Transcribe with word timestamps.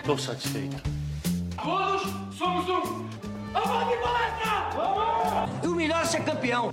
Estou 0.00 0.16
satisfeito. 0.16 0.76
Todos 1.62 2.02
somos 2.34 2.66
um. 2.70 3.06
Vamos 3.52 3.88
de 3.88 4.02
palestra! 4.02 4.70
Vamos! 4.74 5.64
E 5.64 5.66
o 5.68 5.74
melhor 5.74 6.00
é 6.00 6.04
ser 6.06 6.24
campeão. 6.24 6.72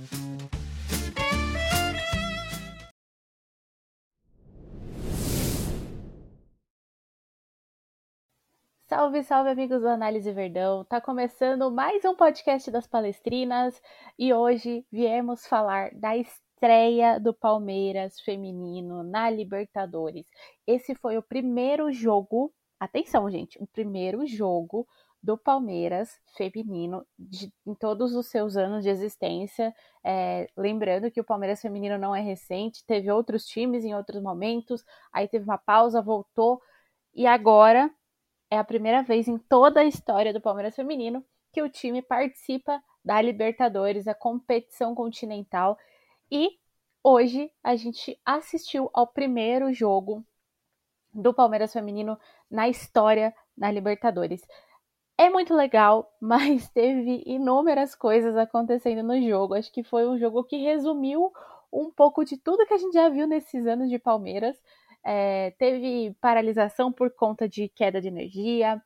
Salve, 8.86 9.22
salve, 9.22 9.50
amigos 9.50 9.82
do 9.82 9.88
Análise 9.88 10.32
Verdão! 10.32 10.82
Tá 10.86 10.98
começando 10.98 11.70
mais 11.70 12.02
um 12.06 12.16
podcast 12.16 12.70
das 12.70 12.86
Palestrinas 12.86 13.80
e 14.18 14.32
hoje 14.32 14.86
viemos 14.90 15.46
falar 15.46 15.90
da 15.92 16.16
estreia 16.16 17.20
do 17.20 17.34
Palmeiras 17.34 18.18
feminino 18.20 19.02
na 19.02 19.28
Libertadores. 19.28 20.26
Esse 20.66 20.94
foi 20.94 21.18
o 21.18 21.22
primeiro 21.22 21.92
jogo, 21.92 22.52
atenção, 22.78 23.30
gente, 23.30 23.62
o 23.62 23.66
primeiro 23.66 24.26
jogo 24.26 24.86
do 25.22 25.36
Palmeiras 25.36 26.20
feminino 26.36 27.04
de, 27.18 27.52
em 27.66 27.74
todos 27.74 28.14
os 28.14 28.26
seus 28.28 28.56
anos 28.56 28.84
de 28.84 28.88
existência. 28.88 29.74
É, 30.04 30.48
lembrando 30.56 31.10
que 31.10 31.20
o 31.20 31.24
Palmeiras 31.24 31.60
feminino 31.60 31.98
não 31.98 32.14
é 32.14 32.20
recente, 32.20 32.84
teve 32.86 33.10
outros 33.10 33.44
times 33.44 33.84
em 33.84 33.94
outros 33.94 34.22
momentos, 34.22 34.84
aí 35.12 35.26
teve 35.26 35.44
uma 35.44 35.58
pausa, 35.58 36.00
voltou 36.00 36.60
e 37.14 37.26
agora 37.26 37.90
é 38.50 38.56
a 38.56 38.64
primeira 38.64 39.02
vez 39.02 39.28
em 39.28 39.38
toda 39.38 39.80
a 39.80 39.84
história 39.84 40.32
do 40.32 40.40
Palmeiras 40.40 40.76
Feminino 40.76 41.24
que 41.52 41.62
o 41.62 41.68
time 41.68 42.00
participa 42.00 42.82
da 43.04 43.20
Libertadores, 43.20 44.06
a 44.06 44.14
competição 44.14 44.94
continental. 44.94 45.76
E 46.30 46.50
hoje 47.02 47.50
a 47.62 47.74
gente 47.74 48.18
assistiu 48.24 48.90
ao 48.92 49.06
primeiro 49.06 49.72
jogo 49.72 50.24
do 51.12 51.34
Palmeiras 51.34 51.72
Feminino 51.72 52.18
na 52.50 52.68
história 52.68 53.34
na 53.56 53.70
Libertadores. 53.70 54.42
É 55.18 55.28
muito 55.28 55.54
legal, 55.54 56.08
mas 56.20 56.68
teve 56.70 57.22
inúmeras 57.26 57.94
coisas 57.94 58.36
acontecendo 58.36 59.02
no 59.02 59.20
jogo. 59.20 59.54
Acho 59.54 59.72
que 59.72 59.82
foi 59.82 60.06
um 60.08 60.18
jogo 60.18 60.44
que 60.44 60.56
resumiu 60.56 61.32
um 61.72 61.90
pouco 61.90 62.24
de 62.24 62.36
tudo 62.38 62.66
que 62.66 62.74
a 62.74 62.78
gente 62.78 62.94
já 62.94 63.08
viu 63.08 63.26
nesses 63.26 63.66
anos 63.66 63.90
de 63.90 63.98
Palmeiras. 63.98 64.56
É, 65.04 65.52
teve 65.58 66.14
paralisação 66.20 66.92
por 66.92 67.10
conta 67.10 67.48
de 67.48 67.68
queda 67.68 68.00
de 68.00 68.08
energia, 68.08 68.82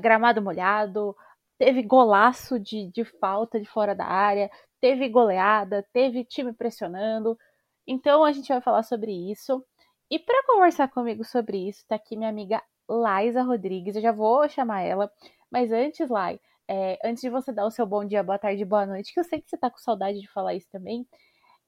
gramado 0.00 0.42
molhado, 0.42 1.14
teve 1.58 1.82
golaço 1.82 2.58
de, 2.58 2.90
de 2.90 3.04
falta 3.04 3.60
de 3.60 3.66
fora 3.66 3.94
da 3.94 4.04
área, 4.06 4.50
teve 4.80 5.08
goleada, 5.08 5.86
teve 5.92 6.24
time 6.24 6.52
pressionando. 6.52 7.38
Então 7.86 8.24
a 8.24 8.32
gente 8.32 8.48
vai 8.48 8.60
falar 8.60 8.82
sobre 8.82 9.12
isso. 9.30 9.64
E 10.10 10.18
para 10.18 10.46
conversar 10.46 10.88
comigo 10.88 11.24
sobre 11.24 11.68
isso, 11.68 11.84
tá 11.88 11.96
aqui 11.96 12.16
minha 12.16 12.30
amiga 12.30 12.62
Laisa 12.88 13.42
Rodrigues. 13.42 13.96
Eu 13.96 14.02
já 14.02 14.12
vou 14.12 14.48
chamar 14.48 14.82
ela. 14.82 15.10
Mas 15.50 15.72
antes, 15.72 16.08
Lai, 16.08 16.40
é, 16.68 16.98
antes 17.04 17.20
de 17.22 17.30
você 17.30 17.52
dar 17.52 17.66
o 17.66 17.70
seu 17.70 17.86
bom 17.86 18.04
dia, 18.04 18.22
boa 18.22 18.38
tarde, 18.38 18.64
boa 18.64 18.86
noite, 18.86 19.12
que 19.12 19.20
eu 19.20 19.24
sei 19.24 19.40
que 19.40 19.48
você 19.48 19.56
tá 19.56 19.70
com 19.70 19.78
saudade 19.78 20.20
de 20.20 20.28
falar 20.28 20.54
isso 20.54 20.68
também, 20.70 21.06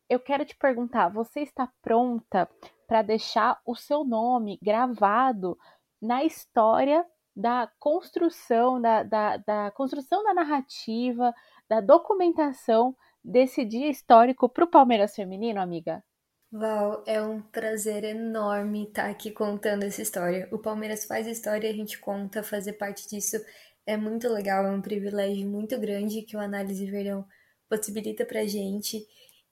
eu 0.08 0.18
quero 0.20 0.44
te 0.44 0.56
perguntar: 0.56 1.08
você 1.08 1.40
está 1.40 1.68
pronta 1.82 2.48
para 2.86 3.02
deixar 3.02 3.60
o 3.64 3.76
seu 3.76 4.04
nome 4.04 4.58
gravado 4.62 5.58
na 6.00 6.24
história 6.24 7.04
da 7.36 7.70
construção, 7.78 8.80
da, 8.80 9.02
da, 9.02 9.36
da 9.36 9.70
construção 9.70 10.24
da 10.24 10.34
narrativa, 10.34 11.32
da 11.68 11.80
documentação 11.80 12.96
desse 13.22 13.64
dia 13.64 13.88
histórico 13.88 14.48
para 14.48 14.64
o 14.64 14.68
Palmeiras 14.68 15.14
Feminino, 15.14 15.60
amiga? 15.60 16.02
Val, 16.50 17.04
é 17.06 17.20
um 17.20 17.42
prazer 17.42 18.04
enorme 18.04 18.84
estar 18.84 19.10
aqui 19.10 19.30
contando 19.30 19.82
essa 19.82 20.00
história. 20.00 20.48
O 20.50 20.58
Palmeiras 20.58 21.04
faz 21.04 21.26
história 21.26 21.68
e 21.68 21.70
a 21.70 21.74
gente 21.74 21.98
conta, 21.98 22.42
fazer 22.42 22.72
parte 22.74 23.06
disso 23.06 23.36
é 23.84 23.98
muito 23.98 24.28
legal, 24.28 24.64
é 24.66 24.70
um 24.70 24.80
privilégio 24.80 25.46
muito 25.46 25.78
grande 25.78 26.22
que 26.22 26.36
o 26.36 26.40
Análise 26.40 26.86
Verão 26.90 27.26
possibilita 27.68 28.24
pra 28.24 28.46
gente. 28.46 29.06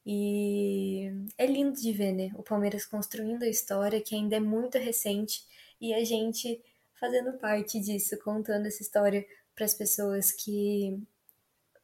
E 0.06 1.10
é 1.36 1.46
lindo 1.46 1.78
de 1.78 1.92
ver, 1.92 2.12
né? 2.12 2.30
O 2.34 2.42
Palmeiras 2.42 2.86
construindo 2.86 3.42
a 3.42 3.48
história, 3.48 4.00
que 4.00 4.14
ainda 4.14 4.36
é 4.36 4.40
muito 4.40 4.78
recente, 4.78 5.42
e 5.80 5.92
a 5.92 6.02
gente 6.04 6.62
fazendo 6.98 7.34
parte 7.34 7.78
disso, 7.78 8.18
contando 8.20 8.66
essa 8.66 8.82
história 8.82 9.26
para 9.54 9.66
as 9.66 9.74
pessoas 9.74 10.32
que 10.32 10.98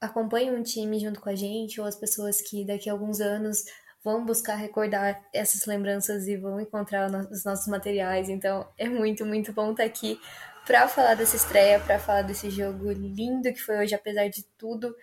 acompanham 0.01 0.59
o 0.59 0.63
time 0.63 0.99
junto 0.99 1.21
com 1.21 1.29
a 1.29 1.35
gente, 1.35 1.81
ou 1.81 1.87
as 1.87 1.97
pessoas 1.97 2.41
que 2.41 2.65
daqui 2.65 2.89
a 2.89 2.93
alguns 2.93 3.21
anos 3.21 3.65
vão 4.03 4.25
buscar 4.25 4.57
recordar 4.57 5.23
essas 5.33 5.65
lembranças 5.67 6.27
e 6.27 6.37
vão 6.37 6.61
encontrar 6.61 7.11
os 7.31 7.45
nossos 7.45 7.67
materiais. 7.69 8.29
Então 8.29 8.69
é 8.77 8.89
muito, 8.89 9.25
muito 9.25 9.53
bom 9.53 9.71
estar 9.71 9.85
aqui 9.85 10.21
para 10.67 10.89
falar 10.89 11.15
dessa 11.15 11.37
estreia, 11.37 11.81
para 11.81 11.99
falar 11.99 12.23
desse 12.23 12.51
jogo 12.51 12.91
lindo 12.91 13.53
que 13.53 13.61
foi 13.61 13.79
hoje, 13.79 13.95
apesar 13.95 14.29
de 14.29 14.45
tudo. 14.57 14.95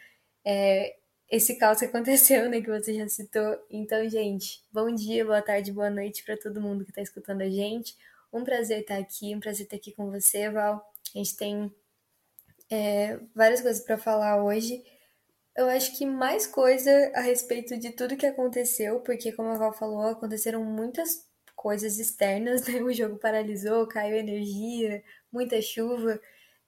É, 0.45 0.95
esse 1.29 1.57
caos 1.57 1.79
que 1.79 1.85
aconteceu, 1.85 2.49
né, 2.49 2.61
que 2.61 2.69
você 2.69 2.93
já 2.93 3.07
citou. 3.07 3.57
Então, 3.69 4.07
gente, 4.09 4.63
bom 4.71 4.93
dia, 4.93 5.23
boa 5.23 5.41
tarde, 5.41 5.71
boa 5.71 5.89
noite 5.89 6.23
para 6.23 6.37
todo 6.37 6.61
mundo 6.61 6.83
que 6.83 6.91
está 6.91 7.01
escutando 7.01 7.41
a 7.41 7.49
gente. 7.49 7.95
Um 8.33 8.43
prazer 8.43 8.81
estar 8.81 8.97
aqui, 8.97 9.35
um 9.35 9.39
prazer 9.39 9.65
estar 9.65 9.75
aqui 9.75 9.91
com 9.91 10.09
você, 10.09 10.49
Val. 10.49 10.83
A 11.13 11.17
gente 11.17 11.35
tem 11.35 11.73
é, 12.69 13.19
várias 13.35 13.61
coisas 13.61 13.83
para 13.83 13.97
falar 13.97 14.43
hoje. 14.43 14.83
Eu 15.55 15.67
acho 15.67 15.97
que 15.97 16.05
mais 16.05 16.47
coisa 16.47 16.91
a 17.15 17.21
respeito 17.21 17.77
de 17.77 17.91
tudo 17.91 18.15
que 18.17 18.25
aconteceu, 18.25 19.01
porque, 19.01 19.31
como 19.31 19.49
a 19.49 19.57
Val 19.57 19.73
falou, 19.73 20.03
aconteceram 20.07 20.63
muitas 20.63 21.27
coisas 21.55 21.99
externas, 21.99 22.65
né? 22.67 22.81
O 22.81 22.93
jogo 22.93 23.17
paralisou, 23.17 23.87
caiu 23.87 24.15
energia, 24.17 25.03
muita 25.31 25.61
chuva, 25.61 26.19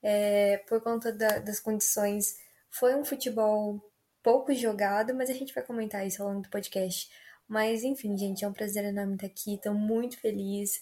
é, 0.04 0.58
por 0.68 0.82
conta 0.82 1.12
da, 1.12 1.40
das 1.40 1.60
condições. 1.60 2.38
Foi 2.70 2.96
um 2.96 3.06
futebol 3.06 3.82
pouco 4.24 4.54
jogado, 4.54 5.14
mas 5.16 5.30
a 5.30 5.34
gente 5.34 5.54
vai 5.54 5.64
comentar 5.64 6.06
isso 6.06 6.22
ao 6.22 6.30
longo 6.30 6.42
do 6.42 6.50
podcast. 6.50 7.10
Mas 7.48 7.84
enfim, 7.84 8.18
gente, 8.18 8.46
é 8.46 8.48
um 8.48 8.54
prazer 8.54 8.86
enorme 8.86 9.16
estar 9.16 9.28
aqui, 9.28 9.56
estou 9.56 9.74
muito 9.74 10.20
feliz. 10.20 10.82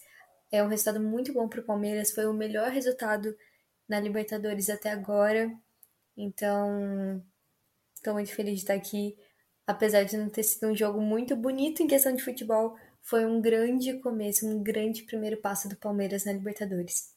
É 0.52 0.62
um 0.62 0.68
resultado 0.68 1.00
muito 1.00 1.32
bom 1.32 1.48
para 1.48 1.60
o 1.60 1.64
Palmeiras, 1.64 2.12
foi 2.12 2.26
o 2.26 2.32
melhor 2.32 2.70
resultado 2.70 3.36
na 3.88 4.00
Libertadores 4.00 4.70
até 4.70 4.90
agora. 4.90 5.50
Então, 6.16 7.22
estou 8.00 8.14
muito 8.14 8.34
feliz 8.34 8.54
de 8.54 8.60
estar 8.60 8.74
aqui. 8.74 9.16
Apesar 9.66 10.04
de 10.04 10.16
não 10.16 10.28
ter 10.28 10.42
sido 10.42 10.70
um 10.70 10.74
jogo 10.74 11.00
muito 11.00 11.36
bonito 11.36 11.82
em 11.82 11.86
questão 11.86 12.12
de 12.12 12.22
futebol, 12.22 12.74
foi 13.02 13.24
um 13.24 13.40
grande 13.40 13.98
começo, 14.00 14.46
um 14.46 14.62
grande 14.62 15.04
primeiro 15.04 15.36
passo 15.40 15.68
do 15.68 15.76
Palmeiras 15.76 16.24
na 16.24 16.32
Libertadores. 16.32 17.14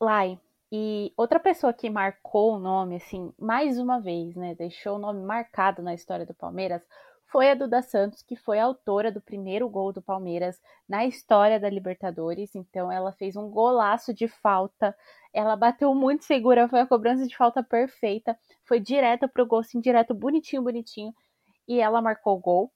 Lai, 0.00 0.38
e 0.70 1.12
outra 1.16 1.40
pessoa 1.40 1.72
que 1.72 1.88
marcou 1.88 2.54
o 2.54 2.58
nome, 2.58 2.96
assim, 2.96 3.32
mais 3.38 3.78
uma 3.78 4.00
vez, 4.00 4.36
né, 4.36 4.54
deixou 4.54 4.96
o 4.96 4.98
nome 5.00 5.24
marcado 5.24 5.82
na 5.82 5.94
história 5.94 6.26
do 6.26 6.34
Palmeiras, 6.34 6.82
foi 7.28 7.50
a 7.50 7.54
Duda 7.54 7.82
Santos, 7.82 8.22
que 8.22 8.36
foi 8.36 8.58
autora 8.58 9.10
do 9.10 9.20
primeiro 9.20 9.68
gol 9.68 9.92
do 9.92 10.00
Palmeiras 10.00 10.60
na 10.88 11.04
história 11.04 11.58
da 11.58 11.68
Libertadores. 11.68 12.54
Então, 12.54 12.90
ela 12.90 13.12
fez 13.12 13.36
um 13.36 13.50
golaço 13.50 14.14
de 14.14 14.28
falta. 14.28 14.96
Ela 15.36 15.54
bateu 15.54 15.94
muito 15.94 16.24
segura, 16.24 16.66
foi 16.66 16.80
a 16.80 16.86
cobrança 16.86 17.26
de 17.26 17.36
falta 17.36 17.62
perfeita. 17.62 18.38
Foi 18.64 18.80
direto 18.80 19.28
pro 19.28 19.44
gol, 19.44 19.58
assim, 19.58 19.78
direto, 19.78 20.14
bonitinho, 20.14 20.62
bonitinho. 20.62 21.14
E 21.68 21.78
ela 21.78 22.00
marcou 22.00 22.36
o 22.38 22.40
gol. 22.40 22.72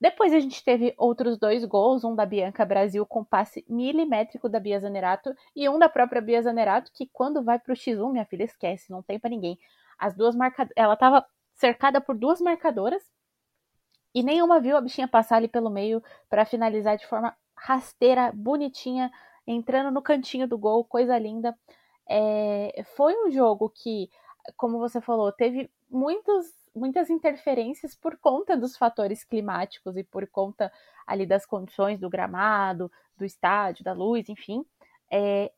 Depois 0.00 0.32
a 0.32 0.40
gente 0.40 0.64
teve 0.64 0.92
outros 0.98 1.38
dois 1.38 1.64
gols, 1.64 2.02
um 2.02 2.16
da 2.16 2.26
Bianca 2.26 2.64
Brasil 2.64 3.06
com 3.06 3.22
passe 3.22 3.64
milimétrico 3.68 4.48
da 4.48 4.58
Bia 4.58 4.80
Zanerato 4.80 5.32
e 5.54 5.68
um 5.68 5.78
da 5.78 5.88
própria 5.88 6.20
Bia 6.20 6.42
Zanerato, 6.42 6.90
que 6.92 7.08
quando 7.12 7.44
vai 7.44 7.60
pro 7.60 7.74
X1, 7.74 8.10
minha 8.10 8.24
filha 8.24 8.42
esquece, 8.42 8.90
não 8.90 9.04
tem 9.04 9.20
para 9.20 9.30
ninguém. 9.30 9.56
As 9.96 10.16
duas 10.16 10.34
marcadoras, 10.34 10.72
ela 10.74 10.96
tava 10.96 11.24
cercada 11.54 12.00
por 12.00 12.16
duas 12.16 12.40
marcadoras 12.40 13.04
e 14.12 14.22
nenhuma 14.24 14.60
viu 14.60 14.76
a 14.76 14.80
bichinha 14.80 15.06
passar 15.06 15.36
ali 15.36 15.46
pelo 15.46 15.70
meio 15.70 16.02
para 16.28 16.44
finalizar 16.44 16.96
de 16.96 17.06
forma 17.06 17.36
rasteira, 17.54 18.32
bonitinha, 18.34 19.12
entrando 19.46 19.92
no 19.92 20.02
cantinho 20.02 20.48
do 20.48 20.58
gol, 20.58 20.84
coisa 20.84 21.16
linda. 21.16 21.56
É, 22.10 22.82
foi 22.96 23.14
um 23.24 23.30
jogo 23.30 23.70
que, 23.70 24.10
como 24.56 24.78
você 24.78 25.00
falou, 25.00 25.30
teve 25.32 25.70
muitos 25.88 26.58
muitas 26.74 27.10
interferências 27.10 27.96
por 27.96 28.16
conta 28.16 28.56
dos 28.56 28.76
fatores 28.76 29.24
climáticos 29.24 29.96
e 29.96 30.04
por 30.04 30.26
conta 30.28 30.72
ali 31.06 31.26
das 31.26 31.44
condições 31.44 31.98
do 31.98 32.08
gramado, 32.08 32.90
do 33.16 33.24
estádio, 33.24 33.84
da 33.84 33.92
luz, 33.92 34.28
enfim. 34.28 34.64
É, 35.10 35.50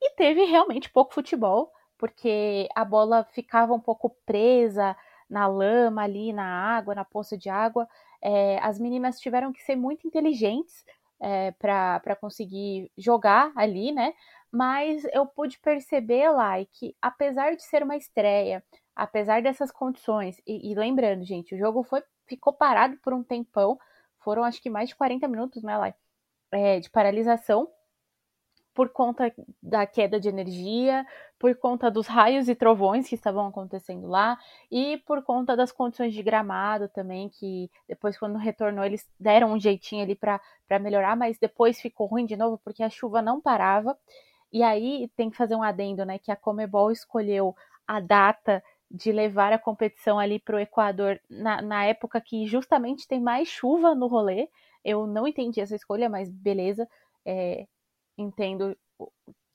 e 0.00 0.10
teve 0.16 0.44
realmente 0.44 0.90
pouco 0.90 1.14
futebol, 1.14 1.72
porque 1.98 2.68
a 2.74 2.84
bola 2.84 3.24
ficava 3.24 3.74
um 3.74 3.80
pouco 3.80 4.10
presa 4.26 4.96
na 5.28 5.46
lama 5.46 6.02
ali, 6.02 6.32
na 6.32 6.44
água, 6.44 6.94
na 6.94 7.04
poça 7.04 7.36
de 7.36 7.48
água. 7.48 7.88
É, 8.22 8.58
as 8.60 8.78
meninas 8.78 9.20
tiveram 9.20 9.52
que 9.52 9.62
ser 9.62 9.76
muito 9.76 10.06
inteligentes 10.06 10.84
é, 11.20 11.52
para 11.52 12.16
conseguir 12.16 12.90
jogar 12.96 13.52
ali, 13.54 13.92
né? 13.92 14.14
Mas 14.52 15.04
eu 15.12 15.26
pude 15.26 15.58
perceber 15.60 16.30
lá 16.30 16.64
que, 16.64 16.96
apesar 17.00 17.54
de 17.54 17.62
ser 17.62 17.82
uma 17.82 17.96
estreia, 17.96 18.64
apesar 18.94 19.42
dessas 19.42 19.70
condições, 19.70 20.40
e, 20.46 20.72
e, 20.72 20.74
lembrando, 20.74 21.24
gente, 21.24 21.54
o 21.54 21.58
jogo 21.58 21.82
foi, 21.84 22.02
ficou 22.26 22.52
parado 22.52 22.96
por 22.98 23.12
um 23.12 23.22
tempão, 23.22 23.78
foram 24.18 24.44
acho 24.44 24.60
que 24.60 24.68
mais 24.70 24.88
de 24.88 24.96
40 24.96 25.28
minutos, 25.28 25.62
né, 25.62 25.94
é, 26.52 26.80
de 26.80 26.90
paralisação, 26.90 27.68
por 28.74 28.88
conta 28.90 29.32
da 29.62 29.84
queda 29.86 30.18
de 30.20 30.28
energia, 30.28 31.04
por 31.38 31.54
conta 31.56 31.90
dos 31.90 32.06
raios 32.06 32.48
e 32.48 32.54
trovões 32.54 33.08
que 33.08 33.14
estavam 33.14 33.46
acontecendo 33.46 34.06
lá 34.06 34.38
e 34.70 34.98
por 35.06 35.22
conta 35.22 35.56
das 35.56 35.72
condições 35.72 36.14
de 36.14 36.22
gramado 36.22 36.88
também, 36.88 37.28
que 37.28 37.70
depois, 37.88 38.18
quando 38.18 38.38
retornou, 38.38 38.84
eles 38.84 39.08
deram 39.18 39.52
um 39.52 39.60
jeitinho 39.60 40.02
ali 40.02 40.14
para 40.14 40.40
melhorar, 40.80 41.16
mas 41.16 41.38
depois 41.38 41.80
ficou 41.80 42.06
ruim 42.06 42.24
de 42.24 42.36
novo 42.36 42.58
porque 42.64 42.82
a 42.82 42.90
chuva 42.90 43.20
não 43.20 43.40
parava. 43.40 43.98
E 44.52 44.62
aí 44.62 45.08
tem 45.16 45.30
que 45.30 45.36
fazer 45.36 45.54
um 45.54 45.62
adendo, 45.62 46.04
né? 46.04 46.18
Que 46.18 46.30
a 46.30 46.36
Comebol 46.36 46.90
escolheu 46.90 47.54
a 47.86 48.00
data 48.00 48.62
de 48.90 49.12
levar 49.12 49.52
a 49.52 49.58
competição 49.58 50.18
ali 50.18 50.38
para 50.40 50.56
o 50.56 50.60
Equador 50.60 51.20
na, 51.30 51.62
na 51.62 51.84
época 51.84 52.20
que 52.20 52.46
justamente 52.46 53.06
tem 53.06 53.20
mais 53.20 53.48
chuva 53.48 53.94
no 53.94 54.08
rolê. 54.08 54.48
Eu 54.84 55.06
não 55.06 55.28
entendi 55.28 55.60
essa 55.60 55.76
escolha, 55.76 56.08
mas 56.08 56.28
beleza, 56.28 56.88
é, 57.24 57.66
entendo 58.18 58.76
o, 58.98 59.08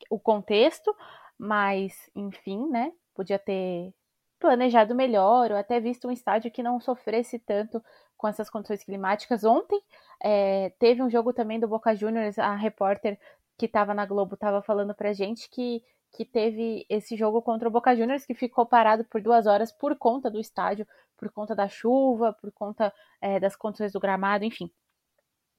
o 0.10 0.20
contexto, 0.20 0.96
mas 1.38 2.10
enfim, 2.16 2.70
né? 2.70 2.94
Podia 3.14 3.40
ter 3.40 3.94
planejado 4.40 4.96
melhor 4.96 5.52
ou 5.52 5.58
até 5.58 5.80
visto 5.80 6.08
um 6.08 6.12
estádio 6.12 6.52
que 6.52 6.64
não 6.64 6.80
sofresse 6.80 7.40
tanto 7.40 7.84
com 8.18 8.28
essas 8.28 8.50
condições 8.50 8.84
climáticas. 8.84 9.44
Ontem 9.44 9.82
é, 10.24 10.72
teve 10.80 11.02
um 11.02 11.10
jogo 11.10 11.34
também 11.34 11.60
do 11.60 11.68
Boca 11.68 11.96
Juniors, 11.96 12.40
a 12.40 12.56
repórter 12.56 13.20
que 13.58 13.66
estava 13.66 13.94
na 13.94 14.06
Globo 14.06 14.36
estava 14.36 14.62
falando 14.62 14.94
pra 14.94 15.14
gente 15.14 15.50
que, 15.50 15.84
que 16.12 16.26
teve 16.26 16.86
esse 16.90 17.16
jogo 17.16 17.42
contra 17.42 17.68
o 17.68 17.72
Boca 17.72 17.96
Juniors 17.96 18.26
que 18.26 18.34
ficou 18.34 18.66
parado 18.66 19.06
por 19.06 19.22
duas 19.22 19.48
horas 19.48 19.72
por 19.72 19.98
conta 19.98 20.30
do 20.30 20.40
estádio, 20.40 20.88
por 21.18 21.32
conta 21.32 21.56
da 21.56 21.68
chuva, 21.68 22.34
por 22.34 22.52
conta 22.52 22.94
é, 23.22 23.40
das 23.40 23.56
condições 23.56 23.92
do 23.92 24.00
gramado, 24.00 24.44
enfim. 24.44 24.72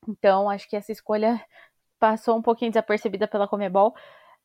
Então, 0.09 0.49
acho 0.49 0.69
que 0.69 0.77
essa 0.77 0.93
escolha 0.93 1.45
passou 1.99 2.37
um 2.37 2.43
pouquinho 2.43 2.71
desapercebida 2.71 3.27
pela 3.27 3.49
Comebol. 3.49 3.95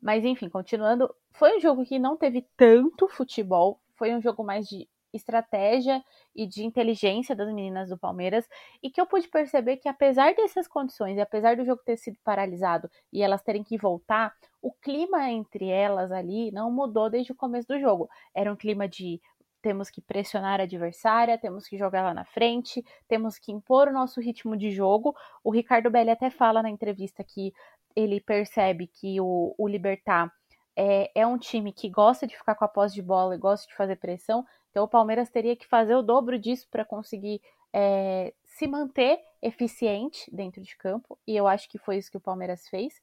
Mas, 0.01 0.25
enfim, 0.25 0.50
continuando, 0.50 1.13
foi 1.31 1.57
um 1.57 1.59
jogo 1.59 1.86
que 1.86 2.00
não 2.00 2.18
teve 2.18 2.48
tanto 2.57 3.07
futebol, 3.07 3.80
foi 3.95 4.15
um 4.15 4.21
jogo 4.21 4.44
mais 4.44 4.68
de 4.68 4.89
estratégia 5.13 6.03
e 6.35 6.45
de 6.47 6.63
inteligência 6.65 7.35
das 7.35 7.47
meninas 7.47 7.89
do 7.89 7.97
Palmeiras 7.97 8.47
e 8.81 8.89
que 8.89 8.99
eu 8.99 9.05
pude 9.05 9.27
perceber 9.27 9.77
que 9.77 9.89
apesar 9.89 10.33
dessas 10.33 10.67
condições 10.67 11.17
e 11.17 11.21
apesar 11.21 11.55
do 11.55 11.65
jogo 11.65 11.81
ter 11.85 11.97
sido 11.97 12.17
paralisado 12.23 12.89
e 13.11 13.21
elas 13.21 13.41
terem 13.41 13.63
que 13.63 13.77
voltar, 13.77 14.33
o 14.61 14.71
clima 14.71 15.29
entre 15.29 15.67
elas 15.67 16.11
ali 16.11 16.51
não 16.51 16.71
mudou 16.71 17.09
desde 17.09 17.31
o 17.31 17.35
começo 17.35 17.67
do 17.67 17.79
jogo. 17.79 18.09
Era 18.33 18.51
um 18.51 18.55
clima 18.55 18.87
de 18.87 19.21
temos 19.61 19.89
que 19.89 20.01
pressionar 20.01 20.59
a 20.59 20.63
adversária, 20.63 21.37
temos 21.37 21.67
que 21.67 21.77
jogar 21.77 22.01
lá 22.01 22.13
na 22.13 22.25
frente, 22.25 22.83
temos 23.07 23.37
que 23.37 23.51
impor 23.51 23.87
o 23.87 23.93
nosso 23.93 24.19
ritmo 24.19 24.57
de 24.57 24.71
jogo. 24.71 25.15
O 25.43 25.51
Ricardo 25.51 25.89
Belli 25.89 26.09
até 26.09 26.29
fala 26.29 26.63
na 26.63 26.69
entrevista 26.69 27.23
que 27.23 27.53
ele 27.95 28.19
percebe 28.19 28.87
que 28.87 29.21
o, 29.21 29.53
o 29.57 29.67
Libertar 29.67 30.31
é, 30.75 31.11
é 31.13 31.27
um 31.27 31.37
time 31.37 31.71
que 31.71 31.89
gosta 31.89 32.25
de 32.25 32.35
ficar 32.35 32.55
com 32.55 32.65
a 32.65 32.67
posse 32.67 32.95
de 32.95 33.01
bola 33.01 33.35
e 33.35 33.37
gosta 33.37 33.67
de 33.67 33.75
fazer 33.75 33.97
pressão, 33.97 34.45
então 34.71 34.85
o 34.85 34.88
Palmeiras 34.88 35.29
teria 35.29 35.56
que 35.56 35.68
fazer 35.68 35.95
o 35.95 36.01
dobro 36.01 36.39
disso 36.39 36.68
para 36.71 36.83
conseguir 36.83 37.41
é, 37.73 38.33
se 38.45 38.65
manter 38.68 39.21
eficiente 39.41 40.33
dentro 40.33 40.62
de 40.62 40.75
campo, 40.77 41.18
e 41.27 41.35
eu 41.35 41.47
acho 41.47 41.69
que 41.69 41.77
foi 41.77 41.97
isso 41.97 42.09
que 42.09 42.18
o 42.18 42.21
Palmeiras 42.21 42.68
fez. 42.68 43.01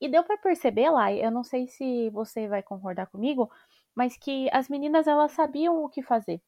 E 0.00 0.08
deu 0.08 0.22
para 0.22 0.38
perceber 0.38 0.90
lá, 0.90 1.12
eu 1.12 1.30
não 1.30 1.42
sei 1.42 1.66
se 1.66 2.08
você 2.10 2.46
vai 2.46 2.62
concordar 2.62 3.06
comigo, 3.06 3.50
mas 3.94 4.16
que 4.16 4.48
as 4.52 4.68
meninas 4.68 5.08
elas 5.08 5.32
sabiam 5.32 5.82
o 5.84 5.88
que 5.88 6.02
fazer. 6.02 6.40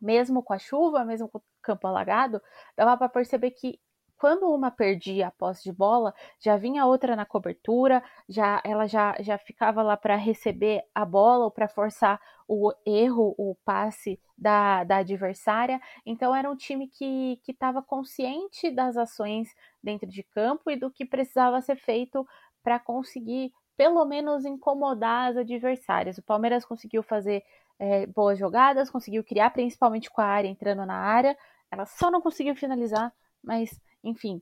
Mesmo 0.00 0.42
com 0.42 0.54
a 0.54 0.58
chuva, 0.58 1.04
mesmo 1.04 1.28
com 1.28 1.38
o 1.38 1.42
campo 1.60 1.86
alagado, 1.86 2.40
dava 2.74 2.96
para 2.96 3.08
perceber 3.10 3.50
que 3.50 3.78
quando 4.18 4.48
uma 4.48 4.70
perdia 4.70 5.28
a 5.28 5.30
posse 5.30 5.62
de 5.62 5.72
bola, 5.72 6.14
já 6.40 6.56
vinha 6.56 6.86
outra 6.86 7.14
na 7.14 7.26
cobertura, 7.26 8.02
já 8.28 8.62
ela 8.64 8.86
já, 8.86 9.14
já 9.20 9.36
ficava 9.38 9.82
lá 9.82 9.96
para 9.96 10.16
receber 10.16 10.82
a 10.94 11.04
bola 11.04 11.44
ou 11.44 11.50
para 11.50 11.68
forçar 11.68 12.20
o 12.48 12.72
erro, 12.84 13.34
o 13.36 13.56
passe 13.64 14.20
da, 14.36 14.84
da 14.84 14.98
adversária. 14.98 15.80
Então 16.04 16.34
era 16.34 16.50
um 16.50 16.56
time 16.56 16.88
que 16.88 17.40
estava 17.46 17.82
consciente 17.82 18.70
das 18.70 18.96
ações 18.96 19.54
dentro 19.82 20.08
de 20.08 20.22
campo 20.22 20.70
e 20.70 20.76
do 20.76 20.90
que 20.90 21.04
precisava 21.04 21.60
ser 21.60 21.76
feito 21.76 22.26
para 22.62 22.78
conseguir 22.78 23.52
pelo 23.76 24.04
menos 24.06 24.44
incomodar 24.44 25.30
as 25.30 25.36
adversárias. 25.36 26.16
O 26.18 26.22
Palmeiras 26.22 26.64
conseguiu 26.64 27.02
fazer 27.02 27.44
é, 27.78 28.06
boas 28.06 28.38
jogadas, 28.38 28.90
conseguiu 28.90 29.22
criar 29.22 29.50
principalmente 29.50 30.10
com 30.10 30.20
a 30.20 30.26
área 30.26 30.48
entrando 30.48 30.86
na 30.86 30.96
área. 30.96 31.36
Ela 31.70 31.84
só 31.84 32.10
não 32.10 32.22
conseguiu 32.22 32.56
finalizar, 32.56 33.12
mas 33.42 33.78
enfim. 34.06 34.40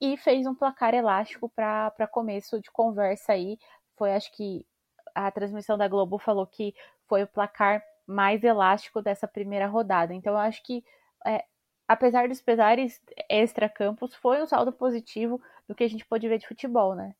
E 0.00 0.16
fez 0.18 0.46
um 0.46 0.54
placar 0.54 0.94
elástico 0.94 1.48
para 1.48 2.06
começo 2.10 2.60
de 2.60 2.70
conversa 2.70 3.32
aí. 3.32 3.58
Foi, 3.96 4.12
acho 4.12 4.30
que 4.32 4.66
a 5.14 5.30
transmissão 5.30 5.78
da 5.78 5.88
Globo 5.88 6.18
falou 6.18 6.46
que 6.46 6.74
foi 7.08 7.22
o 7.22 7.26
placar 7.26 7.82
mais 8.06 8.44
elástico 8.44 9.00
dessa 9.00 9.26
primeira 9.26 9.66
rodada. 9.66 10.12
Então, 10.12 10.34
eu 10.34 10.38
acho 10.38 10.62
que, 10.62 10.84
é, 11.26 11.44
apesar 11.88 12.28
dos 12.28 12.42
pesares 12.42 13.00
extra-campos, 13.28 14.14
foi 14.14 14.42
um 14.42 14.46
saldo 14.46 14.72
positivo 14.72 15.40
do 15.66 15.74
que 15.74 15.84
a 15.84 15.88
gente 15.88 16.04
pôde 16.04 16.28
ver 16.28 16.38
de 16.38 16.46
futebol, 16.46 16.94
né? 16.94 17.14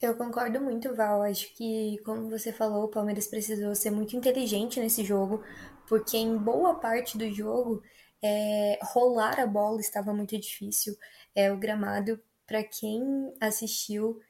Eu 0.00 0.16
concordo 0.16 0.60
muito, 0.60 0.94
Val. 0.94 1.22
Acho 1.22 1.52
que, 1.54 1.98
como 2.04 2.30
você 2.30 2.52
falou, 2.52 2.84
o 2.84 2.88
Palmeiras 2.88 3.26
precisou 3.26 3.74
ser 3.74 3.90
muito 3.90 4.14
inteligente 4.14 4.78
nesse 4.78 5.02
jogo, 5.02 5.42
porque 5.88 6.16
em 6.16 6.36
boa 6.36 6.78
parte 6.78 7.18
do 7.18 7.28
jogo 7.32 7.82
é, 8.26 8.78
rolar 8.82 9.38
a 9.40 9.46
bola 9.46 9.80
estava 9.80 10.12
muito 10.12 10.36
difícil. 10.38 10.96
É, 11.34 11.52
o 11.52 11.58
gramado, 11.58 12.20
para 12.46 12.62
quem 12.64 13.32
assistiu, 13.40 14.20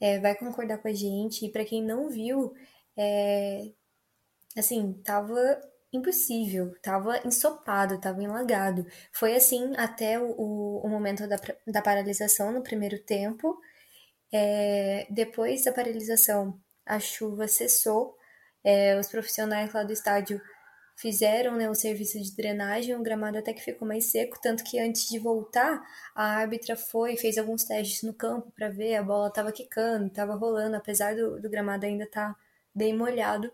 é, 0.00 0.18
vai 0.18 0.34
concordar 0.34 0.78
com 0.78 0.88
a 0.88 0.92
gente, 0.92 1.46
e 1.46 1.50
para 1.50 1.64
quem 1.64 1.82
não 1.82 2.08
viu, 2.08 2.54
é, 2.96 3.72
assim, 4.56 4.92
tava 5.04 5.60
impossível, 5.92 6.74
tava 6.82 7.18
ensopado, 7.26 8.00
tava 8.00 8.22
enlagado. 8.22 8.86
Foi 9.12 9.34
assim 9.36 9.72
até 9.76 10.18
o, 10.18 10.80
o 10.84 10.88
momento 10.88 11.28
da, 11.28 11.36
da 11.66 11.82
paralisação 11.82 12.52
no 12.52 12.62
primeiro 12.62 12.98
tempo. 12.98 13.56
É, 14.32 15.06
depois 15.10 15.64
da 15.64 15.72
paralisação, 15.72 16.60
a 16.84 16.98
chuva 16.98 17.46
cessou, 17.48 18.16
é, 18.64 18.98
os 18.98 19.08
profissionais 19.08 19.72
lá 19.72 19.84
do 19.84 19.92
estádio 19.92 20.40
fizeram 20.96 21.56
né, 21.56 21.68
o 21.68 21.74
serviço 21.74 22.20
de 22.20 22.34
drenagem, 22.36 22.94
o 22.94 23.02
gramado 23.02 23.38
até 23.38 23.52
que 23.52 23.62
ficou 23.62 23.86
mais 23.86 24.06
seco, 24.06 24.38
tanto 24.40 24.62
que 24.62 24.78
antes 24.78 25.08
de 25.08 25.18
voltar, 25.18 25.82
a 26.14 26.24
árbitra 26.24 26.76
foi 26.76 27.16
fez 27.16 27.36
alguns 27.36 27.64
testes 27.64 28.02
no 28.02 28.14
campo 28.14 28.52
para 28.52 28.68
ver, 28.68 28.96
a 28.96 29.02
bola 29.02 29.28
estava 29.28 29.52
quicando, 29.52 30.06
estava 30.06 30.34
rolando, 30.34 30.76
apesar 30.76 31.14
do, 31.16 31.40
do 31.40 31.50
gramado 31.50 31.84
ainda 31.84 32.04
estar 32.04 32.34
tá 32.34 32.40
bem 32.74 32.96
molhado. 32.96 33.52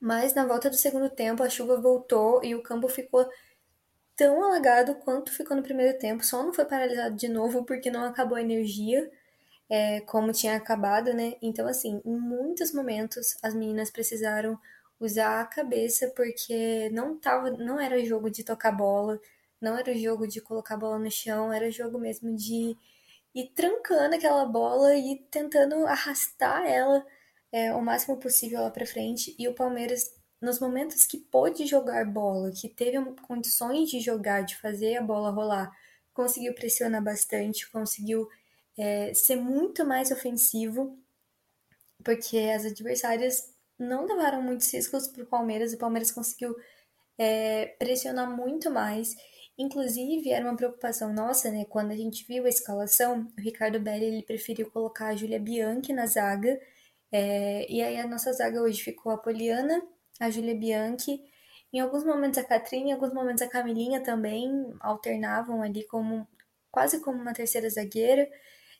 Mas 0.00 0.34
na 0.34 0.46
volta 0.46 0.70
do 0.70 0.76
segundo 0.76 1.10
tempo, 1.10 1.42
a 1.42 1.50
chuva 1.50 1.80
voltou 1.80 2.44
e 2.44 2.54
o 2.54 2.62
campo 2.62 2.88
ficou 2.88 3.28
tão 4.16 4.42
alagado 4.44 4.94
quanto 4.96 5.32
ficou 5.32 5.56
no 5.56 5.62
primeiro 5.62 5.98
tempo, 5.98 6.24
só 6.24 6.42
não 6.42 6.52
foi 6.52 6.64
paralisado 6.64 7.16
de 7.16 7.28
novo 7.28 7.64
porque 7.64 7.90
não 7.90 8.04
acabou 8.04 8.36
a 8.36 8.42
energia. 8.42 9.10
É, 9.70 10.00
como 10.02 10.32
tinha 10.32 10.56
acabado, 10.56 11.12
né? 11.12 11.34
Então, 11.42 11.68
assim, 11.68 12.00
em 12.02 12.16
muitos 12.16 12.72
momentos 12.72 13.36
as 13.42 13.54
meninas 13.54 13.90
precisaram 13.90 14.58
usar 15.00 15.40
a 15.40 15.46
cabeça, 15.46 16.12
porque 16.16 16.90
não 16.90 17.16
tava, 17.18 17.50
não 17.50 17.80
era 17.80 18.04
jogo 18.04 18.30
de 18.30 18.44
tocar 18.44 18.72
bola, 18.72 19.20
não 19.60 19.76
era 19.78 19.94
jogo 19.96 20.26
de 20.26 20.40
colocar 20.40 20.74
a 20.74 20.78
bola 20.78 20.98
no 20.98 21.10
chão, 21.10 21.52
era 21.52 21.70
jogo 21.70 21.98
mesmo 21.98 22.34
de 22.34 22.76
ir 23.34 23.48
trancando 23.54 24.16
aquela 24.16 24.44
bola 24.44 24.94
e 24.96 25.16
tentando 25.30 25.86
arrastar 25.86 26.64
ela 26.66 27.04
é, 27.52 27.72
o 27.74 27.80
máximo 27.82 28.16
possível 28.18 28.60
lá 28.62 28.70
para 28.70 28.86
frente. 28.86 29.34
E 29.38 29.48
o 29.48 29.54
Palmeiras, 29.54 30.12
nos 30.40 30.60
momentos 30.60 31.04
que 31.04 31.18
pôde 31.18 31.66
jogar 31.66 32.04
bola, 32.04 32.52
que 32.52 32.68
teve 32.68 32.98
condições 33.22 33.90
de 33.90 34.00
jogar, 34.00 34.42
de 34.42 34.56
fazer 34.56 34.96
a 34.96 35.02
bola 35.02 35.30
rolar, 35.30 35.70
conseguiu 36.12 36.54
pressionar 36.54 37.02
bastante, 37.02 37.70
conseguiu 37.70 38.28
é, 38.76 39.12
ser 39.14 39.36
muito 39.36 39.84
mais 39.84 40.10
ofensivo, 40.10 40.98
porque 42.04 42.38
as 42.38 42.64
adversárias 42.64 43.52
não 43.78 44.06
levaram 44.06 44.42
muitos 44.42 44.72
riscos 44.72 45.08
para 45.08 45.22
o 45.22 45.26
Palmeiras. 45.26 45.72
O 45.72 45.78
Palmeiras 45.78 46.10
conseguiu 46.10 46.54
é, 47.18 47.66
pressionar 47.78 48.30
muito 48.30 48.70
mais. 48.70 49.14
Inclusive, 49.58 50.30
era 50.30 50.44
uma 50.44 50.56
preocupação 50.56 51.12
nossa, 51.12 51.50
né? 51.50 51.64
Quando 51.64 51.90
a 51.90 51.96
gente 51.96 52.24
viu 52.26 52.44
a 52.46 52.48
escalação, 52.48 53.28
o 53.36 53.40
Ricardo 53.40 53.80
Belli 53.80 54.04
ele 54.04 54.22
preferiu 54.22 54.70
colocar 54.70 55.08
a 55.08 55.16
Júlia 55.16 55.40
Bianchi 55.40 55.92
na 55.92 56.06
zaga. 56.06 56.60
É, 57.12 57.66
e 57.70 57.82
aí 57.82 57.96
a 57.98 58.06
nossa 58.06 58.32
zaga 58.32 58.60
hoje 58.62 58.82
ficou 58.82 59.12
a 59.12 59.18
Poliana, 59.18 59.82
a 60.20 60.30
Júlia 60.30 60.54
Bianchi, 60.54 61.20
em 61.72 61.80
alguns 61.80 62.04
momentos 62.04 62.38
a 62.38 62.44
Catrine, 62.44 62.90
em 62.90 62.92
alguns 62.92 63.12
momentos 63.12 63.42
a 63.42 63.48
Camilinha 63.48 64.02
também 64.02 64.74
alternavam 64.80 65.62
ali 65.62 65.84
como 65.86 66.26
quase 66.70 67.00
como 67.00 67.18
uma 67.20 67.34
terceira 67.34 67.68
zagueira. 67.68 68.28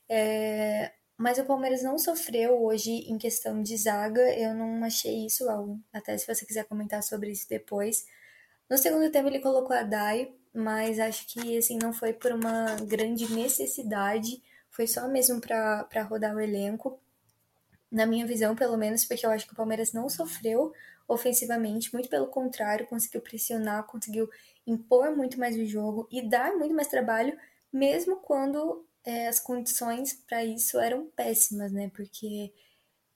É, 0.09 0.93
mas 1.19 1.39
o 1.39 1.45
Palmeiras 1.45 1.83
não 1.83 1.99
sofreu 1.99 2.63
hoje 2.63 2.93
em 3.11 3.19
questão 3.19 3.61
de 3.63 3.77
zaga, 3.77 4.23
eu 4.39 4.55
não 4.55 4.85
achei 4.85 5.27
isso 5.27 5.49
algo. 5.51 5.81
Até 5.93 6.17
se 6.17 6.27
você 6.27 6.47
quiser 6.47 6.65
comentar 6.65 7.03
sobre 7.03 7.31
isso 7.33 7.49
depois. 7.49 8.07
No 8.71 8.79
segundo 8.79 9.11
tempo 9.11 9.29
ele 9.29 9.41
colocou 9.41 9.75
a 9.77 9.83
Dai, 9.83 10.33
mas 10.55 11.01
acho 11.01 11.27
que 11.27 11.59
assim 11.59 11.79
não 11.83 11.93
foi 11.93 12.13
por 12.13 12.33
uma 12.33 12.77
grande 12.87 13.31
necessidade, 13.35 14.43
foi 14.71 14.87
só 14.87 15.09
mesmo 15.09 15.41
para 15.41 16.03
rodar 16.05 16.35
o 16.37 16.41
elenco. 16.41 17.01
na 17.91 18.07
minha 18.07 18.27
visão, 18.27 18.55
pelo 18.55 18.77
menos, 18.77 19.05
porque 19.05 19.25
eu 19.27 19.31
acho 19.31 19.47
que 19.47 19.53
o 19.53 19.57
Palmeiras 19.57 19.93
não 19.93 20.09
sofreu 20.09 20.73
ofensivamente, 21.07 21.93
muito 21.93 22.09
pelo 22.09 22.27
contrário, 22.27 22.87
conseguiu 22.87 23.21
pressionar, 23.23 23.85
conseguiu 23.87 24.29
impor 24.67 25.17
muito 25.17 25.39
mais 25.39 25.57
o 25.57 25.65
jogo 25.65 26.07
e 26.11 26.23
dar 26.23 26.55
muito 26.57 26.75
mais 26.75 26.89
trabalho, 26.89 27.37
mesmo 27.73 28.17
quando 28.17 28.87
é, 29.09 29.27
as 29.27 29.41
condições 29.41 30.13
para 30.29 30.45
isso 30.45 30.79
eram 30.79 31.07
péssimas, 31.17 31.73
né? 31.73 31.91
Porque 31.95 32.53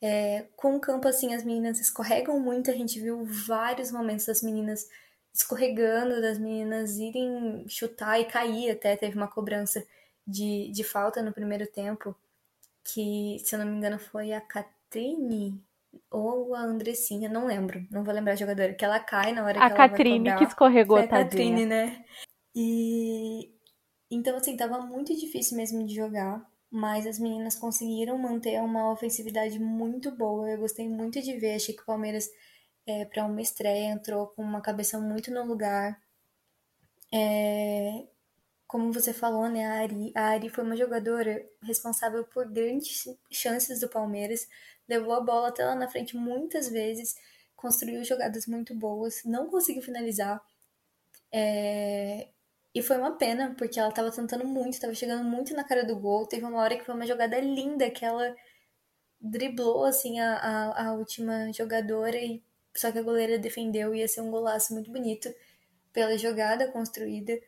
é, 0.00 0.46
com 0.56 0.76
o 0.76 0.80
campo 0.80 1.06
assim, 1.06 1.34
as 1.34 1.44
meninas 1.44 1.78
escorregam 1.78 2.40
muito, 2.40 2.70
a 2.70 2.74
gente 2.74 2.98
viu 2.98 3.26
vários 3.26 3.92
momentos 3.92 4.24
das 4.24 4.42
meninas 4.42 4.88
escorregando, 5.34 6.22
das 6.22 6.38
meninas 6.38 6.96
irem 6.96 7.66
chutar 7.68 8.18
e 8.18 8.24
cair 8.24 8.70
até, 8.70 8.96
teve 8.96 9.18
uma 9.18 9.28
cobrança 9.28 9.84
de, 10.26 10.70
de 10.70 10.82
falta 10.82 11.20
no 11.20 11.30
primeiro 11.30 11.66
tempo, 11.66 12.16
que, 12.82 13.36
se 13.44 13.54
eu 13.54 13.58
não 13.58 13.66
me 13.66 13.76
engano, 13.76 13.98
foi 13.98 14.32
a 14.32 14.40
Catrine 14.40 15.62
ou 16.10 16.54
a 16.54 16.60
Andressinha, 16.62 17.28
não 17.28 17.46
lembro, 17.46 17.86
não 17.90 18.02
vou 18.02 18.14
lembrar 18.14 18.32
a 18.32 18.36
jogadora, 18.36 18.72
que 18.72 18.84
ela 18.84 18.98
cai 18.98 19.32
na 19.32 19.44
hora 19.44 19.60
a 19.60 19.68
que 19.68 19.76
Catrine 19.76 20.30
ela 20.30 20.38
vai 20.38 20.38
cobrar. 20.38 20.38
que 20.38 20.44
escorregou, 20.44 20.96
Foi 20.96 21.04
a 21.04 21.08
tadinha. 21.08 21.24
Catrine, 21.24 21.66
né? 21.66 22.04
E 22.54 23.54
então 24.14 24.36
assim, 24.36 24.56
tava 24.56 24.80
muito 24.80 25.14
difícil 25.16 25.56
mesmo 25.56 25.84
de 25.86 25.94
jogar, 25.94 26.46
mas 26.70 27.06
as 27.06 27.18
meninas 27.18 27.54
conseguiram 27.56 28.18
manter 28.18 28.60
uma 28.62 28.92
ofensividade 28.92 29.58
muito 29.58 30.10
boa. 30.10 30.50
Eu 30.50 30.58
gostei 30.58 30.88
muito 30.88 31.20
de 31.22 31.38
ver, 31.38 31.56
achei 31.56 31.74
que 31.74 31.82
o 31.82 31.86
Palmeiras 31.86 32.28
é, 32.86 33.04
para 33.04 33.26
uma 33.26 33.40
estreia 33.42 33.92
entrou 33.92 34.28
com 34.28 34.42
uma 34.42 34.60
cabeça 34.60 34.98
muito 35.00 35.30
no 35.30 35.44
lugar. 35.44 36.00
É, 37.12 38.06
como 38.66 38.92
você 38.92 39.12
falou, 39.12 39.48
né, 39.50 39.66
a 39.66 39.82
Ari, 39.82 40.12
a 40.14 40.22
Ari 40.30 40.48
foi 40.48 40.64
uma 40.64 40.76
jogadora 40.76 41.46
responsável 41.62 42.24
por 42.24 42.50
grandes 42.50 43.04
chances 43.30 43.80
do 43.80 43.88
Palmeiras, 43.88 44.48
levou 44.88 45.12
a 45.14 45.20
bola 45.20 45.48
até 45.48 45.64
lá 45.64 45.74
na 45.74 45.88
frente 45.88 46.16
muitas 46.16 46.68
vezes, 46.68 47.14
construiu 47.54 48.02
jogadas 48.04 48.46
muito 48.46 48.74
boas, 48.74 49.22
não 49.24 49.50
conseguiu 49.50 49.82
finalizar. 49.82 50.42
É, 51.30 52.28
e 52.74 52.82
foi 52.82 52.96
uma 52.96 53.16
pena, 53.18 53.54
porque 53.56 53.78
ela 53.78 53.90
estava 53.90 54.10
tentando 54.10 54.46
muito, 54.46 54.74
estava 54.74 54.94
chegando 54.94 55.24
muito 55.24 55.54
na 55.54 55.64
cara 55.64 55.84
do 55.84 55.98
gol. 55.98 56.26
Teve 56.26 56.44
uma 56.44 56.60
hora 56.60 56.76
que 56.76 56.84
foi 56.84 56.94
uma 56.94 57.06
jogada 57.06 57.38
linda, 57.40 57.90
que 57.90 58.04
ela 58.04 58.34
driblou 59.20 59.84
assim 59.84 60.20
a, 60.20 60.36
a, 60.36 60.88
a 60.88 60.92
última 60.94 61.52
jogadora 61.52 62.16
e 62.16 62.42
só 62.76 62.90
que 62.90 62.98
a 62.98 63.02
goleira 63.02 63.38
defendeu, 63.38 63.94
ia 63.94 64.08
ser 64.08 64.22
um 64.22 64.30
golaço 64.30 64.72
muito 64.72 64.90
bonito 64.90 65.28
pela 65.92 66.16
jogada 66.16 66.70
construída, 66.72 67.38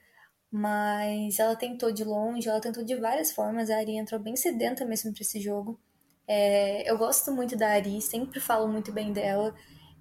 mas 0.50 1.38
ela 1.38 1.57
tentou 1.57 1.90
de 1.93 2.04
longe, 2.04 2.49
ela 2.49 2.61
tentou 2.61 2.85
de 2.85 2.95
várias 2.97 3.33
formas, 3.33 3.71
a 3.71 3.78
Ari 3.78 3.97
entrou 3.97 4.21
bem 4.21 4.37
sedenta 4.37 4.85
mesmo 4.85 5.12
para 5.12 5.23
esse 5.23 5.40
jogo. 5.40 5.81
É, 6.28 6.88
eu 6.90 6.99
gosto 6.99 7.33
muito 7.33 7.57
da 7.57 7.71
Ari, 7.71 8.00
sempre 8.02 8.40
falo 8.40 8.69
muito 8.69 8.93
bem 8.93 9.12
dela, 9.12 9.54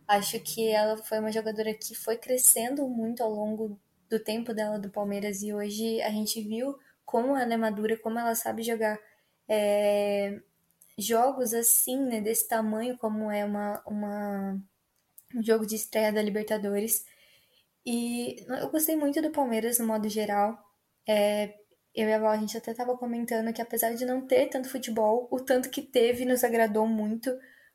acho 0.07 0.39
que 0.41 0.67
ela 0.69 0.97
foi 0.97 1.19
uma 1.19 1.31
jogadora 1.31 1.73
que 1.73 1.95
foi 1.95 2.17
crescendo 2.17 2.87
muito 2.87 3.23
ao 3.23 3.31
longo 3.31 3.79
do 4.13 4.23
tempo 4.23 4.53
dela 4.53 4.77
do 4.77 4.89
Palmeiras 4.91 5.41
e 5.41 5.53
hoje 5.53 5.99
a 6.01 6.09
gente 6.11 6.39
viu 6.41 6.77
como 7.03 7.35
ela 7.35 7.53
é 7.53 7.57
madura, 7.57 7.97
como 7.97 8.19
ela 8.19 8.35
sabe 8.35 8.61
jogar 8.61 8.99
é, 9.49 10.39
jogos 10.97 11.53
assim, 11.53 11.97
né, 11.97 12.21
desse 12.21 12.47
tamanho, 12.47 12.97
como 12.97 13.31
é 13.31 13.43
uma, 13.43 13.81
uma 13.87 14.61
um 15.35 15.43
jogo 15.43 15.65
de 15.65 15.75
estreia 15.75 16.13
da 16.13 16.21
Libertadores. 16.21 17.05
E 17.85 18.45
eu 18.47 18.69
gostei 18.69 18.95
muito 18.95 19.21
do 19.21 19.31
Palmeiras 19.31 19.79
no 19.79 19.87
modo 19.87 20.07
geral. 20.07 20.57
É, 21.07 21.55
eu 21.95 22.07
e 22.07 22.13
a 22.13 22.19
Val, 22.19 22.31
a 22.31 22.37
gente 22.37 22.57
até 22.57 22.71
estava 22.71 22.95
comentando 22.95 23.51
que 23.51 23.61
apesar 23.61 23.93
de 23.95 24.05
não 24.05 24.25
ter 24.27 24.47
tanto 24.47 24.69
futebol, 24.69 25.27
o 25.31 25.39
tanto 25.39 25.69
que 25.69 25.81
teve 25.81 26.23
nos 26.23 26.43
agradou 26.43 26.87
muito, 26.87 27.31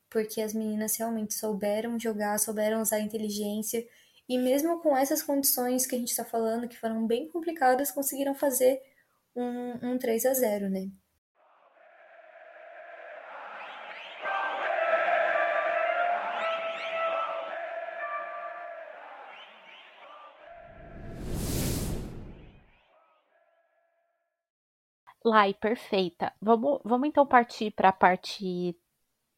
porque 0.09 0.41
as 0.41 0.55
meninas 0.55 0.97
realmente 0.97 1.35
souberam 1.35 1.99
jogar, 1.99 2.39
souberam 2.39 2.81
usar 2.81 2.97
a 2.97 3.01
inteligência. 3.01 3.85
E 4.29 4.37
mesmo 4.37 4.81
com 4.81 4.97
essas 4.97 5.23
condições 5.23 5.87
que 5.87 5.97
a 5.97 5.99
gente 5.99 6.11
está 6.11 6.25
falando, 6.25 6.69
que 6.69 6.77
foram 6.79 7.07
bem 7.07 7.29
complicadas, 7.29 7.91
conseguiram 7.91 8.35
fazer 8.35 8.81
um, 9.35 9.93
um 9.95 9.99
3 9.99 10.27
a 10.27 10.35
0 10.35 10.69
né? 10.69 10.91
Lai, 25.25 25.55
perfeita. 25.55 26.33
Vamos, 26.41 26.81
vamos 26.85 27.09
então 27.09 27.27
partir 27.27 27.71
para 27.73 27.91
a 27.91 27.93
parte 27.93 28.77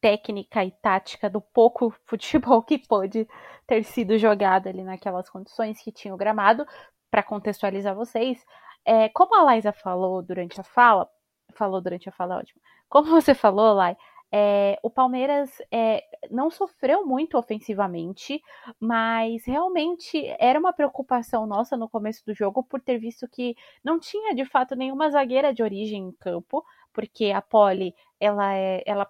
técnica 0.01 0.65
e 0.65 0.71
tática 0.71 1.29
do 1.29 1.39
pouco 1.39 1.95
futebol 2.05 2.61
que 2.63 2.77
pôde 2.77 3.27
ter 3.67 3.83
sido 3.83 4.17
jogado 4.17 4.67
ali 4.67 4.83
naquelas 4.83 5.29
condições 5.29 5.79
que 5.81 5.91
tinha 5.91 6.13
o 6.13 6.17
gramado. 6.17 6.65
Para 7.09 7.23
contextualizar 7.23 7.93
vocês, 7.93 8.43
é, 8.85 9.09
como 9.09 9.35
a 9.35 9.43
Laisa 9.43 9.71
falou 9.71 10.21
durante 10.21 10.59
a 10.59 10.63
fala, 10.63 11.07
falou 11.53 11.81
durante 11.81 12.09
a 12.09 12.11
fala, 12.11 12.37
ótimo. 12.37 12.61
Como 12.89 13.09
você 13.09 13.33
falou, 13.33 13.73
Lai, 13.73 13.95
é, 14.33 14.79
o 14.81 14.89
Palmeiras 14.89 15.51
é, 15.69 16.03
não 16.29 16.49
sofreu 16.49 17.05
muito 17.05 17.37
ofensivamente, 17.37 18.41
mas 18.79 19.45
realmente 19.45 20.25
era 20.39 20.57
uma 20.57 20.71
preocupação 20.71 21.45
nossa 21.45 21.75
no 21.75 21.89
começo 21.89 22.25
do 22.25 22.33
jogo 22.33 22.63
por 22.63 22.79
ter 22.79 22.97
visto 22.97 23.27
que 23.27 23.55
não 23.83 23.99
tinha 23.99 24.33
de 24.33 24.45
fato 24.45 24.73
nenhuma 24.75 25.09
zagueira 25.09 25.53
de 25.53 25.61
origem 25.61 26.07
em 26.07 26.11
campo, 26.13 26.63
porque 26.93 27.31
a 27.31 27.41
Poli, 27.41 27.93
ela 28.19 28.55
é, 28.55 28.81
ela 28.85 29.05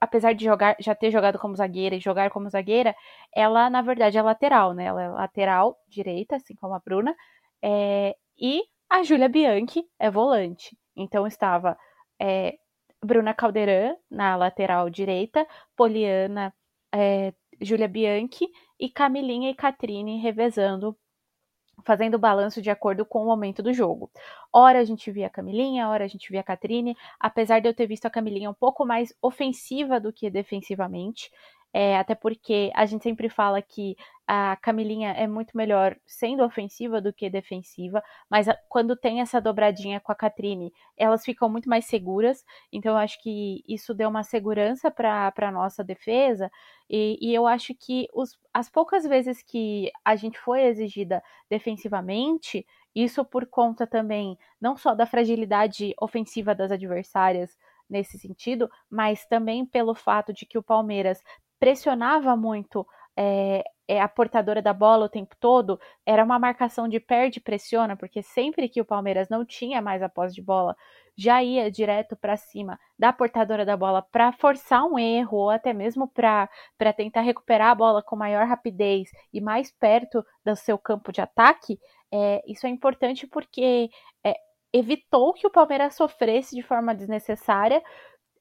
apesar 0.00 0.32
de 0.34 0.44
jogar, 0.44 0.76
já 0.80 0.94
ter 0.94 1.10
jogado 1.10 1.38
como 1.38 1.56
zagueira 1.56 1.96
e 1.96 2.00
jogar 2.00 2.30
como 2.30 2.48
zagueira, 2.48 2.94
ela 3.34 3.68
na 3.70 3.82
verdade 3.82 4.18
é 4.18 4.22
lateral, 4.22 4.74
né? 4.74 4.84
Ela 4.86 5.02
é 5.02 5.08
lateral 5.08 5.76
direita, 5.88 6.36
assim 6.36 6.54
como 6.54 6.74
a 6.74 6.80
Bruna, 6.80 7.14
é, 7.62 8.16
e 8.38 8.62
a 8.90 9.02
Júlia 9.02 9.28
Bianchi 9.28 9.84
é 9.98 10.10
volante. 10.10 10.76
Então 10.96 11.26
estava 11.26 11.76
é, 12.20 12.58
Bruna 13.04 13.34
Caldeirão 13.34 13.96
na 14.10 14.36
lateral 14.36 14.90
direita, 14.90 15.46
Poliana, 15.76 16.52
é, 16.94 17.32
Júlia 17.60 17.88
Bianchi 17.88 18.48
e 18.78 18.88
Camilinha 18.88 19.50
e 19.50 19.54
Catrine 19.54 20.18
revezando, 20.20 20.96
fazendo 21.84 22.14
o 22.14 22.18
balanço 22.18 22.60
de 22.62 22.70
acordo 22.70 23.04
com 23.04 23.22
o 23.22 23.26
momento 23.26 23.62
do 23.62 23.72
jogo. 23.72 24.10
Ora 24.52 24.78
a 24.80 24.84
gente 24.84 25.10
via 25.10 25.26
a 25.26 25.30
Camilinha, 25.30 25.88
ora 25.88 26.04
a 26.04 26.08
gente 26.08 26.30
via 26.30 26.40
a 26.40 26.44
Catrine, 26.44 26.96
apesar 27.18 27.60
de 27.60 27.68
eu 27.68 27.74
ter 27.74 27.86
visto 27.86 28.06
a 28.06 28.10
Camilinha 28.10 28.50
um 28.50 28.54
pouco 28.54 28.84
mais 28.84 29.14
ofensiva 29.22 30.00
do 30.00 30.12
que 30.12 30.30
defensivamente, 30.30 31.30
é, 31.72 31.96
até 31.96 32.14
porque 32.14 32.70
a 32.74 32.86
gente 32.86 33.02
sempre 33.02 33.28
fala 33.28 33.60
que 33.60 33.96
a 34.26 34.56
Camilinha 34.56 35.10
é 35.12 35.26
muito 35.26 35.56
melhor 35.56 35.96
sendo 36.06 36.44
ofensiva 36.44 37.00
do 37.00 37.12
que 37.12 37.30
defensiva, 37.30 38.02
mas 38.28 38.48
a, 38.48 38.54
quando 38.68 38.96
tem 38.96 39.20
essa 39.20 39.40
dobradinha 39.40 40.00
com 40.00 40.12
a 40.12 40.14
Catrine, 40.14 40.72
elas 40.96 41.24
ficam 41.24 41.48
muito 41.48 41.68
mais 41.68 41.86
seguras, 41.86 42.44
então 42.72 42.92
eu 42.92 42.98
acho 42.98 43.20
que 43.22 43.62
isso 43.66 43.94
deu 43.94 44.08
uma 44.08 44.22
segurança 44.22 44.90
para 44.90 45.32
a 45.36 45.50
nossa 45.50 45.82
defesa, 45.84 46.50
e, 46.90 47.18
e 47.20 47.34
eu 47.34 47.46
acho 47.46 47.74
que 47.74 48.06
os, 48.12 48.38
as 48.52 48.70
poucas 48.70 49.04
vezes 49.04 49.42
que 49.42 49.90
a 50.04 50.16
gente 50.16 50.38
foi 50.38 50.62
exigida 50.62 51.22
defensivamente, 51.50 52.66
isso 52.94 53.24
por 53.24 53.46
conta 53.46 53.86
também 53.86 54.38
não 54.60 54.76
só 54.76 54.94
da 54.94 55.06
fragilidade 55.06 55.94
ofensiva 56.00 56.54
das 56.54 56.72
adversárias 56.72 57.56
nesse 57.88 58.18
sentido, 58.18 58.68
mas 58.90 59.24
também 59.26 59.64
pelo 59.64 59.94
fato 59.94 60.32
de 60.32 60.44
que 60.44 60.58
o 60.58 60.62
Palmeiras 60.62 61.22
pressionava 61.58 62.36
muito 62.36 62.86
é, 63.16 63.64
é, 63.88 64.00
a 64.00 64.06
portadora 64.06 64.62
da 64.62 64.72
bola 64.72 65.06
o 65.06 65.08
tempo 65.08 65.34
todo, 65.40 65.80
era 66.06 66.22
uma 66.22 66.38
marcação 66.38 66.86
de 66.86 67.00
perde 67.00 67.40
pressiona, 67.40 67.96
porque 67.96 68.22
sempre 68.22 68.68
que 68.68 68.80
o 68.80 68.84
Palmeiras 68.84 69.28
não 69.28 69.44
tinha 69.44 69.82
mais 69.82 70.02
a 70.02 70.08
posse 70.08 70.34
de 70.34 70.42
bola, 70.42 70.76
já 71.16 71.42
ia 71.42 71.68
direto 71.68 72.14
para 72.14 72.36
cima 72.36 72.78
da 72.96 73.12
portadora 73.12 73.64
da 73.64 73.76
bola 73.76 74.02
para 74.02 74.30
forçar 74.30 74.84
um 74.84 74.96
erro 74.96 75.38
ou 75.38 75.50
até 75.50 75.72
mesmo 75.72 76.06
para 76.06 76.48
tentar 76.96 77.22
recuperar 77.22 77.70
a 77.70 77.74
bola 77.74 78.02
com 78.02 78.14
maior 78.14 78.46
rapidez 78.46 79.10
e 79.32 79.40
mais 79.40 79.72
perto 79.72 80.24
do 80.44 80.54
seu 80.54 80.78
campo 80.78 81.10
de 81.10 81.20
ataque. 81.20 81.76
É, 82.12 82.40
isso 82.46 82.68
é 82.68 82.70
importante 82.70 83.26
porque 83.26 83.90
é, 84.24 84.36
evitou 84.72 85.32
que 85.32 85.46
o 85.46 85.50
Palmeiras 85.50 85.96
sofresse 85.96 86.54
de 86.54 86.62
forma 86.62 86.94
desnecessária 86.94 87.82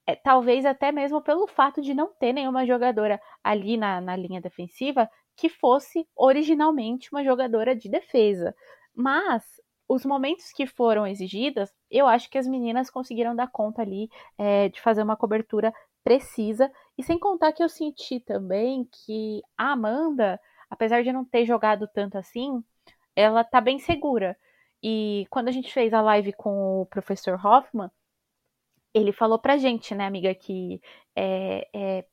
é, 0.07 0.15
talvez 0.15 0.65
até 0.65 0.91
mesmo 0.91 1.21
pelo 1.21 1.45
fato 1.47 1.81
de 1.81 1.93
não 1.93 2.07
ter 2.13 2.31
nenhuma 2.31 2.65
jogadora 2.65 3.19
ali 3.43 3.75
na, 3.75 3.99
na 3.99 4.15
linha 4.15 4.39
defensiva 4.39 5.09
que 5.35 5.49
fosse 5.49 6.07
originalmente 6.15 7.09
uma 7.11 7.23
jogadora 7.23 7.75
de 7.75 7.89
defesa. 7.89 8.55
Mas 8.95 9.43
os 9.87 10.05
momentos 10.05 10.51
que 10.51 10.65
foram 10.65 11.05
exigidas, 11.05 11.71
eu 11.91 12.07
acho 12.07 12.29
que 12.29 12.37
as 12.37 12.47
meninas 12.47 12.89
conseguiram 12.89 13.35
dar 13.35 13.47
conta 13.51 13.81
ali 13.81 14.09
é, 14.37 14.69
de 14.69 14.81
fazer 14.81 15.03
uma 15.03 15.15
cobertura 15.17 15.73
precisa. 16.03 16.71
E 16.97 17.03
sem 17.03 17.19
contar 17.19 17.51
que 17.51 17.61
eu 17.61 17.69
senti 17.69 18.19
também 18.21 18.87
que 18.91 19.41
a 19.57 19.73
Amanda, 19.73 20.39
apesar 20.69 21.03
de 21.03 21.11
não 21.11 21.25
ter 21.25 21.45
jogado 21.45 21.87
tanto 21.93 22.17
assim, 22.17 22.63
ela 23.15 23.43
tá 23.43 23.59
bem 23.59 23.77
segura. 23.77 24.37
E 24.81 25.25
quando 25.29 25.49
a 25.49 25.51
gente 25.51 25.73
fez 25.73 25.93
a 25.93 26.01
live 26.01 26.33
com 26.33 26.81
o 26.81 26.85
professor 26.85 27.33
Hoffman, 27.45 27.91
ele 28.97 29.11
falou 29.11 29.39
pra 29.39 29.57
gente, 29.57 29.93
né, 29.95 30.05
amiga, 30.05 30.33
que 30.35 30.81
é, 31.15 31.67
é, 31.73 32.05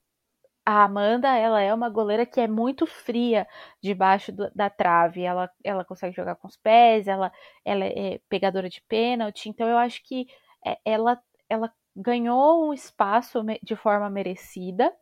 a 0.67 0.85
Amanda, 0.85 1.29
ela 1.37 1.61
é 1.61 1.73
uma 1.75 1.89
goleira 1.91 2.25
que 2.27 2.41
é 2.41 2.49
muito 2.49 2.87
fria 2.87 3.47
debaixo 3.83 4.33
do, 4.33 4.51
da 4.55 4.71
trave. 4.71 5.23
Ela, 5.23 5.51
ela 5.63 5.85
consegue 5.85 6.17
jogar 6.17 6.37
com 6.37 6.49
os 6.49 6.57
pés, 6.57 7.07
ela, 7.07 7.33
ela 7.65 7.85
é 7.85 8.21
pegadora 8.29 8.69
de 8.69 8.83
pênalti. 8.83 9.49
Então 9.49 9.69
eu 9.69 9.79
acho 9.79 10.03
que 10.05 10.27
é, 10.67 10.79
ela, 10.85 11.21
ela 11.49 11.73
ganhou 11.95 12.69
um 12.69 12.73
espaço 12.73 13.41
de 13.63 13.77
forma 13.77 14.09
merecida. 14.11 14.93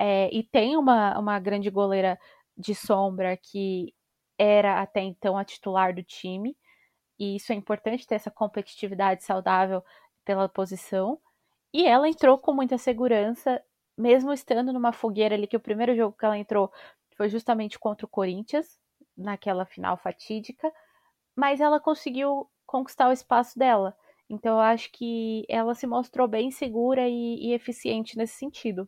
É, 0.00 0.28
e 0.32 0.42
tem 0.44 0.76
uma, 0.76 1.18
uma 1.18 1.38
grande 1.40 1.70
goleira 1.70 2.18
de 2.56 2.74
sombra 2.74 3.36
que 3.36 3.94
era 4.38 4.80
até 4.82 5.00
então 5.02 5.36
a 5.36 5.44
titular 5.44 5.94
do 5.94 6.02
time. 6.02 6.56
E 7.18 7.36
isso 7.36 7.52
é 7.52 7.56
importante 7.56 8.06
ter 8.06 8.14
essa 8.16 8.30
competitividade 8.30 9.24
saudável 9.24 9.82
pela 10.28 10.46
posição. 10.46 11.18
E 11.72 11.86
ela 11.86 12.06
entrou 12.06 12.36
com 12.36 12.52
muita 12.52 12.76
segurança, 12.76 13.62
mesmo 13.96 14.30
estando 14.30 14.74
numa 14.74 14.92
fogueira 14.92 15.34
ali, 15.34 15.46
que 15.46 15.56
o 15.56 15.60
primeiro 15.60 15.96
jogo 15.96 16.14
que 16.14 16.26
ela 16.26 16.36
entrou 16.36 16.70
foi 17.16 17.30
justamente 17.30 17.78
contra 17.78 18.04
o 18.04 18.08
Corinthians, 18.08 18.78
naquela 19.16 19.64
final 19.64 19.96
fatídica, 19.96 20.70
mas 21.34 21.60
ela 21.60 21.80
conseguiu 21.80 22.46
conquistar 22.66 23.08
o 23.08 23.12
espaço 23.12 23.58
dela. 23.58 23.96
Então 24.28 24.56
eu 24.56 24.60
acho 24.60 24.92
que 24.92 25.46
ela 25.48 25.74
se 25.74 25.86
mostrou 25.86 26.28
bem 26.28 26.50
segura 26.50 27.08
e, 27.08 27.48
e 27.48 27.54
eficiente 27.54 28.14
nesse 28.18 28.34
sentido. 28.34 28.86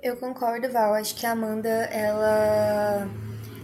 Eu 0.00 0.16
concordo, 0.16 0.72
Val. 0.72 0.94
Acho 0.94 1.14
que 1.14 1.26
a 1.26 1.32
Amanda, 1.32 1.68
ela, 1.68 3.06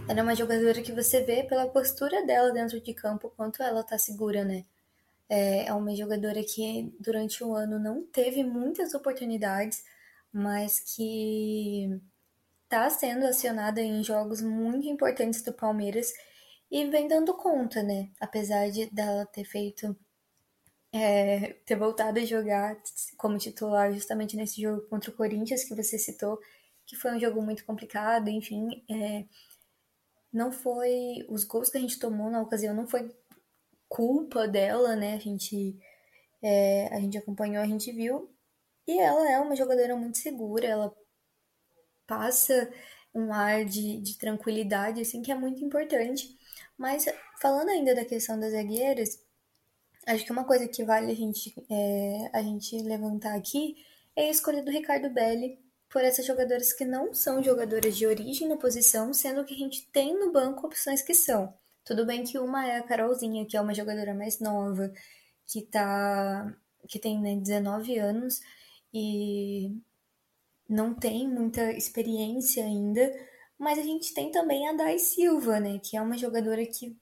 é 0.07 0.21
uma 0.21 0.35
jogadora 0.35 0.83
que 0.83 0.91
você 0.91 1.23
vê 1.23 1.43
pela 1.43 1.67
postura 1.67 2.23
dela 2.27 2.51
dentro 2.51 2.79
de 2.79 2.93
campo, 2.93 3.33
quanto 3.35 3.63
ela 3.63 3.83
tá 3.83 3.97
segura, 3.97 4.43
né? 4.43 4.65
É, 5.33 5.67
é 5.67 5.73
uma 5.73 5.95
jogadora 5.95 6.43
que 6.43 6.93
durante 6.99 7.41
o 7.41 7.55
ano 7.55 7.79
não 7.79 8.03
teve 8.05 8.43
muitas 8.43 8.93
oportunidades, 8.93 9.81
mas 10.33 10.81
que 10.81 12.01
tá 12.67 12.89
sendo 12.89 13.25
acionada 13.25 13.81
em 13.81 14.03
jogos 14.03 14.41
muito 14.41 14.87
importantes 14.87 15.41
do 15.41 15.53
Palmeiras 15.53 16.11
e 16.69 16.85
vem 16.89 17.07
dando 17.07 17.33
conta, 17.33 17.81
né? 17.81 18.09
Apesar 18.19 18.69
de 18.71 18.87
dela 18.87 19.25
ter 19.25 19.45
feito 19.45 19.95
é, 20.91 21.53
ter 21.65 21.77
voltado 21.77 22.19
a 22.19 22.25
jogar 22.25 22.77
como 23.17 23.37
titular 23.37 23.93
justamente 23.93 24.35
nesse 24.35 24.61
jogo 24.61 24.81
contra 24.89 25.11
o 25.11 25.15
Corinthians 25.15 25.63
que 25.63 25.75
você 25.75 25.97
citou, 25.97 26.39
que 26.85 26.97
foi 26.97 27.15
um 27.15 27.19
jogo 27.19 27.41
muito 27.41 27.63
complicado, 27.65 28.29
enfim, 28.29 28.83
é, 28.89 29.25
não 30.33 30.51
foi 30.51 31.25
os 31.29 31.45
gols 31.45 31.69
que 31.69 31.77
a 31.77 31.81
gente 31.81 31.99
tomou 31.99 32.29
na 32.29 32.41
ocasião 32.41 32.73
não 32.75 32.87
foi 32.87 33.09
culpa 33.91 34.47
dela, 34.47 34.95
né? 34.95 35.15
A 35.15 35.19
gente 35.19 35.77
é, 36.41 36.87
a 36.95 36.99
gente 36.99 37.17
acompanhou, 37.17 37.63
a 37.63 37.67
gente 37.67 37.91
viu 37.91 38.29
e 38.87 38.99
ela 38.99 39.29
é 39.31 39.39
uma 39.39 39.55
jogadora 39.55 39.95
muito 39.95 40.17
segura, 40.17 40.67
ela 40.67 40.95
passa 42.07 42.71
um 43.13 43.33
ar 43.33 43.65
de, 43.65 44.01
de 44.01 44.17
tranquilidade, 44.17 45.01
assim, 45.01 45.21
que 45.21 45.31
é 45.31 45.35
muito 45.35 45.63
importante. 45.63 46.37
Mas 46.77 47.05
falando 47.41 47.69
ainda 47.69 47.95
da 47.95 48.05
questão 48.05 48.39
das 48.39 48.53
zagueiras, 48.53 49.19
Acho 50.07 50.25
que 50.25 50.31
uma 50.31 50.43
coisa 50.43 50.67
que 50.67 50.83
vale 50.83 51.11
a 51.11 51.15
gente, 51.15 51.53
é, 51.69 52.29
a 52.33 52.41
gente 52.41 52.75
levantar 52.81 53.35
aqui 53.35 53.75
é 54.15 54.23
a 54.23 54.31
escolha 54.31 54.63
do 54.63 54.71
Ricardo 54.71 55.09
Belli 55.09 55.59
por 55.89 56.03
essas 56.03 56.25
jogadoras 56.25 56.73
que 56.73 56.85
não 56.85 57.13
são 57.13 57.43
jogadoras 57.43 57.95
de 57.95 58.07
origem 58.07 58.47
na 58.47 58.57
posição, 58.57 59.13
sendo 59.13 59.45
que 59.45 59.53
a 59.53 59.57
gente 59.57 59.87
tem 59.91 60.17
no 60.17 60.31
banco 60.31 60.65
opções 60.65 61.01
que 61.01 61.13
são. 61.13 61.53
Tudo 61.83 62.05
bem 62.05 62.23
que 62.23 62.37
uma 62.37 62.67
é 62.67 62.77
a 62.77 62.83
Carolzinha, 62.83 63.45
que 63.45 63.57
é 63.57 63.61
uma 63.61 63.73
jogadora 63.73 64.13
mais 64.13 64.39
nova, 64.39 64.91
que 65.47 65.61
tá 65.63 66.55
que 66.87 66.99
tem 66.99 67.19
né, 67.21 67.35
19 67.35 67.97
anos 67.99 68.39
e 68.93 69.71
não 70.67 70.93
tem 70.93 71.27
muita 71.27 71.71
experiência 71.73 72.63
ainda, 72.65 73.11
mas 73.57 73.77
a 73.79 73.83
gente 73.83 74.13
tem 74.13 74.31
também 74.31 74.67
a 74.67 74.73
Dai 74.73 74.99
Silva, 74.99 75.59
né, 75.59 75.79
que 75.79 75.95
é 75.97 76.01
uma 76.01 76.17
jogadora 76.17 76.65
que 76.65 76.97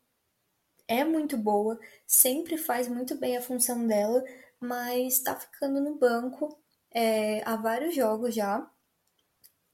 é 0.88 1.04
muito 1.04 1.38
boa, 1.38 1.80
sempre 2.08 2.58
faz 2.58 2.88
muito 2.88 3.16
bem 3.16 3.38
a 3.38 3.42
função 3.42 3.86
dela, 3.88 4.24
mas 4.60 5.14
está 5.14 5.36
ficando 5.36 5.80
no 5.82 5.96
banco 5.98 6.60
é, 6.92 7.42
há 7.48 7.56
vários 7.56 7.96
jogos 7.96 8.34
já. 8.34 8.70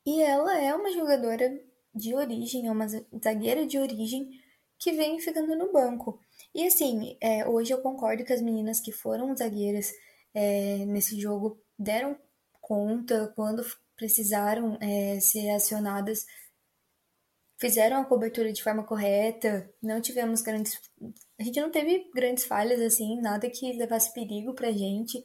E 0.05 0.21
ela 0.21 0.57
é 0.59 0.73
uma 0.75 0.91
jogadora 0.91 1.59
de 1.93 2.13
origem, 2.13 2.67
é 2.67 2.71
uma 2.71 2.87
zagueira 2.87 3.65
de 3.65 3.79
origem 3.79 4.29
que 4.79 4.91
vem 4.91 5.19
ficando 5.19 5.55
no 5.55 5.71
banco. 5.71 6.19
E 6.53 6.65
assim, 6.65 7.17
é, 7.21 7.47
hoje 7.47 7.73
eu 7.73 7.81
concordo 7.81 8.23
que 8.23 8.33
as 8.33 8.41
meninas 8.41 8.79
que 8.79 8.91
foram 8.91 9.35
zagueiras 9.35 9.93
é, 10.33 10.85
nesse 10.85 11.19
jogo 11.19 11.61
deram 11.77 12.17
conta 12.61 13.31
quando 13.35 13.65
precisaram 13.95 14.77
é, 14.81 15.19
ser 15.19 15.49
acionadas 15.51 16.25
fizeram 17.57 18.01
a 18.01 18.05
cobertura 18.05 18.51
de 18.51 18.61
forma 18.61 18.83
correta, 18.83 19.69
não 19.81 20.01
tivemos 20.01 20.41
grandes. 20.41 20.79
A 21.39 21.43
gente 21.43 21.59
não 21.59 21.71
teve 21.71 22.09
grandes 22.13 22.45
falhas, 22.45 22.81
assim, 22.81 23.19
nada 23.21 23.49
que 23.49 23.73
levasse 23.73 24.13
perigo 24.13 24.53
pra 24.53 24.71
gente, 24.71 25.23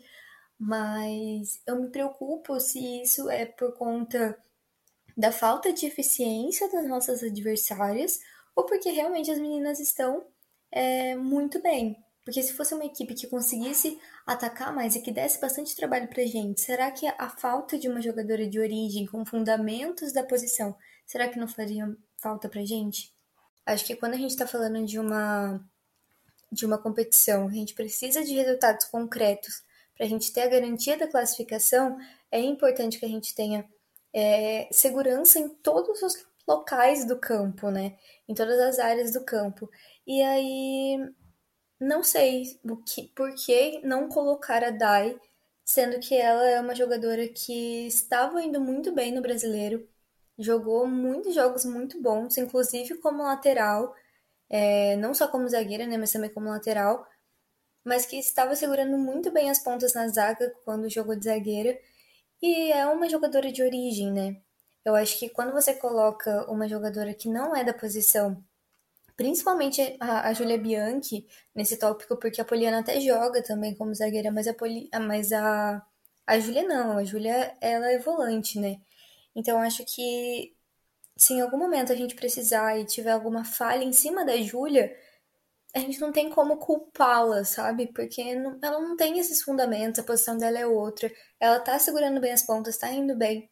mas 0.59 1.61
eu 1.67 1.81
me 1.81 1.91
preocupo 1.91 2.59
se 2.61 3.03
isso 3.03 3.29
é 3.31 3.47
por 3.47 3.73
conta 3.77 4.39
da 5.17 5.33
falta 5.33 5.73
de 5.73 5.87
eficiência 5.87 6.71
das 6.71 6.87
nossas 6.87 7.23
adversárias 7.23 8.21
ou 8.55 8.65
porque 8.65 8.91
realmente 8.91 9.31
as 9.31 9.39
meninas 9.39 9.81
estão 9.81 10.27
é, 10.71 11.15
muito 11.15 11.61
bem. 11.61 11.97
Porque 12.25 12.43
se 12.43 12.53
fosse 12.53 12.75
uma 12.75 12.85
equipe 12.85 13.15
que 13.15 13.27
conseguisse 13.27 13.99
atacar 14.27 14.75
mais 14.75 14.95
e 14.95 15.03
que 15.03 15.11
desse 15.11 15.41
bastante 15.41 15.75
trabalho 15.75 16.09
pra 16.09 16.25
gente, 16.25 16.61
será 16.61 16.91
que 16.91 17.07
a 17.07 17.29
falta 17.29 17.79
de 17.79 17.89
uma 17.89 18.01
jogadora 18.01 18.47
de 18.47 18.61
origem 18.61 19.07
com 19.07 19.25
fundamentos 19.25 20.13
da 20.13 20.23
posição, 20.23 20.77
será 21.07 21.29
que 21.29 21.39
não 21.39 21.49
faria 21.49 21.97
falta 22.19 22.49
pra 22.49 22.65
gente? 22.65 23.13
Acho 23.65 23.85
que 23.85 23.97
quando 23.97 24.15
a 24.15 24.19
gente 24.19 24.37
tá 24.37 24.47
falando 24.47 24.85
de 24.85 24.99
uma 24.99 25.61
de 26.53 26.67
uma 26.67 26.79
competição, 26.79 27.47
a 27.47 27.53
gente 27.53 27.75
precisa 27.75 28.25
de 28.25 28.35
resultados 28.35 28.87
concretos 28.87 29.63
para 29.97 30.07
a 30.07 30.09
gente 30.09 30.33
ter 30.33 30.41
a 30.41 30.49
garantia 30.49 30.97
da 30.97 31.07
classificação, 31.07 31.97
é 32.31 32.41
importante 32.41 32.99
que 32.99 33.05
a 33.05 33.09
gente 33.09 33.35
tenha 33.35 33.69
é, 34.15 34.69
segurança 34.73 35.39
em 35.39 35.49
todos 35.49 36.03
os 36.03 36.17
locais 36.51 37.05
do 37.05 37.19
campo, 37.19 37.71
né? 37.71 37.97
Em 38.29 38.35
todas 38.35 38.59
as 38.61 38.79
áreas 38.79 39.13
do 39.13 39.25
campo. 39.25 39.71
E 40.07 40.23
aí, 40.23 40.99
não 41.81 42.03
sei 42.03 42.61
o 42.65 42.77
que, 42.79 43.09
por 43.15 43.35
que 43.35 43.81
não 43.85 44.09
colocar 44.09 44.65
a 44.65 44.71
Dai, 44.71 45.19
sendo 45.65 46.01
que 46.01 46.15
ela 46.17 46.45
é 46.49 46.61
uma 46.61 46.75
jogadora 46.75 47.29
que 47.29 47.87
estava 47.87 48.43
indo 48.43 48.61
muito 48.61 48.93
bem 48.93 49.13
no 49.13 49.23
brasileiro, 49.23 49.89
jogou 50.39 50.87
muitos 50.87 51.35
jogos 51.35 51.65
muito 51.65 52.01
bons, 52.03 52.37
inclusive 52.39 52.99
como 52.99 53.23
lateral, 53.23 53.95
é, 54.49 54.97
não 54.97 55.15
só 55.15 55.29
como 55.29 55.49
zagueira, 55.49 55.87
né, 55.87 55.97
mas 55.99 56.13
também 56.13 56.31
como 56.33 56.49
lateral, 56.49 57.07
mas 57.85 58.07
que 58.07 58.17
estava 58.19 58.57
segurando 58.57 58.99
muito 58.99 59.31
bem 59.31 59.51
as 59.51 59.61
pontas 59.61 59.95
na 59.95 60.09
zaga 60.09 60.53
quando 60.65 60.89
jogou 60.91 61.17
de 61.17 61.27
zagueira, 61.27 61.79
e 62.43 62.73
é 62.73 62.87
uma 62.87 63.09
jogadora 63.09 63.53
de 63.53 63.63
origem, 63.63 64.13
né? 64.13 64.43
Eu 64.85 64.95
acho 64.95 65.19
que 65.19 65.29
quando 65.29 65.53
você 65.53 65.75
coloca 65.75 66.51
uma 66.51 66.69
jogadora 66.69 67.15
que 67.15 67.29
não 67.29 67.55
é 67.55 67.65
da 67.65 67.75
posição, 67.75 68.43
principalmente 69.17 69.97
a, 70.01 70.29
a 70.29 70.33
Julia 70.35 70.59
Bianchi 70.59 71.27
nesse 71.55 71.79
tópico, 71.79 72.17
porque 72.17 72.41
a 72.41 72.45
Poliana 72.45 72.81
até 72.81 73.01
joga 73.01 73.43
também 73.43 73.75
como 73.75 73.95
zagueira, 73.95 74.33
mas 74.33 74.49
a, 74.49 74.55
Poli, 74.55 74.89
mas 75.07 75.33
a, 75.33 75.85
a 76.27 76.39
Julia 76.41 76.65
não, 76.67 76.99
a 76.99 77.05
Julia 77.05 77.57
ela 77.61 77.91
é 77.93 77.99
volante, 77.99 78.59
né? 78.59 78.81
Então, 79.35 79.61
acho 79.61 79.85
que 79.87 80.55
se 81.17 81.35
em 81.35 81.41
algum 81.43 81.59
momento 81.59 81.93
a 81.93 81.97
gente 81.97 82.15
precisar 82.17 82.79
e 82.79 82.87
tiver 82.87 83.13
alguma 83.13 83.45
falha 83.45 83.85
em 83.85 83.93
cima 83.93 84.25
da 84.25 84.37
Júlia, 84.39 84.97
a 85.75 85.79
gente 85.81 86.01
não 86.01 86.13
tem 86.13 86.31
como 86.31 86.57
culpá-la, 86.59 87.45
sabe? 87.45 87.89
Porque 87.93 88.35
não, 88.35 88.59
ela 88.63 88.81
não 88.81 88.97
tem 88.97 89.19
esses 89.19 89.43
fundamentos, 89.43 90.01
a 90.01 90.05
posição 90.05 90.37
dela 90.39 90.59
é 90.59 90.67
outra. 90.67 91.13
Ela 91.39 91.61
tá 91.61 91.79
segurando 91.79 92.21
bem 92.21 92.33
as 92.33 92.43
pontas, 92.43 92.79
tá 92.79 92.91
indo 92.91 93.17
bem. 93.17 93.51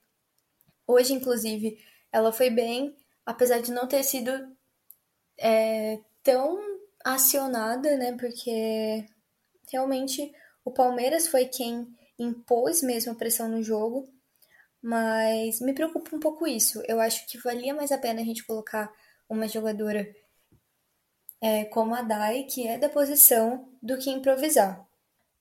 Hoje, 0.89 1.13
inclusive, 1.13 1.79
ela 2.11 2.33
foi 2.33 2.49
bem, 2.49 2.97
apesar 3.27 3.61
de 3.61 3.71
não 3.71 3.87
ter 3.87 4.03
sido 4.03 4.33
é, 5.39 6.01
tão 6.23 6.59
acionada, 7.05 7.95
né? 7.99 8.17
Porque 8.17 9.05
realmente 9.71 10.33
o 10.65 10.73
Palmeiras 10.73 11.29
foi 11.29 11.45
quem 11.45 11.87
impôs 12.19 12.83
mesmo 12.83 13.13
a 13.13 13.15
pressão 13.15 13.49
no 13.49 13.63
jogo. 13.63 14.09
Mas 14.81 15.61
me 15.61 15.75
preocupa 15.75 16.17
um 16.17 16.21
pouco 16.21 16.47
isso. 16.47 16.83
Eu 16.89 17.01
acho 17.01 17.27
que 17.27 17.37
valia 17.37 17.75
mais 17.75 17.93
a 17.93 17.99
pena 17.99 18.23
a 18.23 18.25
gente 18.25 18.47
colocar 18.47 18.91
uma 19.29 19.47
jogadora 19.47 20.09
é, 21.41 21.65
como 21.67 21.95
a 21.95 22.01
Dai, 22.03 22.45
que 22.45 22.67
é 22.67 22.79
da 22.79 22.89
posição, 22.89 23.69
do 23.83 23.99
que 23.99 24.11
improvisar. 24.11 24.89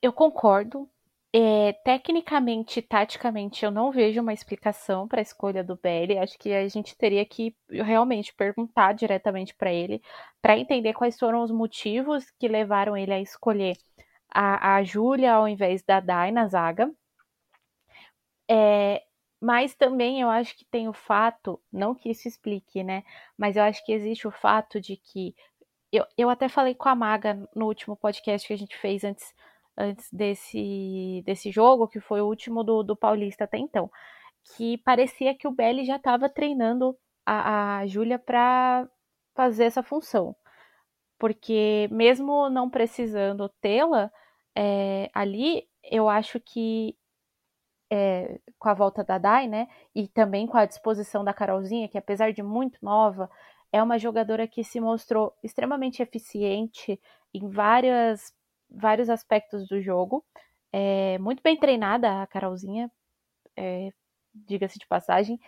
Eu 0.02 0.12
concordo. 0.12 0.90
É, 1.34 1.74
tecnicamente, 1.84 2.82
taticamente, 2.82 3.64
eu 3.64 3.70
não 3.70 3.92
vejo 3.92 4.22
uma 4.22 4.34
explicação 4.34 5.08
para 5.08 5.20
a 5.20 5.22
escolha 5.22 5.64
do 5.64 5.76
Belly. 5.76 6.18
Acho 6.18 6.38
que 6.40 6.54
a 6.54 6.68
gente 6.68 6.98
teria 6.98 7.26
que 7.26 7.56
realmente 7.70 8.34
perguntar 8.34 8.94
diretamente 8.94 9.54
para 9.56 9.72
ele, 9.72 10.02
para 10.42 10.58
entender 10.58 10.94
quais 10.94 11.20
foram 11.20 11.44
os 11.44 11.52
motivos 11.52 12.32
que 12.40 12.48
levaram 12.48 12.96
ele 12.98 13.14
a 13.14 13.20
escolher 13.20 13.76
a, 14.34 14.76
a 14.78 14.84
Júlia 14.84 15.34
ao 15.34 15.48
invés 15.48 15.84
da 15.84 16.00
Dai 16.00 16.32
na 16.32 16.48
zaga. 16.48 16.92
É, 18.50 19.04
mas 19.42 19.76
também 19.76 20.22
eu 20.22 20.30
acho 20.30 20.56
que 20.58 20.66
tem 20.66 20.88
o 20.88 20.94
fato, 20.94 21.62
não 21.72 21.94
que 21.94 22.10
isso 22.10 22.28
explique, 22.28 22.84
né? 22.84 23.04
Mas 23.38 23.56
eu 23.56 23.64
acho 23.64 23.86
que 23.86 23.92
existe 23.92 24.28
o 24.28 24.32
fato 24.32 24.80
de 24.82 24.98
que. 24.98 25.36
Eu, 25.92 26.06
eu 26.18 26.30
até 26.30 26.50
falei 26.50 26.76
com 26.76 26.90
a 26.90 26.96
Maga 26.96 27.48
no 27.56 27.66
último 27.68 27.96
podcast 27.96 28.48
que 28.48 28.54
a 28.54 28.58
gente 28.58 28.78
fez 28.78 29.04
antes, 29.04 29.34
antes 29.78 30.12
desse, 30.12 31.24
desse 31.26 31.52
jogo, 31.52 31.88
que 31.88 32.00
foi 32.00 32.22
o 32.22 32.28
último 32.28 32.64
do, 32.64 32.84
do 32.84 32.96
Paulista 32.96 33.44
até 33.44 33.58
então. 33.58 33.90
Que 34.56 34.78
parecia 34.80 35.36
que 35.36 35.48
o 35.48 35.52
Belly 35.52 35.86
já 35.86 35.98
estava 35.98 36.30
treinando 36.30 36.98
a, 37.26 37.80
a 37.80 37.88
Júlia 37.88 38.18
para 38.18 38.88
fazer 39.36 39.66
essa 39.66 39.84
função. 39.84 40.36
Porque 41.20 41.88
mesmo 41.92 42.50
não 42.50 42.70
precisando 42.70 43.50
tê-la 43.62 44.12
é, 44.56 45.10
ali, 45.14 45.68
eu 45.84 46.10
acho 46.10 46.40
que 46.40 46.96
é, 47.92 48.40
com 48.60 48.70
a 48.70 48.74
volta 48.74 49.04
da 49.04 49.18
Dai, 49.18 49.48
né? 49.48 49.68
E 49.96 50.08
também 50.08 50.48
com 50.48 50.58
a 50.58 50.66
disposição 50.66 51.24
da 51.24 51.34
Carolzinha, 51.34 51.88
que 51.88 51.98
apesar 51.98 52.34
de 52.34 52.44
muito 52.44 52.78
nova, 52.82 53.30
é 53.72 53.82
uma 53.82 53.98
jogadora 54.00 54.48
que 54.48 54.64
se 54.64 54.80
mostrou 54.80 55.34
extremamente 55.44 56.02
eficiente 56.02 57.00
em 57.34 57.50
várias, 57.50 58.34
vários 58.70 59.10
aspectos 59.10 59.68
do 59.68 59.82
jogo. 59.82 60.24
É, 60.72 61.18
muito 61.20 61.42
bem 61.42 61.58
treinada 61.58 62.22
a 62.22 62.28
Carolzinha, 62.28 62.92
é, 63.56 63.92
diga-se 64.34 64.80
de 64.80 64.88
passagem. 64.88 65.40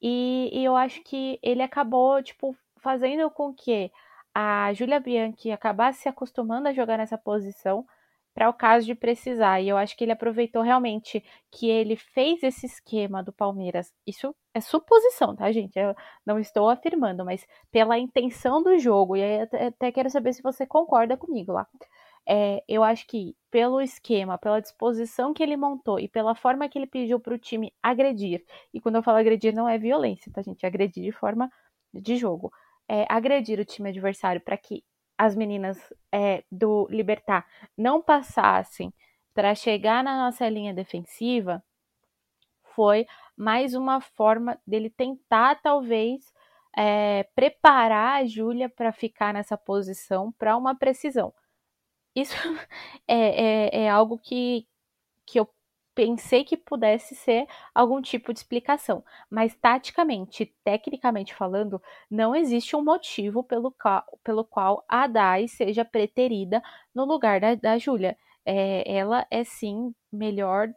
E, 0.00 0.50
e, 0.52 0.64
eu 0.64 0.76
acho 0.76 1.02
que 1.02 1.38
ele 1.42 1.62
acabou, 1.62 2.22
tipo, 2.22 2.56
fazendo 2.78 3.30
com 3.30 3.52
que 3.54 3.90
a 4.34 4.72
Julia 4.72 5.00
Bianchi 5.00 5.50
acabasse 5.50 6.02
se 6.02 6.08
acostumando 6.08 6.68
a 6.68 6.72
jogar 6.72 6.98
nessa 6.98 7.18
posição 7.18 7.86
para 8.34 8.48
o 8.48 8.54
caso 8.54 8.86
de 8.86 8.94
precisar. 8.94 9.60
E 9.60 9.68
eu 9.68 9.76
acho 9.76 9.96
que 9.96 10.04
ele 10.04 10.12
aproveitou 10.12 10.62
realmente 10.62 11.22
que 11.50 11.68
ele 11.68 11.96
fez 11.96 12.42
esse 12.42 12.66
esquema 12.66 13.22
do 13.22 13.32
Palmeiras. 13.32 13.92
Isso 14.06 14.34
é 14.54 14.60
suposição, 14.60 15.34
tá, 15.36 15.50
gente? 15.52 15.78
Eu 15.78 15.94
não 16.24 16.38
estou 16.38 16.68
afirmando, 16.70 17.24
mas 17.24 17.46
pela 17.70 17.98
intenção 17.98 18.62
do 18.62 18.78
jogo, 18.78 19.16
e 19.16 19.22
até 19.42 19.92
quero 19.92 20.10
saber 20.10 20.32
se 20.32 20.42
você 20.42 20.66
concorda 20.66 21.16
comigo 21.16 21.52
lá. 21.52 21.66
É, 22.32 22.62
eu 22.68 22.84
acho 22.84 23.08
que 23.08 23.36
pelo 23.50 23.80
esquema, 23.80 24.38
pela 24.38 24.60
disposição 24.60 25.34
que 25.34 25.42
ele 25.42 25.56
montou 25.56 25.98
e 25.98 26.06
pela 26.06 26.32
forma 26.34 26.68
que 26.68 26.78
ele 26.78 26.86
pediu 26.86 27.18
para 27.18 27.34
o 27.34 27.38
time 27.38 27.72
agredir, 27.82 28.44
e 28.72 28.80
quando 28.80 28.94
eu 28.96 29.02
falo 29.02 29.18
agredir 29.18 29.52
não 29.52 29.68
é 29.68 29.76
violência, 29.76 30.30
tá, 30.32 30.40
gente? 30.40 30.64
É 30.64 30.68
agredir 30.68 31.02
de 31.02 31.10
forma 31.10 31.50
de 31.92 32.16
jogo. 32.16 32.52
É, 32.88 33.04
agredir 33.08 33.58
o 33.58 33.64
time 33.64 33.88
adversário 33.90 34.40
para 34.40 34.56
que 34.56 34.84
as 35.18 35.34
meninas 35.34 35.76
é, 36.12 36.44
do 36.50 36.86
Libertar 36.88 37.44
não 37.76 38.00
passassem 38.00 38.94
para 39.34 39.52
chegar 39.54 40.04
na 40.04 40.16
nossa 40.16 40.48
linha 40.48 40.72
defensiva, 40.72 41.62
foi 42.76 43.06
mais 43.36 43.74
uma 43.74 44.00
forma 44.00 44.56
dele 44.66 44.88
tentar, 44.90 45.60
talvez, 45.60 46.32
é, 46.76 47.24
preparar 47.34 48.22
a 48.22 48.26
Júlia 48.26 48.68
para 48.68 48.92
ficar 48.92 49.34
nessa 49.34 49.56
posição 49.56 50.32
para 50.32 50.56
uma 50.56 50.76
precisão. 50.76 51.34
Isso 52.14 52.34
é, 53.08 53.70
é, 53.74 53.84
é, 53.84 53.90
algo 53.90 54.18
que, 54.18 54.66
que 55.26 55.38
eu 55.40 55.48
pensei 55.94 56.44
que 56.44 56.56
pudesse 56.56 57.14
ser 57.14 57.46
algum 57.74 58.00
tipo 58.02 58.32
de 58.32 58.40
explicação, 58.40 59.04
mas 59.30 59.54
taticamente, 59.56 60.46
tecnicamente 60.64 61.34
falando, 61.34 61.82
não 62.10 62.34
existe 62.34 62.76
um 62.76 62.82
motivo 62.84 63.44
pelo, 63.44 63.72
qual, 63.72 64.04
pelo 64.24 64.44
qual 64.44 64.84
a 64.88 65.06
Dai 65.06 65.48
seja 65.48 65.84
preterida 65.84 66.62
no 66.94 67.04
lugar 67.04 67.40
da, 67.40 67.54
da 67.54 67.78
Júlia. 67.78 68.16
É, 68.44 68.90
ela 68.90 69.26
é 69.30 69.44
sim 69.44 69.94
melhor 70.12 70.68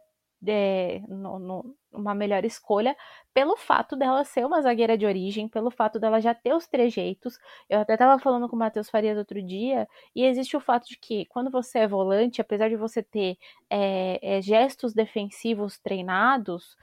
é, 0.46 1.00
no, 1.08 1.38
no, 1.38 1.76
uma 1.94 2.14
melhor 2.14 2.44
escolha 2.44 2.96
pelo 3.32 3.56
fato 3.56 3.96
dela 3.96 4.24
ser 4.24 4.44
uma 4.44 4.60
zagueira 4.60 4.96
de 4.96 5.06
origem, 5.06 5.48
pelo 5.48 5.70
fato 5.70 5.98
dela 5.98 6.20
já 6.20 6.34
ter 6.34 6.54
os 6.54 6.66
trejeitos. 6.66 7.38
Eu 7.68 7.80
até 7.80 7.94
estava 7.94 8.18
falando 8.18 8.48
com 8.48 8.56
o 8.56 8.58
Matheus 8.58 8.90
Farias 8.90 9.16
outro 9.16 9.42
dia, 9.42 9.88
e 10.14 10.24
existe 10.24 10.56
o 10.56 10.60
fato 10.60 10.86
de 10.86 10.98
que 10.98 11.26
quando 11.26 11.50
você 11.50 11.80
é 11.80 11.88
volante, 11.88 12.40
apesar 12.40 12.68
de 12.68 12.76
você 12.76 13.02
ter 13.02 13.36
é, 13.70 14.36
é, 14.36 14.42
gestos 14.42 14.94
defensivos 14.94 15.78
treinados, 15.78 16.76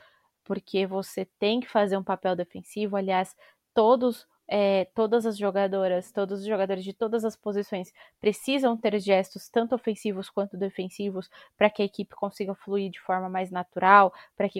porque 0.43 0.85
você 0.85 1.25
tem 1.39 1.59
que 1.59 1.69
fazer 1.69 1.97
um 1.97 2.03
papel 2.03 2.35
defensivo, 2.35 2.95
aliás, 2.95 3.35
todos 3.73 4.27
é, 4.47 4.85
todas 4.93 5.25
as 5.25 5.37
jogadoras, 5.37 6.11
todos 6.11 6.39
os 6.41 6.45
jogadores 6.45 6.83
de 6.83 6.93
todas 6.93 7.23
as 7.23 7.35
posições 7.35 7.93
precisam 8.19 8.75
ter 8.75 8.99
gestos 8.99 9.47
tanto 9.47 9.73
ofensivos 9.73 10.29
quanto 10.29 10.57
defensivos 10.57 11.29
para 11.57 11.69
que 11.69 11.81
a 11.81 11.85
equipe 11.85 12.15
consiga 12.15 12.53
fluir 12.53 12.91
de 12.91 12.99
forma 12.99 13.29
mais 13.29 13.49
natural, 13.49 14.13
para 14.35 14.49
que, 14.49 14.59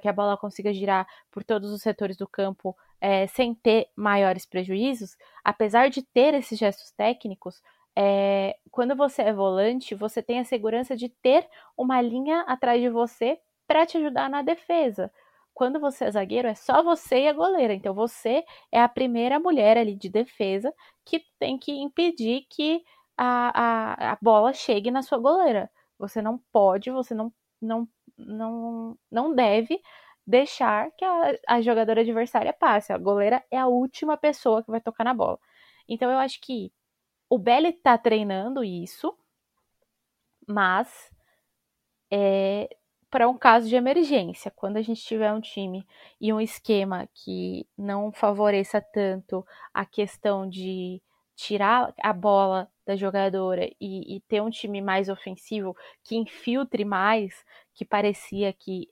que 0.00 0.08
a 0.08 0.12
bola 0.12 0.36
consiga 0.36 0.72
girar 0.72 1.06
por 1.30 1.44
todos 1.44 1.70
os 1.70 1.82
setores 1.82 2.16
do 2.16 2.26
campo 2.26 2.76
é, 3.00 3.26
sem 3.26 3.54
ter 3.54 3.88
maiores 3.94 4.46
prejuízos. 4.46 5.16
Apesar 5.44 5.90
de 5.90 6.02
ter 6.02 6.32
esses 6.34 6.58
gestos 6.58 6.90
técnicos, 6.90 7.62
é, 7.94 8.56
quando 8.70 8.94
você 8.94 9.22
é 9.22 9.32
volante, 9.32 9.94
você 9.94 10.22
tem 10.22 10.38
a 10.38 10.44
segurança 10.44 10.96
de 10.96 11.08
ter 11.08 11.46
uma 11.76 12.00
linha 12.00 12.40
atrás 12.42 12.80
de 12.80 12.88
você 12.88 13.38
para 13.66 13.84
te 13.84 13.96
ajudar 13.96 14.30
na 14.30 14.42
defesa 14.42 15.10
quando 15.56 15.80
você 15.80 16.04
é 16.04 16.10
zagueiro, 16.10 16.48
é 16.48 16.54
só 16.54 16.82
você 16.82 17.22
e 17.22 17.28
a 17.28 17.32
goleira. 17.32 17.72
Então 17.72 17.94
você 17.94 18.44
é 18.70 18.78
a 18.82 18.88
primeira 18.88 19.40
mulher 19.40 19.78
ali 19.78 19.96
de 19.96 20.10
defesa 20.10 20.70
que 21.02 21.22
tem 21.38 21.58
que 21.58 21.72
impedir 21.72 22.46
que 22.50 22.82
a, 23.16 24.10
a, 24.10 24.12
a 24.12 24.18
bola 24.20 24.52
chegue 24.52 24.90
na 24.90 25.00
sua 25.02 25.16
goleira. 25.18 25.70
Você 25.98 26.20
não 26.20 26.38
pode, 26.52 26.90
você 26.90 27.14
não, 27.14 27.32
não, 27.60 27.88
não, 28.18 28.98
não 29.10 29.34
deve 29.34 29.80
deixar 30.26 30.90
que 30.92 31.04
a, 31.06 31.38
a 31.48 31.62
jogadora 31.62 32.02
adversária 32.02 32.52
passe. 32.52 32.92
A 32.92 32.98
goleira 32.98 33.42
é 33.50 33.56
a 33.58 33.66
última 33.66 34.14
pessoa 34.18 34.62
que 34.62 34.70
vai 34.70 34.80
tocar 34.82 35.04
na 35.04 35.14
bola. 35.14 35.38
Então 35.88 36.10
eu 36.10 36.18
acho 36.18 36.38
que 36.42 36.70
o 37.30 37.38
Belly 37.38 37.72
tá 37.72 37.96
treinando 37.96 38.62
isso, 38.62 39.16
mas 40.46 41.10
é, 42.10 42.68
para 43.10 43.28
um 43.28 43.38
caso 43.38 43.68
de 43.68 43.76
emergência. 43.76 44.50
Quando 44.50 44.76
a 44.76 44.82
gente 44.82 45.02
tiver 45.02 45.32
um 45.32 45.40
time 45.40 45.86
e 46.20 46.32
um 46.32 46.40
esquema 46.40 47.08
que 47.14 47.66
não 47.76 48.12
favoreça 48.12 48.80
tanto 48.80 49.46
a 49.72 49.84
questão 49.84 50.48
de 50.48 51.00
tirar 51.36 51.94
a 52.02 52.12
bola 52.12 52.68
da 52.86 52.96
jogadora 52.96 53.68
e, 53.80 54.16
e, 54.16 54.20
ter 54.22 54.40
um 54.40 54.48
time 54.50 54.80
mais 54.80 55.08
ofensivo 55.08 55.76
que 56.02 56.16
infiltre 56.16 56.84
mais, 56.84 57.44
que 57.74 57.84
parecia 57.84 58.52
que 58.52 58.88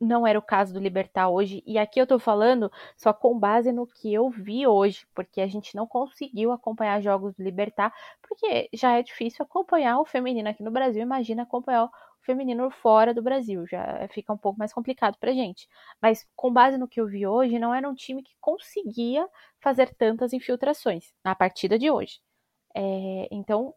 não 0.00 0.26
era 0.26 0.38
o 0.38 0.42
caso 0.42 0.72
do 0.72 0.80
Libertar 0.80 1.28
hoje. 1.28 1.62
E 1.66 1.78
aqui 1.78 2.00
eu 2.00 2.06
tô 2.06 2.18
falando 2.18 2.70
só 2.96 3.12
com 3.12 3.38
base 3.38 3.72
no 3.72 3.86
que 3.86 4.12
eu 4.12 4.30
vi 4.30 4.66
hoje, 4.66 5.06
porque 5.14 5.40
a 5.40 5.46
gente 5.46 5.74
não 5.74 5.86
conseguiu 5.86 6.52
acompanhar 6.52 7.00
jogos 7.00 7.34
do 7.34 7.42
Libertar, 7.42 7.92
porque 8.22 8.68
já 8.72 8.96
é 8.96 9.02
difícil 9.02 9.44
acompanhar 9.44 9.98
o 10.00 10.04
feminino 10.04 10.48
aqui 10.48 10.62
no 10.62 10.70
Brasil. 10.70 11.02
Imagina 11.02 11.42
acompanhar 11.42 11.90
feminino 12.22 12.70
fora 12.70 13.14
do 13.14 13.22
Brasil. 13.22 13.66
Já 13.66 14.08
fica 14.12 14.32
um 14.32 14.38
pouco 14.38 14.58
mais 14.58 14.72
complicado 14.72 15.16
pra 15.18 15.32
gente. 15.32 15.68
Mas 16.00 16.26
com 16.36 16.52
base 16.52 16.78
no 16.78 16.88
que 16.88 17.00
eu 17.00 17.06
vi 17.06 17.26
hoje, 17.26 17.58
não 17.58 17.74
era 17.74 17.88
um 17.88 17.94
time 17.94 18.22
que 18.22 18.34
conseguia 18.40 19.28
fazer 19.60 19.94
tantas 19.94 20.32
infiltrações 20.32 21.12
na 21.24 21.34
partida 21.34 21.78
de 21.78 21.90
hoje. 21.90 22.20
É, 22.74 23.28
então, 23.30 23.74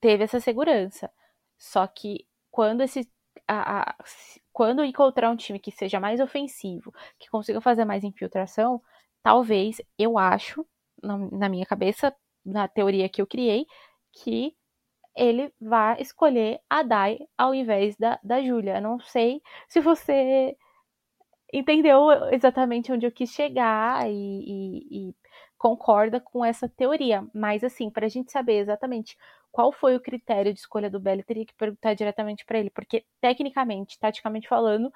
teve 0.00 0.24
essa 0.24 0.40
segurança. 0.40 1.10
Só 1.58 1.86
que 1.86 2.26
quando 2.50 2.82
esse. 2.82 3.08
A, 3.46 3.90
a, 3.90 3.96
quando 4.52 4.84
encontrar 4.84 5.30
um 5.30 5.36
time 5.36 5.58
que 5.58 5.70
seja 5.70 6.00
mais 6.00 6.20
ofensivo, 6.20 6.92
que 7.18 7.28
consiga 7.30 7.60
fazer 7.60 7.84
mais 7.84 8.04
infiltração, 8.04 8.82
talvez, 9.22 9.80
eu 9.98 10.18
acho, 10.18 10.66
na, 11.02 11.16
na 11.18 11.48
minha 11.48 11.66
cabeça, 11.66 12.14
na 12.44 12.68
teoria 12.68 13.08
que 13.08 13.22
eu 13.22 13.26
criei, 13.26 13.66
que 14.12 14.54
ele 15.16 15.52
vai 15.60 16.00
escolher 16.00 16.60
a 16.68 16.82
Dai 16.82 17.18
ao 17.36 17.54
invés 17.54 17.96
da, 17.96 18.18
da 18.22 18.42
Júlia. 18.42 18.80
Não 18.80 19.00
sei 19.00 19.42
se 19.68 19.80
você 19.80 20.56
entendeu 21.52 22.10
exatamente 22.30 22.92
onde 22.92 23.06
eu 23.06 23.12
quis 23.12 23.30
chegar 23.30 24.08
e, 24.08 24.14
e, 24.14 25.08
e 25.10 25.14
concorda 25.58 26.20
com 26.20 26.44
essa 26.44 26.68
teoria. 26.68 27.26
Mas, 27.34 27.62
assim, 27.64 27.90
para 27.90 28.06
a 28.06 28.08
gente 28.08 28.30
saber 28.32 28.58
exatamente 28.58 29.16
qual 29.52 29.72
foi 29.72 29.96
o 29.96 30.00
critério 30.00 30.54
de 30.54 30.60
escolha 30.60 30.88
do 30.88 31.00
Belly, 31.00 31.22
teria 31.24 31.44
que 31.44 31.54
perguntar 31.54 31.94
diretamente 31.94 32.44
para 32.44 32.58
ele, 32.58 32.70
porque, 32.70 33.04
tecnicamente, 33.20 33.98
taticamente 33.98 34.48
falando, 34.48 34.92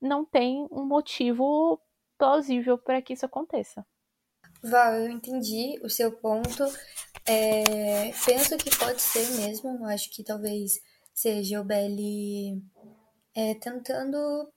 não 0.00 0.24
tem 0.24 0.66
um 0.70 0.84
motivo 0.84 1.80
plausível 2.16 2.78
para 2.78 3.02
que 3.02 3.12
isso 3.12 3.26
aconteça. 3.26 3.86
Val, 4.62 4.94
eu 4.94 5.10
entendi 5.10 5.78
o 5.84 5.88
seu 5.88 6.10
ponto. 6.10 6.64
É, 7.28 8.10
penso 8.24 8.56
que 8.56 8.76
pode 8.76 9.02
ser 9.02 9.28
mesmo. 9.36 9.84
Acho 9.86 10.10
que 10.10 10.24
talvez 10.24 10.80
seja 11.12 11.60
o 11.60 11.64
Belly 11.64 12.62
é, 13.34 13.54
tentando 13.54 14.50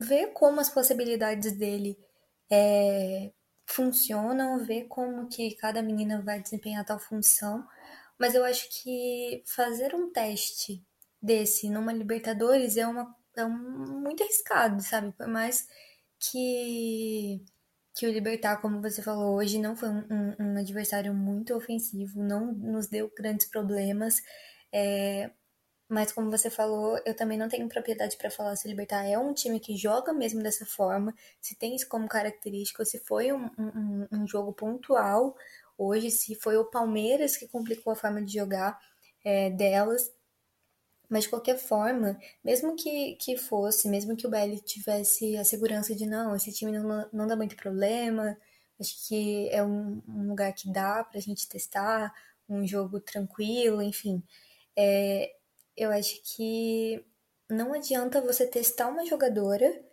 ver 0.00 0.28
como 0.32 0.60
as 0.60 0.68
possibilidades 0.68 1.52
dele 1.52 1.98
é, 2.50 3.32
funcionam, 3.66 4.64
ver 4.64 4.84
como 4.88 5.28
que 5.28 5.54
cada 5.56 5.82
menina 5.82 6.22
vai 6.22 6.40
desempenhar 6.40 6.84
tal 6.84 6.98
função. 6.98 7.66
Mas 8.18 8.34
eu 8.34 8.44
acho 8.44 8.68
que 8.82 9.42
fazer 9.46 9.94
um 9.94 10.10
teste 10.10 10.84
desse 11.22 11.70
numa 11.70 11.92
Libertadores 11.92 12.76
é, 12.76 12.86
uma, 12.86 13.14
é 13.36 13.44
um, 13.44 14.00
muito 14.02 14.22
arriscado, 14.22 14.82
sabe? 14.82 15.12
Por 15.12 15.28
mais 15.28 15.68
que, 16.18 17.44
que 17.98 18.06
o 18.06 18.12
Libertar, 18.12 18.60
como 18.62 18.80
você 18.80 19.02
falou, 19.02 19.34
hoje 19.34 19.58
não 19.58 19.74
foi 19.74 19.88
um, 19.88 20.04
um, 20.38 20.56
adversário 20.56 21.12
muito 21.12 21.52
ofensivo, 21.52 22.22
não 22.22 22.52
nos 22.52 22.86
deu 22.86 23.10
grandes 23.12 23.48
problemas. 23.48 24.22
É, 24.72 25.32
mas 25.88 26.12
como 26.12 26.30
você 26.30 26.48
falou, 26.48 27.00
eu 27.04 27.12
também 27.12 27.36
não 27.36 27.48
tenho 27.48 27.68
propriedade 27.68 28.16
para 28.16 28.30
falar 28.30 28.54
se 28.54 28.68
o 28.68 28.70
Libertar 28.70 29.04
é 29.04 29.18
um 29.18 29.34
time 29.34 29.58
que 29.58 29.76
joga 29.76 30.12
mesmo 30.12 30.40
dessa 30.44 30.64
forma, 30.64 31.12
se 31.40 31.56
tem 31.56 31.74
isso 31.74 31.88
como 31.88 32.06
característica, 32.06 32.84
se 32.84 33.00
foi 33.00 33.32
um, 33.32 33.50
um, 33.58 34.06
um 34.12 34.28
jogo 34.28 34.52
pontual 34.52 35.34
hoje, 35.76 36.08
se 36.12 36.36
foi 36.36 36.56
o 36.56 36.66
Palmeiras 36.66 37.36
que 37.36 37.48
complicou 37.48 37.92
a 37.92 37.96
forma 37.96 38.22
de 38.22 38.34
jogar 38.34 38.78
é, 39.24 39.50
delas. 39.50 40.08
Mas 41.08 41.24
de 41.24 41.30
qualquer 41.30 41.58
forma, 41.58 42.18
mesmo 42.44 42.76
que, 42.76 43.16
que 43.16 43.36
fosse, 43.36 43.88
mesmo 43.88 44.16
que 44.16 44.26
o 44.26 44.30
Belly 44.30 44.60
tivesse 44.60 45.36
a 45.36 45.44
segurança 45.44 45.94
de 45.94 46.06
não, 46.06 46.36
esse 46.36 46.52
time 46.52 46.72
não, 46.72 47.08
não 47.12 47.26
dá 47.26 47.34
muito 47.36 47.56
problema, 47.56 48.36
acho 48.78 49.08
que 49.08 49.48
é 49.50 49.62
um, 49.62 50.02
um 50.08 50.28
lugar 50.28 50.52
que 50.52 50.70
dá 50.70 51.02
pra 51.04 51.20
gente 51.20 51.48
testar, 51.48 52.12
um 52.48 52.66
jogo 52.66 53.00
tranquilo, 53.00 53.82
enfim. 53.82 54.22
É, 54.76 55.34
eu 55.76 55.90
acho 55.90 56.20
que 56.24 57.04
não 57.50 57.72
adianta 57.72 58.20
você 58.20 58.46
testar 58.46 58.88
uma 58.88 59.06
jogadora 59.06 59.84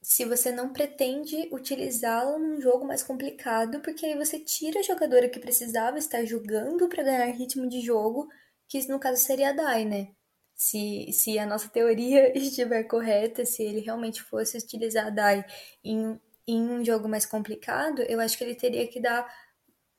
se 0.00 0.24
você 0.24 0.50
não 0.50 0.72
pretende 0.72 1.48
utilizá-la 1.52 2.38
num 2.38 2.60
jogo 2.60 2.86
mais 2.86 3.02
complicado, 3.02 3.80
porque 3.80 4.06
aí 4.06 4.16
você 4.16 4.38
tira 4.38 4.80
a 4.80 4.82
jogadora 4.82 5.28
que 5.28 5.38
precisava 5.40 5.98
estar 5.98 6.24
jogando 6.24 6.88
para 6.88 7.02
ganhar 7.02 7.26
ritmo 7.26 7.68
de 7.68 7.80
jogo, 7.80 8.28
que 8.68 8.86
no 8.88 9.00
caso 9.00 9.22
seria 9.22 9.50
a 9.50 9.52
Dai, 9.52 9.84
né? 9.84 10.08
Se, 10.54 11.12
se 11.12 11.38
a 11.38 11.46
nossa 11.46 11.68
teoria 11.68 12.32
estiver 12.38 12.84
correta, 12.84 13.44
se 13.44 13.62
ele 13.62 13.80
realmente 13.80 14.22
fosse 14.22 14.58
utilizar 14.58 15.06
a 15.06 15.10
Dai 15.10 15.44
em, 15.84 16.20
em 16.46 16.62
um 16.62 16.84
jogo 16.84 17.08
mais 17.08 17.26
complicado, 17.26 18.02
eu 18.02 18.20
acho 18.20 18.36
que 18.36 18.44
ele 18.44 18.54
teria 18.54 18.86
que 18.88 19.00
dar 19.00 19.26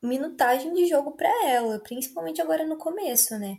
minutagem 0.01 0.73
de 0.73 0.85
jogo 0.85 1.11
para 1.13 1.29
ela, 1.47 1.79
principalmente 1.79 2.41
agora 2.41 2.65
no 2.65 2.77
começo, 2.77 3.37
né? 3.39 3.57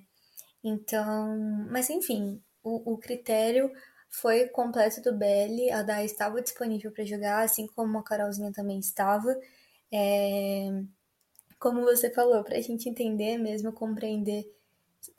Então, 0.65 1.37
mas 1.71 1.91
enfim, 1.91 2.43
o, 2.63 2.95
o 2.95 2.99
critério 2.99 3.71
foi 4.09 4.49
completo 4.49 5.01
do 5.03 5.17
Belly, 5.17 5.71
a 5.71 5.83
Dai 5.83 6.05
estava 6.05 6.43
disponível 6.43 6.91
para 6.93 7.05
jogar, 7.05 7.43
assim 7.45 7.67
como 7.69 7.99
a 7.99 8.03
Carolzinha 8.05 8.53
também 8.53 8.79
estava. 8.79 9.35
É, 9.93 10.69
como 11.59 11.83
você 11.83 12.11
falou, 12.11 12.43
para 12.45 12.59
a 12.59 12.61
gente 12.61 12.89
entender 12.89 13.39
mesmo, 13.39 13.73
compreender 13.73 14.45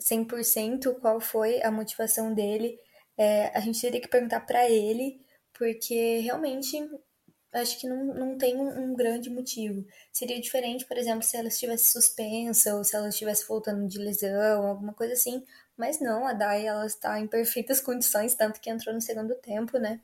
100% 0.01 0.99
qual 0.99 1.19
foi 1.19 1.61
a 1.63 1.71
motivação 1.71 2.33
dele, 2.33 2.79
é, 3.17 3.47
a 3.55 3.59
gente 3.59 3.81
teria 3.81 4.01
que 4.01 4.07
perguntar 4.07 4.41
para 4.41 4.69
ele, 4.69 5.21
porque 5.53 6.19
realmente 6.19 6.77
acho 7.53 7.79
que 7.79 7.87
não, 7.87 8.05
não 8.05 8.37
tem 8.37 8.55
um, 8.57 8.91
um, 8.91 8.95
grande 8.95 9.29
motivo. 9.29 9.85
Seria 10.11 10.39
diferente, 10.39 10.85
por 10.85 10.97
exemplo, 10.97 11.23
se 11.23 11.35
ela 11.37 11.47
estivesse 11.49 11.91
suspensa 11.91 12.75
ou 12.75 12.83
se 12.83 12.95
ela 12.95 13.09
estivesse 13.09 13.47
voltando 13.47 13.87
de 13.87 13.97
lesão, 13.99 14.67
alguma 14.67 14.93
coisa 14.93 15.13
assim. 15.13 15.45
Mas 15.77 15.99
não, 15.99 16.25
a 16.27 16.33
Dai 16.33 16.65
ela 16.65 16.85
está 16.85 17.19
em 17.19 17.27
perfeitas 17.27 17.79
condições, 17.81 18.35
tanto 18.35 18.61
que 18.61 18.69
entrou 18.69 18.93
no 18.93 19.01
segundo 19.01 19.35
tempo, 19.35 19.77
né? 19.77 19.99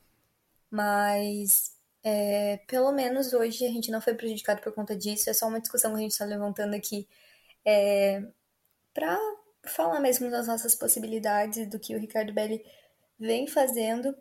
Mas 0.70 1.76
é, 2.04 2.58
pelo 2.68 2.92
menos 2.92 3.34
hoje 3.34 3.66
a 3.66 3.70
gente 3.70 3.92
não 3.92 4.02
foi 4.02 4.14
prejudicado 4.14 4.62
por 4.62 4.74
conta 4.74 4.96
disso. 4.96 5.30
É 5.30 5.34
só 5.34 5.48
uma 5.48 5.62
discussão 5.62 5.92
que 5.92 5.98
a 5.98 6.02
gente 6.02 6.12
está 6.12 6.26
levantando 6.26 6.76
aqui 6.76 7.08
é, 7.66 8.24
para 8.94 9.18
falar 9.68 10.00
mesmo 10.00 10.30
das 10.30 10.48
nossas 10.48 10.76
possibilidades, 10.76 11.70
do 11.70 11.80
que 11.80 11.96
o 11.96 12.00
Ricardo 12.00 12.34
Belli 12.34 12.64
vem 13.20 13.48
fazendo 13.48 14.16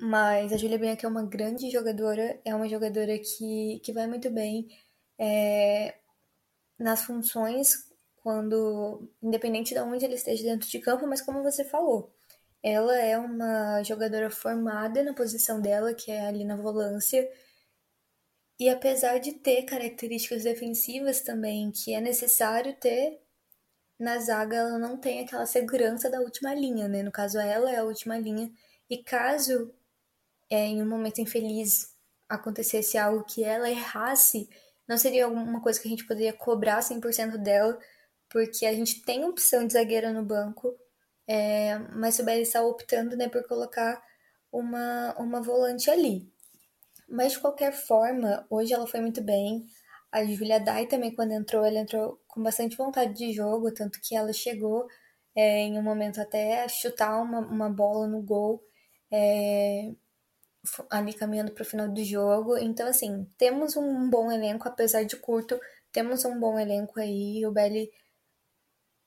mas 0.00 0.52
a 0.52 0.56
Julia 0.56 0.78
Bianchi 0.78 1.04
é 1.04 1.08
uma 1.08 1.24
grande 1.26 1.70
jogadora, 1.70 2.40
é 2.44 2.54
uma 2.54 2.68
jogadora 2.68 3.18
que, 3.18 3.80
que 3.84 3.92
vai 3.92 4.06
muito 4.06 4.30
bem 4.30 4.66
é, 5.18 5.94
nas 6.78 7.02
funções, 7.02 7.86
quando 8.16 9.10
independente 9.22 9.74
de 9.74 9.80
onde 9.80 10.04
ela 10.04 10.14
esteja 10.14 10.44
dentro 10.44 10.68
de 10.68 10.78
campo, 10.78 11.06
mas 11.06 11.20
como 11.20 11.42
você 11.42 11.64
falou, 11.64 12.10
ela 12.62 12.96
é 12.96 13.18
uma 13.18 13.82
jogadora 13.82 14.30
formada 14.30 15.02
na 15.02 15.14
posição 15.14 15.60
dela, 15.60 15.94
que 15.94 16.10
é 16.10 16.26
ali 16.26 16.44
na 16.44 16.56
volância, 16.56 17.30
e 18.58 18.68
apesar 18.70 19.18
de 19.18 19.32
ter 19.32 19.64
características 19.64 20.44
defensivas 20.44 21.20
também, 21.20 21.70
que 21.72 21.94
é 21.94 22.00
necessário 22.00 22.74
ter 22.76 23.20
na 24.00 24.18
zaga, 24.18 24.56
ela 24.56 24.78
não 24.78 24.96
tem 24.96 25.20
aquela 25.20 25.46
segurança 25.46 26.10
da 26.10 26.20
última 26.20 26.54
linha, 26.54 26.88
né? 26.88 27.02
No 27.02 27.12
caso, 27.12 27.38
ela 27.38 27.70
é 27.70 27.76
a 27.76 27.84
última 27.84 28.18
linha. 28.18 28.50
E 28.88 28.98
caso 28.98 29.72
é, 30.50 30.66
em 30.66 30.82
um 30.82 30.88
momento 30.88 31.20
infeliz 31.20 31.94
acontecesse 32.28 32.96
algo 32.96 33.24
que 33.24 33.44
ela 33.44 33.70
errasse, 33.70 34.48
não 34.88 34.96
seria 34.96 35.24
alguma 35.26 35.60
coisa 35.60 35.80
que 35.80 35.86
a 35.86 35.90
gente 35.90 36.06
poderia 36.06 36.32
cobrar 36.32 36.80
100% 36.80 37.36
dela, 37.36 37.78
porque 38.28 38.66
a 38.66 38.72
gente 38.72 39.02
tem 39.02 39.24
opção 39.24 39.66
de 39.66 39.74
zagueira 39.74 40.12
no 40.12 40.24
banco, 40.24 40.74
é, 41.26 41.78
mas 41.94 42.18
o 42.18 42.24
Belly 42.24 42.42
está 42.42 42.62
optando 42.62 43.16
né, 43.16 43.28
por 43.28 43.46
colocar 43.46 44.02
uma, 44.50 45.14
uma 45.18 45.40
volante 45.40 45.90
ali. 45.90 46.32
Mas 47.08 47.32
de 47.32 47.40
qualquer 47.40 47.72
forma, 47.72 48.46
hoje 48.48 48.72
ela 48.72 48.86
foi 48.86 49.00
muito 49.00 49.20
bem. 49.20 49.66
A 50.12 50.24
Julia 50.24 50.60
Dai 50.60 50.86
também, 50.86 51.14
quando 51.14 51.32
entrou, 51.32 51.64
ela 51.64 51.78
entrou 51.78 52.20
com 52.26 52.42
bastante 52.42 52.76
vontade 52.76 53.14
de 53.14 53.32
jogo, 53.32 53.72
tanto 53.72 54.00
que 54.00 54.14
ela 54.16 54.32
chegou 54.32 54.86
é, 55.34 55.60
em 55.60 55.78
um 55.78 55.82
momento 55.82 56.20
até 56.20 56.64
a 56.64 56.68
chutar 56.68 57.20
uma, 57.22 57.40
uma 57.40 57.70
bola 57.70 58.06
no 58.08 58.22
gol. 58.22 58.62
É, 59.12 59.90
ali 60.90 61.12
caminhando 61.14 61.52
para 61.52 61.62
o 61.62 61.66
final 61.66 61.88
do 61.88 62.04
jogo. 62.04 62.56
Então, 62.58 62.86
assim, 62.88 63.26
temos 63.38 63.76
um 63.76 64.08
bom 64.10 64.30
elenco, 64.30 64.68
apesar 64.68 65.04
de 65.04 65.16
curto, 65.16 65.58
temos 65.92 66.24
um 66.24 66.38
bom 66.38 66.58
elenco 66.58 67.00
aí. 67.00 67.44
O 67.46 67.52
Belly 67.52 67.90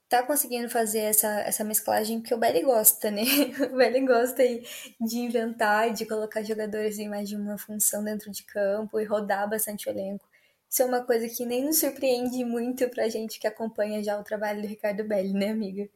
tá 0.10 0.24
conseguindo 0.24 0.70
fazer 0.70 1.00
essa, 1.00 1.28
essa 1.42 1.64
mesclagem 1.64 2.22
que 2.22 2.34
o 2.34 2.38
Belly 2.38 2.62
gosta, 2.64 3.10
né? 3.12 3.24
O 3.74 3.76
Belly 3.78 4.06
gosta 4.06 4.42
aí 4.44 4.64
de 5.02 5.18
inventar, 5.18 5.92
de 5.94 6.06
colocar 6.06 6.44
jogadores 6.44 7.00
em 7.00 7.10
mais 7.10 7.28
de 7.30 7.36
uma 7.36 7.58
função 7.58 8.04
dentro 8.04 8.32
de 8.32 8.44
campo 8.44 9.00
e 9.00 9.06
rodar 9.06 9.50
bastante 9.50 9.90
o 9.90 9.92
elenco. 9.92 10.26
Isso 10.74 10.82
é 10.82 10.86
uma 10.86 11.06
coisa 11.06 11.30
que 11.30 11.46
nem 11.46 11.64
nos 11.64 11.80
surpreende 11.80 12.44
muito 12.44 12.90
pra 12.90 13.08
gente 13.08 13.40
que 13.40 13.46
acompanha 13.46 14.04
já 14.04 14.20
o 14.20 14.24
trabalho 14.24 14.60
do 14.64 14.68
Ricardo 14.68 15.04
Belli, 15.04 15.32
né, 15.32 15.52
amiga? 15.52 15.88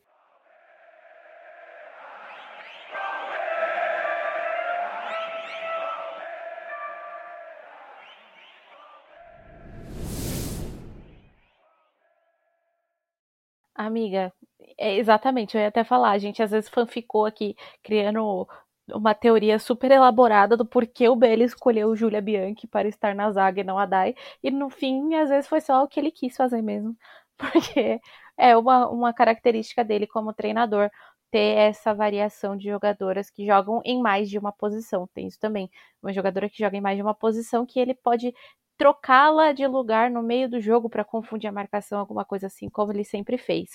Amiga, 13.73 14.31
é 14.77 14.95
exatamente, 14.97 15.55
eu 15.57 15.61
ia 15.61 15.69
até 15.69 15.83
falar, 15.83 16.11
a 16.11 16.19
gente 16.19 16.43
às 16.43 16.51
vezes 16.51 16.69
fanficou 16.69 17.25
aqui, 17.25 17.55
criando 17.81 18.47
uma 18.93 19.13
teoria 19.13 19.59
super 19.59 19.91
elaborada 19.91 20.55
do 20.57 20.65
porquê 20.65 21.09
o 21.09 21.15
Belli 21.15 21.43
escolheu 21.43 21.95
Julia 21.95 22.21
Bianchi 22.21 22.67
para 22.67 22.87
estar 22.87 23.13
na 23.15 23.31
zaga 23.31 23.61
e 23.61 23.63
não 23.63 23.77
a 23.77 23.85
Dai, 23.85 24.15
e 24.43 24.51
no 24.51 24.69
fim, 24.69 25.15
às 25.15 25.29
vezes 25.29 25.47
foi 25.47 25.61
só 25.61 25.83
o 25.83 25.87
que 25.87 25.99
ele 25.99 26.11
quis 26.11 26.35
fazer 26.35 26.61
mesmo, 26.61 26.95
porque 27.37 27.99
é 28.37 28.55
uma, 28.57 28.87
uma 28.89 29.13
característica 29.13 29.83
dele 29.83 30.07
como 30.07 30.33
treinador, 30.33 30.89
ter 31.29 31.57
essa 31.57 31.93
variação 31.93 32.55
de 32.55 32.69
jogadoras 32.69 33.29
que 33.29 33.45
jogam 33.45 33.81
em 33.83 34.01
mais 34.01 34.29
de 34.29 34.37
uma 34.39 34.51
posição, 34.51 35.07
tem 35.13 35.27
isso 35.27 35.39
também, 35.39 35.69
uma 36.01 36.13
jogadora 36.13 36.49
que 36.49 36.57
joga 36.57 36.77
em 36.77 36.81
mais 36.81 36.95
de 36.95 37.03
uma 37.03 37.13
posição 37.13 37.65
que 37.65 37.79
ele 37.79 37.93
pode 37.93 38.33
trocá-la 38.77 39.51
de 39.51 39.65
lugar 39.67 40.09
no 40.11 40.21
meio 40.23 40.47
do 40.49 40.61
jogo 40.61 40.89
para 40.89 41.03
confundir 41.03 41.49
a 41.49 41.51
marcação, 41.51 41.99
alguma 41.99 42.23
coisa 42.23 42.47
assim, 42.47 42.69
como 42.69 42.91
ele 42.93 43.03
sempre 43.03 43.37
fez. 43.37 43.71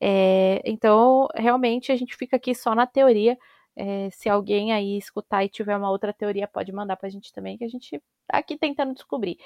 É, 0.00 0.62
então, 0.64 1.28
realmente, 1.34 1.90
a 1.92 1.96
gente 1.96 2.16
fica 2.16 2.36
aqui 2.36 2.54
só 2.54 2.74
na 2.74 2.86
teoria. 2.86 3.36
É, 3.76 4.08
se 4.10 4.28
alguém 4.28 4.72
aí 4.72 4.96
escutar 4.96 5.44
e 5.44 5.48
tiver 5.48 5.76
uma 5.76 5.90
outra 5.90 6.12
teoria, 6.12 6.46
pode 6.46 6.72
mandar 6.72 6.96
para 6.96 7.08
a 7.08 7.10
gente 7.10 7.32
também, 7.32 7.58
que 7.58 7.64
a 7.64 7.68
gente 7.68 8.02
tá 8.26 8.38
aqui 8.38 8.56
tentando 8.56 8.94
descobrir. 8.94 9.38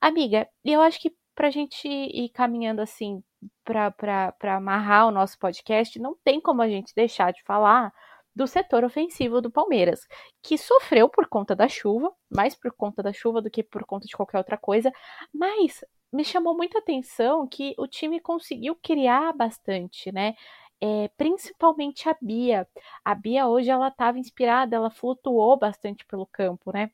Amiga, 0.00 0.48
e 0.64 0.72
eu 0.72 0.80
acho 0.80 1.00
que 1.00 1.14
para 1.34 1.48
a 1.48 1.50
gente 1.50 1.88
ir 1.88 2.28
caminhando 2.30 2.80
assim 2.80 3.22
para 3.64 4.34
amarrar 4.56 5.06
o 5.08 5.10
nosso 5.10 5.38
podcast, 5.38 5.98
não 5.98 6.16
tem 6.24 6.40
como 6.40 6.62
a 6.62 6.68
gente 6.68 6.94
deixar 6.94 7.32
de 7.32 7.42
falar 7.42 7.92
do 8.34 8.46
setor 8.46 8.84
ofensivo 8.84 9.40
do 9.40 9.50
Palmeiras, 9.50 10.06
que 10.42 10.58
sofreu 10.58 11.08
por 11.08 11.28
conta 11.28 11.54
da 11.54 11.68
chuva, 11.68 12.12
mais 12.28 12.54
por 12.54 12.72
conta 12.72 13.02
da 13.02 13.12
chuva 13.12 13.40
do 13.40 13.50
que 13.50 13.62
por 13.62 13.84
conta 13.84 14.06
de 14.06 14.16
qualquer 14.16 14.38
outra 14.38 14.58
coisa, 14.58 14.92
mas 15.32 15.84
me 16.12 16.24
chamou 16.24 16.56
muita 16.56 16.78
atenção 16.78 17.46
que 17.46 17.74
o 17.78 17.86
time 17.86 18.20
conseguiu 18.20 18.76
criar 18.76 19.32
bastante, 19.32 20.12
né? 20.12 20.34
É, 20.80 21.08
principalmente 21.16 22.08
a 22.08 22.16
Bia. 22.20 22.68
A 23.04 23.14
Bia 23.14 23.46
hoje 23.46 23.70
ela 23.70 23.88
estava 23.88 24.18
inspirada, 24.18 24.76
ela 24.76 24.90
flutuou 24.90 25.58
bastante 25.58 26.04
pelo 26.04 26.26
campo, 26.26 26.72
né? 26.72 26.90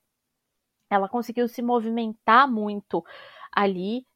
Ela 0.88 1.08
conseguiu 1.08 1.48
se 1.48 1.62
movimentar 1.62 2.50
muito 2.50 3.04
ali. 3.52 4.06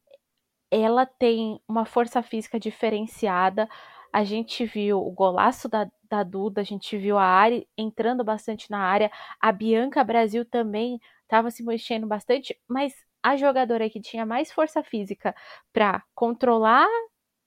Ela 0.71 1.05
tem 1.05 1.59
uma 1.67 1.85
força 1.85 2.21
física 2.23 2.59
diferenciada 2.59 3.69
a 4.15 4.23
gente 4.23 4.63
viu 4.65 5.05
o 5.05 5.11
golaço 5.11 5.67
da, 5.67 5.91
da 6.09 6.23
Duda, 6.23 6.61
a 6.61 6.63
gente 6.63 6.97
viu 6.97 7.17
a 7.17 7.25
Ari 7.25 7.67
entrando 7.77 8.23
bastante 8.23 8.71
na 8.71 8.79
área, 8.79 9.11
a 9.41 9.51
Bianca 9.51 10.01
Brasil 10.05 10.45
também 10.45 11.01
estava 11.23 11.51
se 11.51 11.61
mexendo 11.61 12.07
bastante, 12.07 12.57
mas 12.65 12.93
a 13.21 13.35
jogadora 13.35 13.89
que 13.89 13.99
tinha 13.99 14.25
mais 14.25 14.53
força 14.53 14.81
física 14.81 15.35
para 15.73 16.01
controlar 16.15 16.87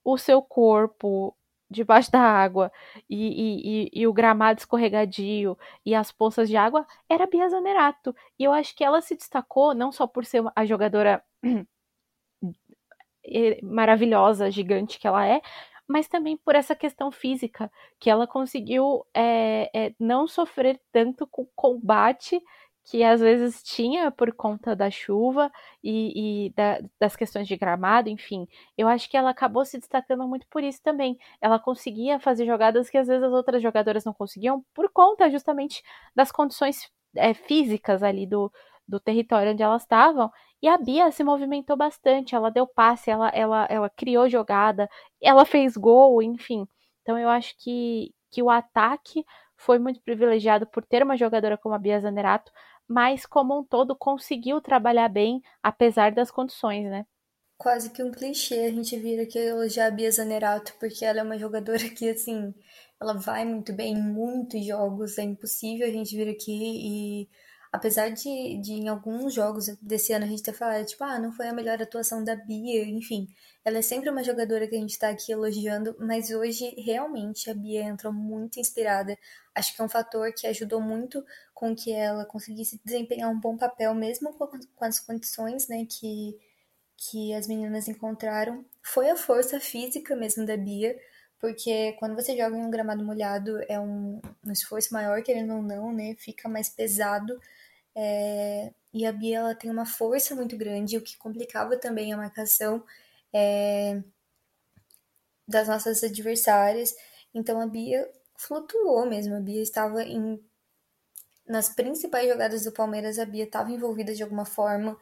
o 0.05 0.19
seu 0.19 0.43
corpo 0.43 1.35
debaixo 1.71 2.11
da 2.11 2.21
água 2.21 2.73
e, 3.09 3.17
e, 3.17 3.85
e, 3.85 3.91
e, 4.03 4.07
o 4.07 4.13
gramado 4.13 4.59
escorregadio 4.59 5.57
e 5.85 5.95
as 5.95 6.11
poças 6.11 6.49
de 6.49 6.57
água 6.57 6.87
era 7.09 7.25
a 7.25 7.27
Bia 7.27 7.49
Zanerato. 7.49 8.15
E 8.39 8.45
eu 8.45 8.53
acho 8.53 8.75
que 8.75 8.85
ela 8.85 9.01
se 9.01 9.15
destacou 9.15 9.75
não 9.75 9.93
só 9.93 10.07
por 10.07 10.25
ser 10.25 10.43
a 10.57 10.65
jogadora 10.65 11.23
maravilhosa, 13.63 14.51
gigante 14.51 14.99
que 14.99 15.07
ela 15.07 15.27
é, 15.27 15.41
mas 15.87 16.07
também 16.07 16.37
por 16.37 16.55
essa 16.55 16.75
questão 16.75 17.11
física, 17.11 17.71
que 17.99 18.11
ela 18.11 18.27
conseguiu 18.27 19.07
é, 19.15 19.71
é, 19.75 19.95
não 19.99 20.27
sofrer 20.27 20.81
tanto 20.93 21.27
com 21.27 21.47
combate 21.57 22.41
que 22.91 23.05
às 23.05 23.21
vezes 23.21 23.63
tinha 23.63 24.11
por 24.11 24.33
conta 24.33 24.75
da 24.75 24.91
chuva 24.91 25.53
e, 25.85 26.47
e 26.47 26.51
da, 26.55 26.81
das 26.99 27.15
questões 27.15 27.47
de 27.47 27.55
gramado, 27.55 28.09
enfim. 28.09 28.49
Eu 28.79 28.89
acho 28.89 29.11
que 29.11 29.17
ela 29.17 29.29
acabou 29.31 29.63
se 29.65 29.79
destacando 29.79 30.27
muito 30.27 30.47
por 30.49 30.65
isso 30.65 30.83
também. 30.83 31.19
Ela 31.39 31.59
conseguia 31.59 32.19
fazer 32.19 32.47
jogadas 32.47 32.89
que 32.89 32.97
às 32.97 33.07
vezes 33.07 33.23
as 33.23 33.33
outras 33.33 33.63
jogadoras 33.63 34.07
não 34.07 34.15
conseguiam 34.15 34.65
por 34.73 34.91
conta 34.91 35.31
justamente 35.31 35.83
das 36.15 36.33
condições 36.33 36.91
é, 37.15 37.35
físicas 37.35 38.03
ali 38.03 38.27
do, 38.27 38.51
do 38.87 38.99
território 38.99 39.53
onde 39.53 39.63
elas 39.63 39.83
estavam. 39.83 40.31
E 40.63 40.67
a 40.67 40.79
Bia 40.79 41.11
se 41.13 41.23
movimentou 41.23 41.77
bastante, 41.77 42.35
ela 42.35 42.51
deu 42.51 42.67
passe, 42.67 43.11
ela, 43.11 43.29
ela, 43.29 43.67
ela 43.69 43.91
criou 43.91 44.31
jogada, 44.31 44.89
ela 45.21 45.45
fez 45.45 45.77
gol, 45.77 46.23
enfim. 46.23 46.67
Então 47.03 47.19
eu 47.19 47.29
acho 47.29 47.55
que, 47.59 48.15
que 48.31 48.43
o 48.43 48.49
ataque 48.49 49.25
foi 49.59 49.79
muito 49.79 50.01
privilegiado 50.01 50.67
por 50.67 50.85
ter 50.87 51.03
uma 51.03 51.17
jogadora 51.17 51.59
como 51.59 51.75
a 51.75 51.79
Bia 51.79 52.01
Zanerato, 52.01 52.51
mas 52.89 53.27
como 53.27 53.59
um 53.59 53.65
todo 53.65 53.95
conseguiu 53.95 54.61
trabalhar 54.61 55.09
bem, 55.09 55.43
apesar 55.63 56.13
das 56.13 56.31
condições, 56.31 56.89
né? 56.89 57.05
Quase 57.59 57.91
que 57.91 58.03
um 58.03 58.11
clichê 58.11 58.61
a 58.61 58.71
gente 58.71 58.97
vira 58.99 59.27
que 59.27 59.39
elogiar 59.39 59.89
a 59.89 59.91
Bia 59.91 60.11
Zanerato, 60.11 60.75
porque 60.79 61.05
ela 61.05 61.21
é 61.21 61.23
uma 61.23 61.39
jogadora 61.39 61.89
que, 61.91 62.09
assim, 62.09 62.55
ela 63.01 63.15
vai 63.15 63.45
muito 63.45 63.73
bem 63.73 63.95
em 63.95 64.03
muitos 64.03 64.65
jogos, 64.65 65.19
é 65.19 65.23
impossível 65.23 65.87
a 65.87 65.91
gente 65.91 66.17
vir 66.17 66.29
aqui 66.29 66.53
e 66.53 67.29
apesar 67.73 68.11
de, 68.11 68.61
de 68.61 68.73
em 68.73 68.89
alguns 68.89 69.35
jogos 69.35 69.67
desse 69.83 70.13
ano 70.13 70.25
a 70.25 70.29
gente 70.29 70.43
ter 70.43 70.53
falado, 70.53 70.87
tipo, 70.87 71.05
ah, 71.05 71.19
não 71.19 71.33
foi 71.33 71.49
a 71.49 71.53
melhor 71.53 71.81
atuação 71.81 72.25
da 72.25 72.35
Bia, 72.35 72.85
enfim, 72.85 73.29
ela 73.65 73.79
é 73.79 73.83
sempre 73.83 74.09
uma 74.11 74.25
jogadora 74.25 74.67
que 74.67 74.75
a 74.75 74.79
gente 74.79 74.99
tá 74.99 75.11
aqui 75.11 75.33
elogiando, 75.33 75.95
mas 75.99 76.31
hoje 76.31 76.75
realmente 76.79 77.51
a 77.51 77.55
Bia 77.55 77.83
entrou 77.83 78.13
muito 78.13 78.59
inspirada. 78.59 79.17
Acho 79.55 79.75
que 79.75 79.83
é 79.83 79.85
um 79.85 79.89
fator 79.89 80.33
que 80.33 80.47
ajudou 80.47 80.81
muito 80.81 81.23
com 81.59 81.75
que 81.75 81.91
ela 81.93 82.25
conseguisse 82.25 82.81
desempenhar 82.85 83.29
um 83.29 83.41
bom 83.41 83.57
papel, 83.57 83.93
mesmo 83.93 84.33
com 84.33 84.85
as 84.85 85.01
condições, 85.01 85.67
né, 85.67 85.85
que, 85.91 86.39
que 86.97 87.35
as 87.35 87.49
meninas 87.49 87.89
encontraram. 87.89 88.65
Foi 88.81 89.11
a 89.11 89.17
força 89.17 89.59
física 89.59 90.15
mesmo 90.15 90.47
da 90.47 90.57
Bia, 90.57 90.97
porque 91.41 91.95
quando 91.99 92.15
você 92.15 92.37
joga 92.37 92.57
em 92.57 92.65
um 92.65 92.71
gramado 92.71 93.05
molhado 93.05 93.61
é 93.69 93.79
um, 93.81 94.21
um 94.47 94.53
esforço 94.53 94.95
maior, 94.95 95.21
querendo 95.21 95.53
ou 95.57 95.61
não, 95.61 95.93
né, 95.93 96.15
fica 96.17 96.49
mais 96.49 96.69
pesado. 96.69 97.41
É, 97.93 98.73
e 98.95 99.05
a 99.05 99.11
Bia 99.11 99.39
ela 99.39 99.55
tem 99.57 99.69
uma 99.69 99.85
força 99.85 100.37
muito 100.37 100.57
grande, 100.57 100.97
o 100.97 101.03
que 101.03 101.17
complicava 101.17 101.77
também 101.77 102.13
a 102.13 102.17
marcação 102.17 102.85
é, 103.33 104.01
das 105.47 105.67
nossas 105.67 106.05
adversárias. 106.05 106.95
Então 107.35 107.61
a 107.61 107.67
Bia 107.67 108.09
flutuou 108.37 109.07
mesmo, 109.07 109.35
a 109.35 109.41
Bia 109.41 109.61
estava 109.61 110.05
em 110.05 110.41
nas 111.49 111.69
principais 111.69 112.29
jogadas 112.29 112.65
do 112.65 112.73
Palmeiras, 112.73 113.19
a 113.19 113.25
Bia 113.25 113.45
estava 113.45 113.71
envolvida 113.73 114.15
de 114.15 114.23
alguma 114.23 114.45
forma. 114.45 114.97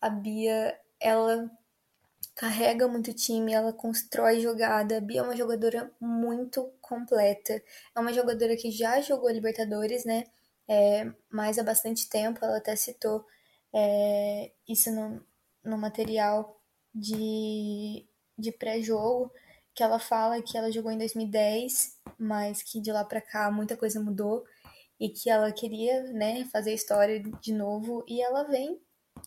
A 0.00 0.08
Bia, 0.08 0.78
ela 1.00 1.50
carrega 2.34 2.88
muito 2.88 3.12
time, 3.12 3.52
ela 3.52 3.72
constrói 3.72 4.40
jogada. 4.40 4.98
A 4.98 5.00
Bia 5.00 5.20
é 5.20 5.22
uma 5.22 5.36
jogadora 5.36 5.90
muito 6.00 6.72
completa. 6.80 7.62
É 7.94 8.00
uma 8.00 8.12
jogadora 8.12 8.56
que 8.56 8.70
já 8.70 9.00
jogou 9.00 9.30
Libertadores, 9.30 10.04
né? 10.04 10.24
é, 10.68 11.12
mas 11.30 11.58
há 11.58 11.62
bastante 11.62 12.08
tempo. 12.08 12.44
Ela 12.44 12.58
até 12.58 12.74
citou 12.76 13.26
é, 13.72 14.52
isso 14.68 14.90
no, 14.90 15.24
no 15.64 15.78
material 15.78 16.60
de, 16.94 18.06
de 18.38 18.52
pré-jogo, 18.52 19.32
que 19.74 19.82
ela 19.82 19.98
fala 19.98 20.42
que 20.42 20.56
ela 20.56 20.70
jogou 20.70 20.90
em 20.90 20.98
2010, 20.98 21.98
mas 22.18 22.62
que 22.62 22.80
de 22.80 22.92
lá 22.92 23.04
para 23.04 23.20
cá 23.20 23.50
muita 23.50 23.76
coisa 23.76 24.00
mudou 24.00 24.44
e 25.02 25.08
que 25.08 25.28
ela 25.28 25.50
queria 25.50 26.00
né, 26.12 26.44
fazer 26.44 26.72
história 26.72 27.20
de 27.20 27.52
novo 27.52 28.04
e 28.06 28.22
ela 28.22 28.44
vem 28.44 28.80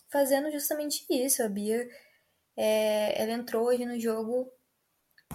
fazendo 0.08 0.50
justamente 0.50 1.04
isso. 1.10 1.42
A 1.42 1.50
Bia 1.50 1.86
é, 2.56 3.22
ela 3.22 3.32
entrou 3.32 3.66
hoje 3.66 3.84
no 3.84 4.00
jogo 4.00 4.50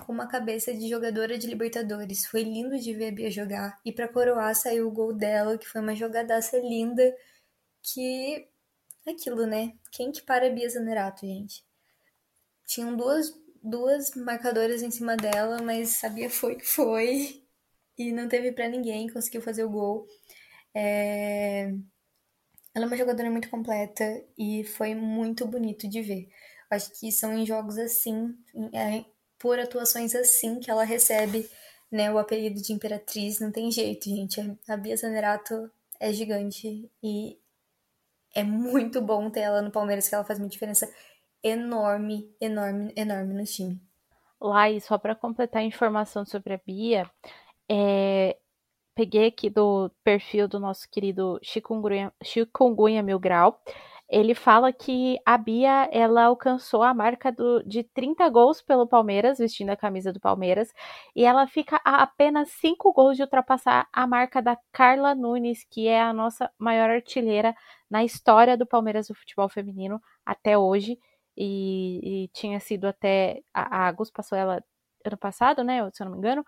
com 0.04 0.12
uma 0.12 0.28
cabeça 0.28 0.74
de 0.74 0.90
jogadora 0.90 1.38
de 1.38 1.46
Libertadores. 1.46 2.26
Foi 2.26 2.42
lindo 2.42 2.80
de 2.80 2.92
ver 2.92 3.10
a 3.10 3.12
Bia 3.12 3.30
jogar. 3.30 3.80
E 3.86 3.92
para 3.92 4.08
coroar 4.08 4.56
saiu 4.56 4.88
o 4.88 4.92
gol 4.92 5.14
dela, 5.14 5.60
que 5.60 5.68
foi 5.68 5.80
uma 5.80 5.94
jogadaça 5.94 6.58
linda. 6.58 7.16
Que. 7.84 8.50
Aquilo, 9.08 9.46
né? 9.46 9.74
Quem 9.92 10.12
que 10.12 10.24
para 10.24 10.48
a 10.48 10.50
Bia 10.50 10.68
Zanerato, 10.68 11.28
gente? 11.28 11.64
Tinham 12.66 12.98
duas, 12.98 13.32
duas 13.62 14.16
marcadoras 14.16 14.82
em 14.82 14.90
cima 14.90 15.16
dela, 15.16 15.62
mas 15.62 16.04
a 16.04 16.10
Bia 16.10 16.32
foi 16.32 16.56
que 16.56 16.66
foi. 16.66 17.41
E 17.98 18.12
não 18.12 18.28
teve 18.28 18.52
para 18.52 18.68
ninguém, 18.68 19.10
conseguiu 19.10 19.42
fazer 19.42 19.64
o 19.64 19.70
gol. 19.70 20.08
É... 20.74 21.72
Ela 22.74 22.86
é 22.86 22.88
uma 22.88 22.98
jogadora 22.98 23.30
muito 23.30 23.50
completa 23.50 24.04
e 24.38 24.64
foi 24.64 24.96
muito 24.96 25.46
bonito 25.46 25.88
de 25.88 26.02
ver. 26.02 26.30
Acho 26.70 26.90
que 26.98 27.12
são 27.12 27.38
em 27.38 27.46
jogos 27.46 27.78
assim, 27.78 28.34
é, 28.74 29.04
por 29.38 29.60
atuações 29.60 30.16
assim 30.16 30.60
que 30.60 30.72
ela 30.72 30.86
recebe 30.86 31.50
né, 31.92 32.12
o 32.12 32.18
apelido 32.18 32.62
de 32.62 32.72
Imperatriz. 32.72 33.40
Não 33.40 33.52
tem 33.52 33.70
jeito, 33.70 34.10
gente. 34.10 34.40
A 34.70 34.78
Bia 34.78 34.96
Zanerato 34.96 35.70
é 36.00 36.14
gigante 36.14 36.90
e 37.04 37.38
é 38.34 38.44
muito 38.44 39.02
bom 39.02 39.30
ter 39.30 39.42
ela 39.42 39.62
no 39.62 39.72
Palmeiras, 39.72 40.08
que 40.08 40.16
ela 40.16 40.24
faz 40.24 40.40
uma 40.40 40.48
diferença 40.48 40.90
enorme, 41.44 42.34
enorme, 42.40 42.94
enorme 42.96 43.34
no 43.34 43.44
time. 43.44 43.82
Lá, 44.40 44.70
e 44.70 44.80
só 44.80 44.98
para 44.98 45.16
completar 45.16 45.62
a 45.62 45.66
informação 45.66 46.26
sobre 46.26 46.54
a 46.54 46.62
Bia, 46.66 47.10
é, 47.72 48.38
peguei 48.96 49.28
aqui 49.28 49.50
do 49.50 49.92
perfil 50.04 50.48
do 50.48 50.60
nosso 50.60 50.90
querido 50.90 51.40
Chikungunya, 51.44 52.14
Chikungunya 52.24 53.04
Mil 53.04 53.20
Grau 53.20 53.62
ele 54.12 54.36
fala 54.36 54.74
que 54.74 55.18
a 55.26 55.38
Bia 55.38 55.88
ela 55.90 56.26
alcançou 56.26 56.84
a 56.84 56.94
marca 56.94 57.32
do, 57.32 57.64
de 57.64 57.82
30 57.82 58.28
gols 58.30 58.62
pelo 58.62 58.86
Palmeiras, 58.86 59.38
vestindo 59.40 59.70
a 59.70 59.78
camisa 59.78 60.12
do 60.12 60.20
Palmeiras, 60.20 60.74
e 61.16 61.24
ela 61.24 61.48
fica 61.48 61.80
a 61.86 62.04
apenas 62.04 62.50
5 62.50 62.92
gols 62.92 63.16
de 63.16 63.24
ultrapassar 63.24 63.88
a 63.94 64.06
marca 64.06 64.42
da 64.42 64.58
Carla 64.74 65.16
Nunes, 65.16 65.64
que 65.64 65.88
é 65.88 66.02
a 66.02 66.12
nossa 66.12 66.52
maior 66.60 66.90
artilheira 66.90 67.56
na 67.90 68.04
história 68.04 68.58
do 68.58 68.66
Palmeiras 68.66 69.08
do 69.08 69.16
futebol 69.16 69.48
feminino 69.48 70.02
até 70.26 70.58
hoje. 70.58 71.00
E, 71.38 72.26
e 72.26 72.28
tinha 72.34 72.60
sido 72.60 72.86
até. 72.88 73.42
A, 73.54 73.86
a 73.86 73.88
Agus 73.88 74.12
passou 74.12 74.38
ela 74.38 74.62
ano 75.06 75.18
passado, 75.18 75.64
né? 75.64 75.90
Se 75.94 76.04
eu 76.04 76.06
não 76.06 76.14
me 76.14 76.18
engano, 76.20 76.46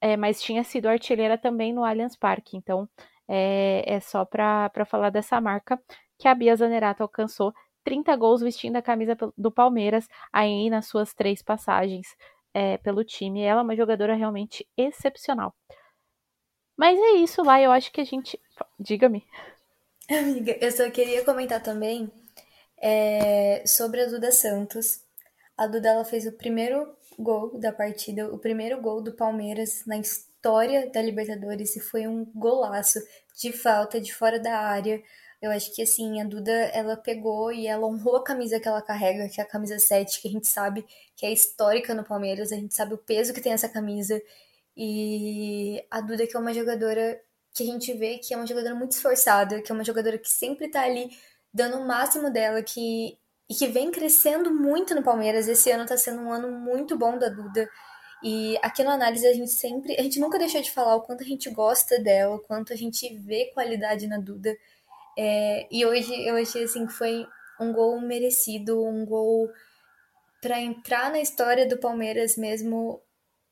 é, 0.00 0.16
mas 0.16 0.42
tinha 0.42 0.64
sido 0.64 0.86
artilheira 0.86 1.36
também 1.36 1.72
no 1.72 1.84
Allianz 1.84 2.16
Parque. 2.16 2.56
Então 2.56 2.88
é, 3.28 3.84
é 3.86 4.00
só 4.00 4.24
para 4.24 4.84
falar 4.86 5.10
dessa 5.10 5.40
marca 5.40 5.80
que 6.18 6.28
a 6.28 6.34
Bia 6.34 6.56
Zanerato 6.56 7.02
alcançou 7.02 7.52
30 7.84 8.14
gols 8.16 8.40
vestindo 8.40 8.76
a 8.76 8.82
camisa 8.82 9.16
do 9.36 9.50
Palmeiras 9.50 10.08
aí 10.32 10.68
nas 10.68 10.86
suas 10.86 11.14
três 11.14 11.42
passagens 11.42 12.16
é, 12.52 12.76
pelo 12.78 13.04
time. 13.04 13.42
Ela 13.42 13.60
é 13.60 13.64
uma 13.64 13.76
jogadora 13.76 14.14
realmente 14.14 14.66
excepcional. 14.76 15.54
Mas 16.76 16.98
é 16.98 17.12
isso 17.16 17.42
lá, 17.42 17.60
eu 17.60 17.70
acho 17.70 17.92
que 17.92 18.00
a 18.00 18.04
gente. 18.04 18.40
Diga-me. 18.78 19.24
Amiga, 20.08 20.56
eu 20.60 20.72
só 20.72 20.90
queria 20.90 21.24
comentar 21.24 21.62
também 21.62 22.10
é, 22.80 23.62
sobre 23.66 24.02
a 24.02 24.06
Duda 24.06 24.32
Santos. 24.32 25.02
A 25.60 25.66
Duda 25.66 25.90
ela 25.90 26.06
fez 26.06 26.26
o 26.26 26.32
primeiro 26.32 26.90
gol 27.18 27.58
da 27.58 27.70
partida, 27.70 28.32
o 28.32 28.38
primeiro 28.38 28.80
gol 28.80 29.02
do 29.02 29.12
Palmeiras 29.12 29.84
na 29.86 29.98
história 29.98 30.90
da 30.90 31.02
Libertadores 31.02 31.76
e 31.76 31.80
foi 31.80 32.06
um 32.06 32.24
golaço 32.34 32.98
de 33.38 33.52
falta 33.52 34.00
de 34.00 34.10
fora 34.10 34.40
da 34.40 34.58
área. 34.58 35.02
Eu 35.38 35.50
acho 35.50 35.74
que 35.74 35.82
assim, 35.82 36.18
a 36.18 36.24
Duda, 36.24 36.50
ela 36.50 36.96
pegou 36.96 37.52
e 37.52 37.66
ela 37.66 37.86
honrou 37.86 38.16
a 38.16 38.24
camisa 38.24 38.58
que 38.58 38.66
ela 38.66 38.80
carrega, 38.80 39.28
que 39.28 39.38
é 39.38 39.44
a 39.44 39.46
camisa 39.46 39.78
7, 39.78 40.22
que 40.22 40.28
a 40.28 40.30
gente 40.30 40.48
sabe 40.48 40.82
que 41.14 41.26
é 41.26 41.30
histórica 41.30 41.92
no 41.92 42.04
Palmeiras, 42.04 42.52
a 42.52 42.56
gente 42.56 42.74
sabe 42.74 42.94
o 42.94 42.98
peso 42.98 43.34
que 43.34 43.42
tem 43.42 43.52
essa 43.52 43.68
camisa. 43.68 44.18
E 44.74 45.84
a 45.90 46.00
Duda 46.00 46.26
que 46.26 46.34
é 46.34 46.40
uma 46.40 46.54
jogadora 46.54 47.20
que 47.52 47.64
a 47.64 47.66
gente 47.66 47.92
vê 47.92 48.16
que 48.16 48.32
é 48.32 48.36
uma 48.38 48.46
jogadora 48.46 48.74
muito 48.74 48.92
esforçada, 48.92 49.60
que 49.60 49.70
é 49.70 49.74
uma 49.74 49.84
jogadora 49.84 50.16
que 50.16 50.32
sempre 50.32 50.70
tá 50.70 50.84
ali 50.84 51.10
dando 51.52 51.76
o 51.76 51.86
máximo 51.86 52.30
dela, 52.30 52.62
que 52.62 53.18
e 53.50 53.54
que 53.54 53.66
vem 53.66 53.90
crescendo 53.90 54.54
muito 54.54 54.94
no 54.94 55.02
Palmeiras. 55.02 55.48
Esse 55.48 55.72
ano 55.72 55.84
tá 55.84 55.96
sendo 55.96 56.22
um 56.22 56.32
ano 56.32 56.52
muito 56.52 56.96
bom 56.96 57.18
da 57.18 57.28
Duda. 57.28 57.68
E 58.22 58.56
aqui 58.62 58.84
no 58.84 58.90
análise 58.90 59.26
a 59.26 59.34
gente 59.34 59.50
sempre, 59.50 59.96
a 59.98 60.02
gente 60.02 60.20
nunca 60.20 60.38
deixou 60.38 60.62
de 60.62 60.70
falar 60.70 60.94
o 60.94 61.02
quanto 61.02 61.24
a 61.24 61.26
gente 61.26 61.50
gosta 61.50 61.98
dela, 61.98 62.36
o 62.36 62.40
quanto 62.40 62.72
a 62.72 62.76
gente 62.76 63.12
vê 63.18 63.50
qualidade 63.52 64.06
na 64.06 64.18
Duda. 64.18 64.56
É, 65.18 65.66
e 65.68 65.84
hoje 65.84 66.14
eu 66.24 66.36
achei 66.36 66.62
assim 66.62 66.86
que 66.86 66.92
foi 66.92 67.26
um 67.60 67.72
gol 67.72 68.00
merecido, 68.00 68.86
um 68.86 69.04
gol 69.04 69.50
para 70.40 70.60
entrar 70.60 71.10
na 71.10 71.20
história 71.20 71.66
do 71.66 71.76
Palmeiras 71.76 72.36
mesmo. 72.36 73.02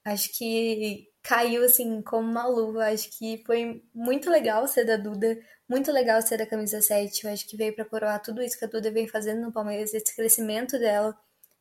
Acho 0.05 0.30
que 0.38 1.07
caiu 1.29 1.62
assim 1.62 2.01
como 2.01 2.26
uma 2.26 2.47
luva. 2.47 2.87
Acho 2.87 3.11
que 3.11 3.43
foi 3.45 3.83
muito 3.95 4.31
legal 4.31 4.66
ser 4.66 4.87
da 4.87 4.97
Duda, 4.97 5.39
muito 5.68 5.93
legal 5.93 6.22
ser 6.22 6.39
da 6.39 6.47
camisa 6.47 6.81
7. 6.81 7.26
Eu 7.26 7.33
acho 7.33 7.47
que 7.47 7.57
veio 7.57 7.74
para 7.74 7.85
coroar 7.85 8.22
tudo 8.22 8.43
isso 8.43 8.59
que 8.59 8.64
a 8.64 8.68
Duda 8.68 8.91
vem 8.91 9.07
fazendo 9.07 9.43
no 9.43 9.53
Palmeiras, 9.53 9.93
esse 9.93 10.16
crescimento 10.16 10.79
dela 10.79 11.14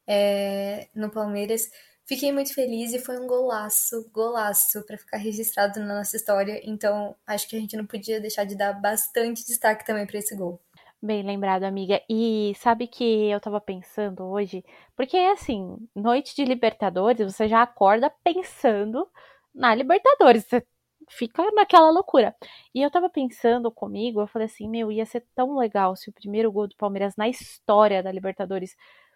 é, 0.08 0.88
no 0.96 1.12
Palmeiras. 1.12 1.70
Fiquei 2.06 2.32
muito 2.32 2.54
feliz 2.54 2.94
e 2.94 3.00
foi 3.00 3.20
um 3.20 3.28
golaço, 3.28 4.10
golaço 4.14 4.82
para 4.86 4.98
ficar 4.98 5.18
registrado 5.18 5.82
na 5.82 5.98
nossa 5.98 6.16
história. 6.16 6.62
Então, 6.64 7.14
acho 7.28 7.50
que 7.50 7.58
a 7.58 7.60
gente 7.60 7.76
não 7.76 7.86
podia 7.86 8.22
deixar 8.22 8.46
de 8.46 8.56
dar 8.56 8.72
bastante 8.72 9.46
destaque 9.46 9.86
também 9.86 10.08
para 10.08 10.20
esse 10.20 10.34
gol. 10.34 10.62
Bem 11.02 11.24
lembrado, 11.24 11.64
amiga. 11.64 12.02
E 12.10 12.54
sabe 12.58 12.88
que 12.88 13.30
eu 13.30 13.40
tava 13.42 13.60
pensando 13.60 14.24
hoje, 14.24 14.64
porque 14.96 15.18
assim, 15.18 15.78
noite 15.94 16.34
de 16.34 16.46
Libertadores, 16.46 17.34
você 17.34 17.50
já 17.50 17.62
acorda 17.62 18.10
pensando 18.24 19.06
na 19.58 19.74
Libertadores, 19.76 20.46
você 20.46 20.66
fica 21.10 21.44
naquela 21.52 21.90
loucura. 21.92 22.36
E 22.74 22.82
eu 22.82 22.92
tava 22.92 23.10
pensando 23.10 23.72
comigo, 23.72 24.22
eu 24.22 24.28
falei 24.28 24.46
assim, 24.46 24.70
meu, 24.70 24.92
ia 24.92 25.06
ser 25.06 25.26
tão 25.36 25.58
legal 25.58 25.96
se 25.96 26.10
o 26.10 26.14
primeiro 26.14 26.52
gol 26.52 26.68
do 26.68 26.76
Palmeiras 26.78 27.16
na 27.18 27.28
história 27.28 28.04
da 28.04 28.12
Libertadores 28.12 28.76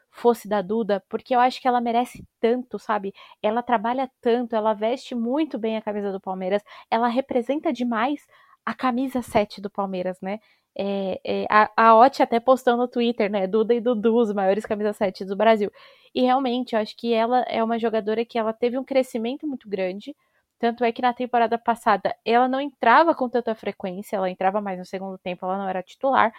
fosse 0.10 0.48
da 0.48 0.62
Duda, 0.62 1.04
porque 1.10 1.34
eu 1.34 1.39
acho 1.39 1.62
que 1.62 1.68
ela 1.68 1.80
merece 1.80 2.26
tanto, 2.39 2.78
sabe? 2.78 3.14
Ela 3.42 3.64
trabalha 3.64 4.12
tanto, 4.22 4.56
ela 4.56 4.74
veste 4.74 5.16
muito 5.16 5.58
bem 5.58 5.78
a 5.78 5.82
camisa 5.82 6.12
do 6.12 6.20
Palmeiras, 6.20 6.62
ela 6.89 7.08
representa 7.08 7.72
demais 7.72 8.28
a 8.66 8.74
camisa 8.74 9.22
7 9.22 9.62
do 9.62 9.70
Palmeiras, 9.70 10.20
né? 10.22 10.39
É, 10.76 11.20
é, 11.26 11.46
a, 11.50 11.70
a 11.76 11.96
Oti 11.98 12.24
até 12.24 12.39
postou 12.39 12.78
no 12.78 12.88
Twitter, 12.88 13.30
né? 13.30 13.48
Duda 13.48 13.74
e 13.74 13.82
Dudu, 13.82 14.16
os 14.18 14.34
maiores 14.34 14.66
camisa 14.66 14.94
7 14.94 15.26
do 15.26 15.36
Brasil. 15.36 15.72
E 16.14 16.22
realmente, 16.22 16.76
eu 16.76 16.80
acho 16.80 16.96
que 16.96 17.14
ela 17.14 17.42
é 17.48 17.64
uma 17.64 17.80
jogadora 17.80 18.26
que 18.26 18.38
ela 18.38 18.54
teve 18.54 18.78
um 18.78 18.84
crescimento 18.84 19.48
muito 19.48 19.68
grande. 19.70 20.16
Tanto 20.62 20.84
é 20.84 20.91
que 20.91 21.01
na 21.01 21.14
temporada 21.14 21.57
passada 21.57 22.16
ela 22.24 22.47
não 22.47 22.62
entrava 22.62 23.16
com 23.16 23.28
tanta 23.28 23.55
frequência, 23.55 24.16
ela 24.16 24.30
entrava 24.30 24.62
mais 24.62 24.78
no 24.80 24.86
segundo 24.86 25.18
tempo, 25.18 25.45
ela 25.45 25.57
não 25.57 25.68
era 25.68 25.84
titular 25.84 26.32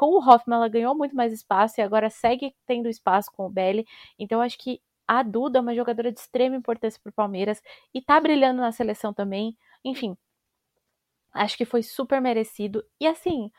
com 0.00 0.14
o 0.14 0.18
Hoffman 0.18 0.56
ela 0.56 0.68
ganhou 0.68 0.94
muito 0.96 1.14
mais 1.14 1.30
espaço 1.30 1.78
e 1.78 1.82
agora 1.82 2.08
segue 2.08 2.54
tendo 2.66 2.88
espaço 2.88 3.30
com 3.36 3.44
o 3.44 3.50
Belly. 3.50 3.86
Então 4.18 4.40
acho 4.40 4.56
que 4.58 4.80
a 5.06 5.22
Duda 5.22 5.58
é 5.58 5.60
uma 5.62 5.74
jogadora 5.74 6.10
de 6.10 6.18
extrema 6.18 6.56
importância 6.56 6.98
para 7.02 7.10
o 7.10 7.12
Palmeiras 7.12 7.62
e 7.92 8.00
tá 8.00 8.18
brilhando 8.18 8.62
na 8.62 8.72
seleção 8.72 9.12
também. 9.12 9.54
Enfim, 9.84 10.16
acho 11.34 11.54
que 11.56 11.66
foi 11.66 11.82
super 11.82 12.18
merecido. 12.20 12.82
E 12.98 13.06
assim, 13.06 13.50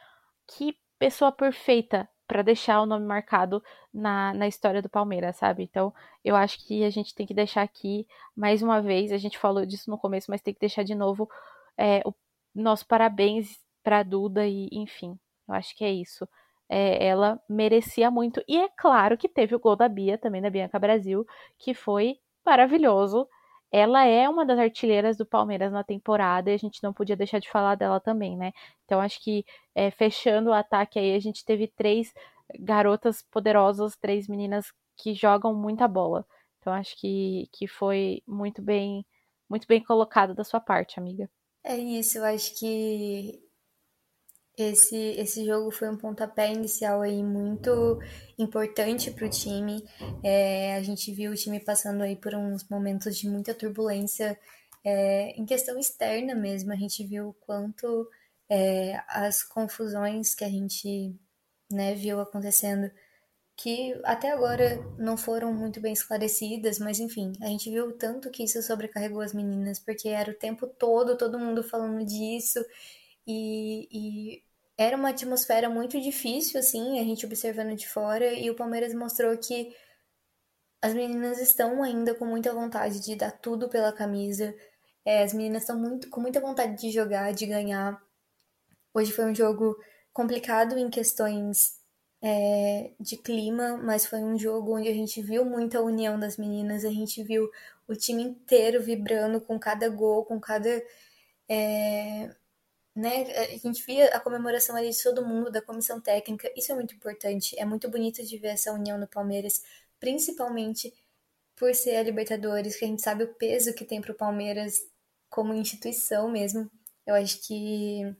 que 0.47 0.75
pessoa 0.97 1.31
perfeita 1.31 2.09
para 2.31 2.43
deixar 2.43 2.79
o 2.81 2.85
nome 2.85 3.05
marcado 3.05 3.61
na, 3.93 4.33
na 4.33 4.47
história 4.47 4.81
do 4.81 4.87
Palmeiras, 4.87 5.35
sabe? 5.35 5.63
Então, 5.63 5.93
eu 6.23 6.33
acho 6.33 6.65
que 6.65 6.81
a 6.85 6.89
gente 6.89 7.13
tem 7.13 7.27
que 7.27 7.33
deixar 7.33 7.61
aqui, 7.61 8.07
mais 8.33 8.63
uma 8.63 8.81
vez, 8.81 9.11
a 9.11 9.17
gente 9.17 9.37
falou 9.37 9.65
disso 9.65 9.91
no 9.91 9.97
começo, 9.97 10.31
mas 10.31 10.41
tem 10.41 10.53
que 10.53 10.59
deixar 10.61 10.83
de 10.83 10.95
novo 10.95 11.29
é, 11.77 12.01
o 12.05 12.13
nosso 12.55 12.87
parabéns 12.87 13.59
para 13.83 14.01
Duda 14.01 14.47
e, 14.47 14.69
enfim, 14.71 15.19
eu 15.45 15.53
acho 15.55 15.75
que 15.75 15.83
é 15.83 15.91
isso. 15.91 16.25
É, 16.69 17.05
ela 17.05 17.37
merecia 17.49 18.09
muito. 18.09 18.41
E 18.47 18.57
é 18.57 18.69
claro 18.77 19.17
que 19.17 19.27
teve 19.27 19.53
o 19.53 19.59
gol 19.59 19.75
da 19.75 19.89
Bia, 19.89 20.17
também 20.17 20.41
da 20.41 20.49
Bianca 20.49 20.79
Brasil, 20.79 21.27
que 21.57 21.73
foi 21.73 22.17
maravilhoso. 22.45 23.27
Ela 23.71 24.05
é 24.05 24.27
uma 24.27 24.45
das 24.45 24.59
artilheiras 24.59 25.17
do 25.17 25.25
Palmeiras 25.25 25.71
na 25.71 25.83
temporada 25.83 26.51
e 26.51 26.53
a 26.53 26.57
gente 26.57 26.83
não 26.83 26.93
podia 26.93 27.15
deixar 27.15 27.39
de 27.39 27.49
falar 27.49 27.75
dela 27.75 27.99
também, 27.99 28.37
né? 28.37 28.51
Então 28.85 28.99
acho 28.99 29.21
que 29.21 29.45
é, 29.73 29.89
fechando 29.91 30.49
o 30.49 30.53
ataque 30.53 30.99
aí, 30.99 31.15
a 31.15 31.19
gente 31.19 31.45
teve 31.45 31.67
três 31.67 32.13
garotas 32.59 33.21
poderosas, 33.31 33.95
três 33.97 34.27
meninas 34.27 34.65
que 34.97 35.13
jogam 35.13 35.53
muita 35.53 35.87
bola. 35.87 36.25
Então 36.59 36.73
acho 36.73 36.95
que, 36.99 37.47
que 37.53 37.67
foi 37.67 38.21
muito 38.27 38.61
bem, 38.61 39.05
muito 39.49 39.65
bem 39.67 39.81
colocado 39.83 40.35
da 40.35 40.43
sua 40.43 40.59
parte, 40.59 40.99
amiga. 40.99 41.29
É 41.63 41.77
isso, 41.77 42.17
eu 42.17 42.25
acho 42.25 42.57
que 42.59 43.39
esse, 44.57 44.95
esse 44.95 45.45
jogo 45.45 45.71
foi 45.71 45.89
um 45.89 45.97
pontapé 45.97 46.51
inicial 46.51 47.01
aí 47.01 47.23
muito 47.23 47.99
importante 48.37 49.11
para 49.11 49.25
o 49.25 49.29
time. 49.29 49.83
É, 50.23 50.75
a 50.75 50.83
gente 50.83 51.11
viu 51.11 51.31
o 51.31 51.35
time 51.35 51.59
passando 51.59 52.01
aí 52.03 52.15
por 52.15 52.35
uns 52.35 52.67
momentos 52.69 53.17
de 53.17 53.27
muita 53.29 53.53
turbulência 53.53 54.37
é, 54.83 55.31
em 55.31 55.45
questão 55.45 55.79
externa 55.79 56.35
mesmo. 56.35 56.71
A 56.73 56.75
gente 56.75 57.05
viu 57.05 57.29
o 57.29 57.33
quanto 57.33 58.09
é, 58.49 59.01
as 59.07 59.43
confusões 59.43 60.35
que 60.35 60.43
a 60.43 60.49
gente 60.49 61.15
né, 61.71 61.95
viu 61.95 62.19
acontecendo, 62.19 62.91
que 63.55 63.99
até 64.03 64.31
agora 64.31 64.77
não 64.97 65.15
foram 65.15 65.53
muito 65.53 65.79
bem 65.79 65.93
esclarecidas, 65.93 66.79
mas 66.79 66.99
enfim, 66.99 67.31
a 67.41 67.47
gente 67.47 67.69
viu 67.69 67.91
tanto 67.97 68.29
que 68.29 68.43
isso 68.43 68.61
sobrecarregou 68.61 69.21
as 69.21 69.33
meninas, 69.33 69.79
porque 69.79 70.09
era 70.09 70.31
o 70.31 70.35
tempo 70.35 70.67
todo 70.67 71.17
todo 71.17 71.39
mundo 71.39 71.63
falando 71.63 72.03
disso 72.05 72.59
e, 73.31 73.87
e 73.91 74.43
era 74.77 74.97
uma 74.97 75.09
atmosfera 75.09 75.69
muito 75.69 75.99
difícil, 76.01 76.59
assim, 76.59 76.99
a 76.99 77.03
gente 77.03 77.25
observando 77.25 77.75
de 77.75 77.87
fora, 77.87 78.33
e 78.33 78.49
o 78.49 78.55
Palmeiras 78.55 78.93
mostrou 78.93 79.37
que 79.37 79.75
as 80.81 80.93
meninas 80.93 81.39
estão 81.39 81.83
ainda 81.83 82.15
com 82.15 82.25
muita 82.25 82.53
vontade 82.53 82.99
de 82.99 83.15
dar 83.15 83.31
tudo 83.31 83.69
pela 83.69 83.93
camisa. 83.93 84.55
É, 85.05 85.23
as 85.23 85.33
meninas 85.33 85.63
estão 85.63 85.77
muito, 85.79 86.09
com 86.09 86.19
muita 86.19 86.39
vontade 86.39 86.75
de 86.81 86.91
jogar, 86.91 87.31
de 87.33 87.45
ganhar. 87.45 88.01
Hoje 88.93 89.11
foi 89.11 89.25
um 89.25 89.35
jogo 89.35 89.77
complicado 90.11 90.77
em 90.77 90.89
questões 90.89 91.79
é, 92.21 92.91
de 92.99 93.17
clima, 93.17 93.77
mas 93.77 94.05
foi 94.05 94.19
um 94.19 94.37
jogo 94.37 94.77
onde 94.77 94.89
a 94.89 94.93
gente 94.93 95.21
viu 95.21 95.45
muita 95.45 95.81
união 95.81 96.19
das 96.19 96.37
meninas, 96.37 96.85
a 96.85 96.89
gente 96.89 97.23
viu 97.23 97.49
o 97.87 97.95
time 97.95 98.23
inteiro 98.23 98.81
vibrando 98.81 99.41
com 99.41 99.59
cada 99.59 99.89
gol, 99.89 100.25
com 100.25 100.39
cada 100.39 100.81
é, 101.49 102.33
né? 102.95 103.23
A 103.37 103.57
gente 103.57 103.83
via 103.85 104.07
a 104.15 104.19
comemoração 104.19 104.75
ali 104.75 104.89
de 104.89 105.03
todo 105.03 105.25
mundo, 105.25 105.51
da 105.51 105.61
comissão 105.61 105.99
técnica. 106.01 106.51
Isso 106.55 106.71
é 106.71 106.75
muito 106.75 106.95
importante. 106.95 107.57
É 107.59 107.65
muito 107.65 107.89
bonito 107.89 108.23
de 108.25 108.37
ver 108.37 108.49
essa 108.49 108.73
união 108.73 108.97
no 108.97 109.07
Palmeiras, 109.07 109.63
principalmente 109.99 110.93
por 111.55 111.73
ser 111.75 111.95
a 111.97 112.03
Libertadores, 112.03 112.75
que 112.75 112.85
a 112.85 112.87
gente 112.87 113.01
sabe 113.01 113.23
o 113.23 113.33
peso 113.35 113.73
que 113.73 113.85
tem 113.85 114.01
para 114.01 114.11
o 114.11 114.15
Palmeiras 114.15 114.81
como 115.29 115.53
instituição 115.53 116.29
mesmo. 116.29 116.69
Eu 117.05 117.15
acho 117.15 117.41
que 117.47 118.15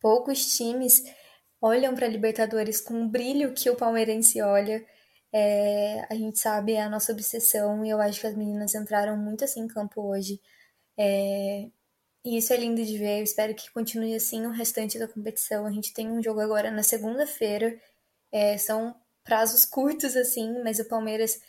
poucos 0.00 0.56
times 0.56 1.04
olham 1.60 1.94
para 1.94 2.06
a 2.06 2.08
Libertadores 2.08 2.80
com 2.80 3.04
o 3.04 3.08
brilho 3.08 3.54
que 3.54 3.70
o 3.70 3.76
palmeirense 3.76 4.40
olha. 4.42 4.84
É, 5.32 6.06
a 6.10 6.14
gente 6.14 6.38
sabe 6.38 6.74
é 6.74 6.82
a 6.82 6.90
nossa 6.90 7.12
obsessão 7.12 7.84
e 7.84 7.90
eu 7.90 8.00
acho 8.00 8.20
que 8.20 8.26
as 8.26 8.36
meninas 8.36 8.74
entraram 8.74 9.16
muito 9.16 9.44
assim 9.44 9.60
em 9.62 9.68
campo 9.68 10.02
hoje. 10.02 10.40
É, 10.98 11.68
e 12.24 12.38
isso 12.38 12.52
é 12.52 12.56
lindo 12.56 12.84
de 12.84 12.96
ver. 12.96 13.18
Eu 13.18 13.24
espero 13.24 13.54
que 13.54 13.70
continue 13.70 14.14
assim 14.14 14.46
o 14.46 14.50
restante 14.50 14.98
da 14.98 15.06
competição. 15.06 15.66
A 15.66 15.70
gente 15.70 15.92
tem 15.92 16.10
um 16.10 16.22
jogo 16.22 16.40
agora 16.40 16.70
na 16.70 16.82
segunda-feira. 16.82 17.78
É, 18.32 18.56
são 18.58 18.96
prazos 19.22 19.64
curtos, 19.64 20.16
assim, 20.16 20.62
mas 20.62 20.78
o 20.78 20.88
Palmeiras, 20.88 21.40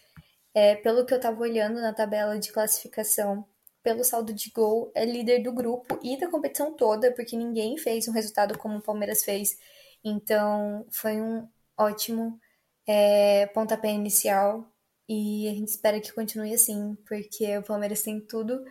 é, 0.53 0.75
pelo 0.75 1.05
que 1.05 1.13
eu 1.13 1.19
tava 1.19 1.41
olhando 1.41 1.81
na 1.81 1.93
tabela 1.93 2.37
de 2.39 2.51
classificação, 2.51 3.45
pelo 3.83 4.03
saldo 4.03 4.33
de 4.33 4.49
gol, 4.51 4.91
é 4.95 5.05
líder 5.05 5.43
do 5.43 5.53
grupo 5.53 5.99
e 6.03 6.17
da 6.19 6.29
competição 6.29 6.73
toda, 6.73 7.11
porque 7.13 7.37
ninguém 7.37 7.77
fez 7.77 8.07
um 8.07 8.11
resultado 8.11 8.57
como 8.57 8.77
o 8.77 8.81
Palmeiras 8.81 9.23
fez. 9.23 9.57
Então, 10.03 10.85
foi 10.91 11.21
um 11.21 11.47
ótimo 11.77 12.39
é, 12.87 13.47
pontapé 13.47 13.91
inicial 13.91 14.67
e 15.07 15.47
a 15.49 15.53
gente 15.53 15.69
espera 15.69 15.99
que 16.01 16.11
continue 16.13 16.53
assim, 16.53 16.95
porque 17.07 17.57
o 17.57 17.63
Palmeiras 17.63 18.01
tem 18.01 18.19
tudo 18.19 18.65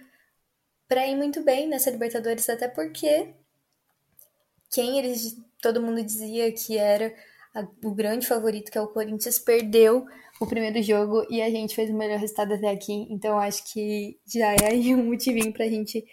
para 0.88 1.06
ir 1.06 1.16
muito 1.16 1.42
bem 1.42 1.68
nessa 1.68 1.90
Libertadores, 1.90 2.48
até 2.48 2.68
porque 2.68 3.34
quem 4.70 4.98
eles 4.98 5.36
todo 5.62 5.82
mundo 5.82 6.02
dizia 6.02 6.52
que 6.52 6.76
era 6.76 7.14
a, 7.54 7.66
o 7.84 7.94
grande 7.94 8.26
favorito, 8.26 8.70
que 8.70 8.76
é 8.76 8.80
o 8.80 8.88
Corinthians, 8.88 9.38
perdeu 9.38 10.06
o 10.40 10.46
primeiro 10.46 10.82
jogo 10.82 11.24
e 11.30 11.40
a 11.40 11.48
gente 11.48 11.74
fez 11.74 11.90
o 11.90 11.94
melhor 11.94 12.18
resultado 12.18 12.54
até 12.54 12.70
aqui. 12.70 13.06
Então 13.10 13.38
acho 13.38 13.72
que 13.72 14.18
já 14.26 14.52
é 14.52 14.72
aí 14.72 14.94
um 14.94 15.04
motivinho 15.04 15.52
pra 15.52 15.66
gente 15.66 16.04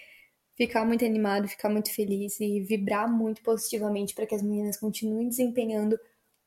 ficar 0.56 0.86
muito 0.86 1.04
animado, 1.04 1.48
ficar 1.48 1.70
muito 1.70 1.94
feliz 1.94 2.40
e 2.40 2.62
vibrar 2.62 3.12
muito 3.12 3.42
positivamente 3.42 4.14
para 4.14 4.28
que 4.28 4.36
as 4.36 4.44
meninas 4.44 4.78
continuem 4.78 5.28
desempenhando 5.28 6.00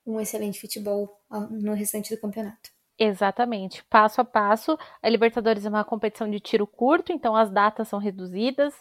um 0.07 0.21
excelente 0.21 0.61
futebol 0.61 1.21
no 1.51 1.73
restante 1.75 2.15
do 2.15 2.21
campeonato. 2.21 2.74
Exatamente, 2.99 3.83
passo 3.85 4.21
a 4.21 4.25
passo. 4.25 4.79
A 5.03 5.09
Libertadores 5.09 5.67
é 5.67 5.69
uma 5.69 5.85
competição 5.85 6.31
de 6.31 6.39
tiro 6.39 6.67
curto, 6.67 7.13
então 7.13 7.35
as 7.35 7.51
datas 7.51 7.89
são 7.89 7.99
reduzidas 7.99 8.73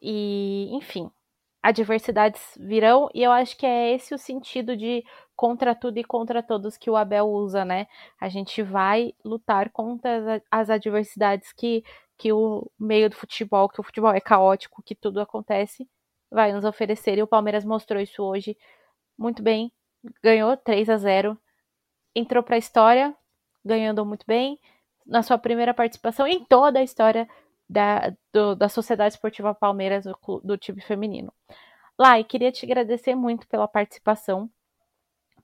e, 0.00 0.68
enfim, 0.72 1.10
adversidades 1.62 2.40
virão 2.60 3.08
e 3.12 3.22
eu 3.24 3.32
acho 3.32 3.56
que 3.56 3.66
é 3.66 3.92
esse 3.94 4.14
o 4.14 4.18
sentido 4.18 4.76
de 4.76 5.04
contra 5.34 5.74
tudo 5.74 5.98
e 5.98 6.04
contra 6.04 6.42
todos 6.42 6.76
que 6.76 6.88
o 6.90 6.96
Abel 6.96 7.28
usa, 7.28 7.64
né? 7.64 7.88
A 8.20 8.28
gente 8.28 8.62
vai 8.62 9.12
lutar 9.24 9.70
contra 9.70 10.42
as 10.50 10.70
adversidades 10.70 11.52
que 11.52 11.82
que 12.18 12.32
o 12.32 12.70
meio 12.78 13.10
do 13.10 13.16
futebol, 13.16 13.68
que 13.68 13.80
o 13.80 13.82
futebol 13.84 14.10
é 14.12 14.20
caótico, 14.20 14.82
que 14.82 14.94
tudo 14.94 15.20
acontece, 15.20 15.86
vai 16.30 16.50
nos 16.52 16.64
oferecer. 16.64 17.18
E 17.18 17.22
o 17.22 17.26
Palmeiras 17.26 17.64
mostrou 17.64 18.00
isso 18.00 18.22
hoje 18.22 18.56
muito 19.18 19.42
bem. 19.42 19.72
Ganhou 20.22 20.56
3 20.56 20.88
a 20.90 20.96
0 20.98 21.38
entrou 22.14 22.42
para 22.42 22.56
a 22.56 22.58
história, 22.58 23.14
ganhando 23.66 24.04
muito 24.04 24.24
bem, 24.26 24.58
na 25.06 25.22
sua 25.22 25.38
primeira 25.38 25.74
participação 25.74 26.26
em 26.26 26.44
toda 26.44 26.78
a 26.78 26.82
história 26.82 27.28
da, 27.68 28.12
do, 28.32 28.54
da 28.54 28.68
Sociedade 28.68 29.14
Esportiva 29.14 29.54
Palmeiras, 29.54 30.04
do, 30.04 30.40
do 30.42 30.56
time 30.56 30.80
feminino. 30.80 31.32
Lai, 31.98 32.24
queria 32.24 32.52
te 32.52 32.64
agradecer 32.64 33.14
muito 33.14 33.46
pela 33.48 33.66
participação, 33.66 34.50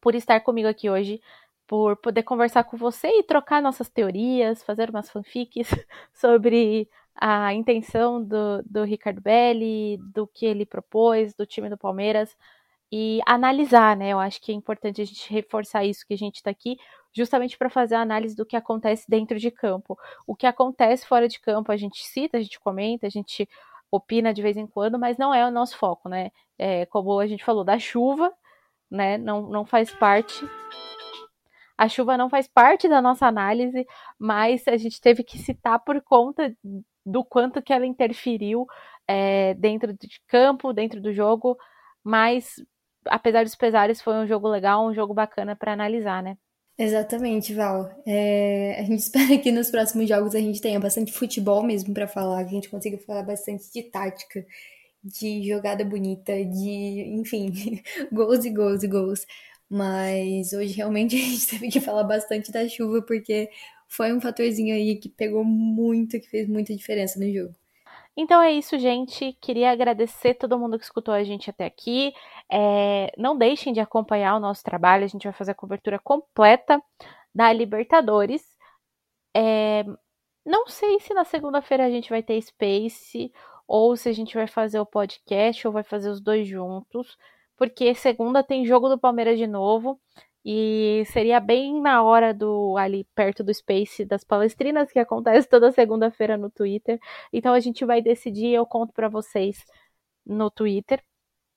por 0.01 0.15
estar 0.15 0.41
comigo 0.41 0.69
aqui 0.69 0.91
hoje, 0.91 1.21
por 1.67 1.97
poder 1.97 2.23
conversar 2.25 2.65
com 2.65 2.77
você 2.77 3.09
e 3.09 3.23
trocar 3.23 3.63
nossas 3.63 3.89
teorias, 3.89 4.63
fazer 4.63 4.91
umas 4.91 5.11
fanfics 5.11 5.69
sobre 6.13 6.89
a 7.15 7.53
intenção 7.55 8.23
do, 8.23 8.63
do 8.65 8.85
Ricardo 8.85 9.21
Belli, 9.21 9.99
do 9.99 10.27
que 10.27 10.45
ele 10.45 10.67
propôs, 10.67 11.35
do 11.35 11.47
time 11.47 11.69
do 11.69 11.79
Palmeiras 11.79 12.37
e 12.91 13.21
analisar, 13.27 13.97
né? 13.97 14.11
Eu 14.11 14.19
acho 14.19 14.41
que 14.41 14.53
é 14.53 14.55
importante 14.55 15.01
a 15.01 15.05
gente 15.05 15.33
reforçar 15.33 15.85
isso 15.85 16.07
que 16.07 16.13
a 16.13 16.19
gente 16.19 16.37
está 16.37 16.51
aqui, 16.51 16.77
justamente 17.13 17.59
para 17.59 17.71
fazer 17.71 17.95
a 17.95 18.01
análise 18.01 18.35
do 18.35 18.47
que 18.47 18.57
acontece 18.57 19.05
dentro 19.09 19.39
de 19.39 19.51
campo. 19.51 19.99
O 20.27 20.35
que 20.35 20.47
acontece 20.47 21.07
fora 21.07 21.29
de 21.29 21.41
campo 21.41 21.71
a 21.73 21.77
gente 21.77 22.05
cita, 22.07 22.39
a 22.39 22.43
gente 22.43 22.59
comenta, 22.61 23.07
a 23.07 23.11
gente 23.11 23.49
opina 23.91 24.33
de 24.33 24.43
vez 24.43 24.57
em 24.57 24.67
quando, 24.67 24.99
mas 24.99 25.19
não 25.19 25.35
é 25.35 25.47
o 25.47 25.51
nosso 25.51 25.77
foco, 25.77 26.09
né? 26.09 26.31
É, 26.59 26.87
como 26.87 27.19
a 27.19 27.27
gente 27.27 27.45
falou 27.45 27.65
da 27.65 27.79
chuva, 27.79 28.33
né? 28.91 29.19
Não, 29.19 29.43
não 29.43 29.65
faz 29.67 29.91
parte. 29.93 30.45
A 31.77 31.89
chuva 31.89 32.17
não 32.17 32.31
faz 32.31 32.47
parte 32.49 32.89
da 32.89 33.03
nossa 33.03 33.27
análise, 33.27 33.87
mas 34.19 34.67
a 34.69 34.77
gente 34.77 35.01
teve 35.01 35.23
que 35.25 35.39
citar 35.39 35.81
por 35.81 36.01
conta 36.03 36.55
do 37.05 37.25
quanto 37.25 37.63
que 37.63 37.73
ela 37.73 37.87
interferiu 37.87 38.67
é, 39.07 39.55
dentro 39.55 39.93
de 39.93 40.21
campo, 40.29 40.73
dentro 40.73 41.01
do 41.01 41.13
jogo, 41.13 41.59
mas 42.05 42.57
apesar 43.07 43.45
dos 43.45 43.55
pesares, 43.55 44.01
foi 44.01 44.15
um 44.15 44.27
jogo 44.27 44.49
legal, 44.49 44.87
um 44.87 44.95
jogo 44.95 45.15
bacana 45.15 45.57
para 45.57 45.73
analisar, 45.73 46.23
né? 46.23 46.37
Exatamente, 46.83 47.55
Val. 47.55 47.89
É, 48.05 48.77
a 48.81 48.83
gente 48.83 48.99
espera 49.01 49.39
que 49.39 49.53
nos 49.53 49.71
próximos 49.71 50.09
jogos 50.09 50.35
a 50.35 50.41
gente 50.41 50.61
tenha 50.61 50.81
bastante 50.81 51.13
futebol 51.13 51.63
mesmo 51.63 51.95
para 51.95 52.09
falar, 52.09 52.43
que 52.45 52.51
a 52.51 52.55
gente 52.55 52.69
consiga 52.69 52.99
falar 52.99 53.23
bastante 53.23 53.73
de 53.73 53.85
tática, 53.85 54.45
de 55.03 55.47
jogada 55.49 55.85
bonita, 55.85 56.33
de, 56.45 57.05
enfim, 57.21 57.81
gols 58.13 58.45
e 58.45 58.51
gols 58.51 58.83
e 58.83 58.89
gols. 58.89 59.27
Mas 59.71 60.53
hoje 60.53 60.75
realmente 60.75 61.15
a 61.17 61.19
gente 61.21 61.47
teve 61.47 61.69
que 61.71 61.81
falar 61.81 62.05
bastante 62.05 62.51
da 62.51 62.69
chuva 62.69 63.01
porque 63.03 63.49
foi 63.89 64.13
um 64.13 64.21
fatorzinho 64.21 64.75
aí 64.75 64.97
que 64.97 65.09
pegou 65.09 65.45
muito, 65.45 66.19
que 66.21 66.29
fez 66.29 66.49
muita 66.49 66.75
diferença 66.75 67.19
no 67.21 67.33
jogo. 67.33 67.55
Então 68.17 68.43
é 68.43 68.53
isso, 68.53 68.79
gente. 68.79 69.33
Queria 69.41 69.71
agradecer 69.71 70.35
todo 70.35 70.59
mundo 70.59 70.79
que 70.79 70.85
escutou 70.85 71.15
a 71.15 71.25
gente 71.25 71.49
até 71.49 71.65
aqui. 71.65 72.13
É, 72.51 73.11
não 73.17 73.37
deixem 73.37 73.73
de 73.73 73.81
acompanhar 73.81 74.37
o 74.37 74.41
nosso 74.41 74.63
trabalho. 74.63 75.05
A 75.05 75.09
gente 75.09 75.25
vai 75.25 75.33
fazer 75.33 75.53
a 75.53 75.55
cobertura 75.55 75.99
completa 75.99 76.83
da 77.35 77.53
Libertadores. 77.53 78.45
É, 79.35 79.85
não 80.45 80.67
sei 80.67 81.01
se 81.01 81.15
na 81.15 81.25
segunda-feira 81.25 81.87
a 81.87 81.91
gente 81.91 82.11
vai 82.11 82.23
ter 82.23 82.41
Space 82.43 83.33
ou 83.67 83.97
se 83.97 84.09
a 84.09 84.13
gente 84.13 84.35
vai 84.35 84.47
fazer 84.47 84.81
o 84.81 84.87
podcast 84.87 85.67
ou 85.67 85.73
vai 85.73 85.83
fazer 85.85 86.11
os 86.11 86.21
dois 86.21 86.47
juntos, 86.47 87.17
porque 87.57 87.95
segunda 87.95 88.43
tem 88.43 88.67
jogo 88.67 88.89
do 88.89 88.99
Palmeiras 88.99 89.39
de 89.39 89.47
novo. 89.47 90.01
E 90.45 91.05
seria 91.07 91.39
bem 91.41 91.81
na 91.81 92.03
hora 92.03 92.35
do 92.35 92.77
ali 92.77 93.05
perto 93.15 93.45
do 93.45 93.55
Space 93.55 94.05
das 94.05 94.25
Palestrinas 94.25 94.91
que 94.93 94.99
acontece 94.99 95.49
toda 95.49 95.71
segunda-feira 95.71 96.37
no 96.37 96.51
Twitter. 96.51 96.99
Então 97.33 97.55
a 97.55 97.61
gente 97.61 97.85
vai 97.85 98.03
decidir, 98.03 98.49
eu 98.53 98.67
conto 98.67 98.93
para 98.93 99.09
vocês 99.09 99.65
no 100.27 100.51
Twitter. 100.51 101.03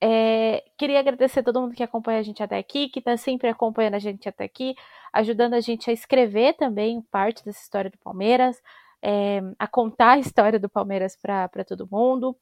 É, 0.00 0.62
queria 0.78 1.00
agradecer 1.00 1.40
a 1.40 1.42
todo 1.42 1.60
mundo 1.60 1.74
que 1.74 1.82
acompanha 1.82 2.20
a 2.20 2.22
gente 2.22 2.42
até 2.42 2.58
aqui, 2.58 2.88
que 2.88 2.98
está 2.98 3.16
sempre 3.16 3.48
acompanhando 3.48 3.94
a 3.94 3.98
gente 3.98 4.28
até 4.28 4.44
aqui, 4.44 4.74
ajudando 5.12 5.54
a 5.54 5.60
gente 5.60 5.90
a 5.90 5.92
escrever 5.92 6.54
também 6.54 7.00
parte 7.10 7.44
dessa 7.44 7.60
história 7.62 7.90
do 7.90 7.98
Palmeiras, 7.98 8.60
é, 9.02 9.40
a 9.58 9.66
contar 9.66 10.12
a 10.12 10.18
história 10.18 10.58
do 10.58 10.68
Palmeiras 10.68 11.16
para 11.16 11.64
todo 11.66 11.88
mundo. 11.90 12.36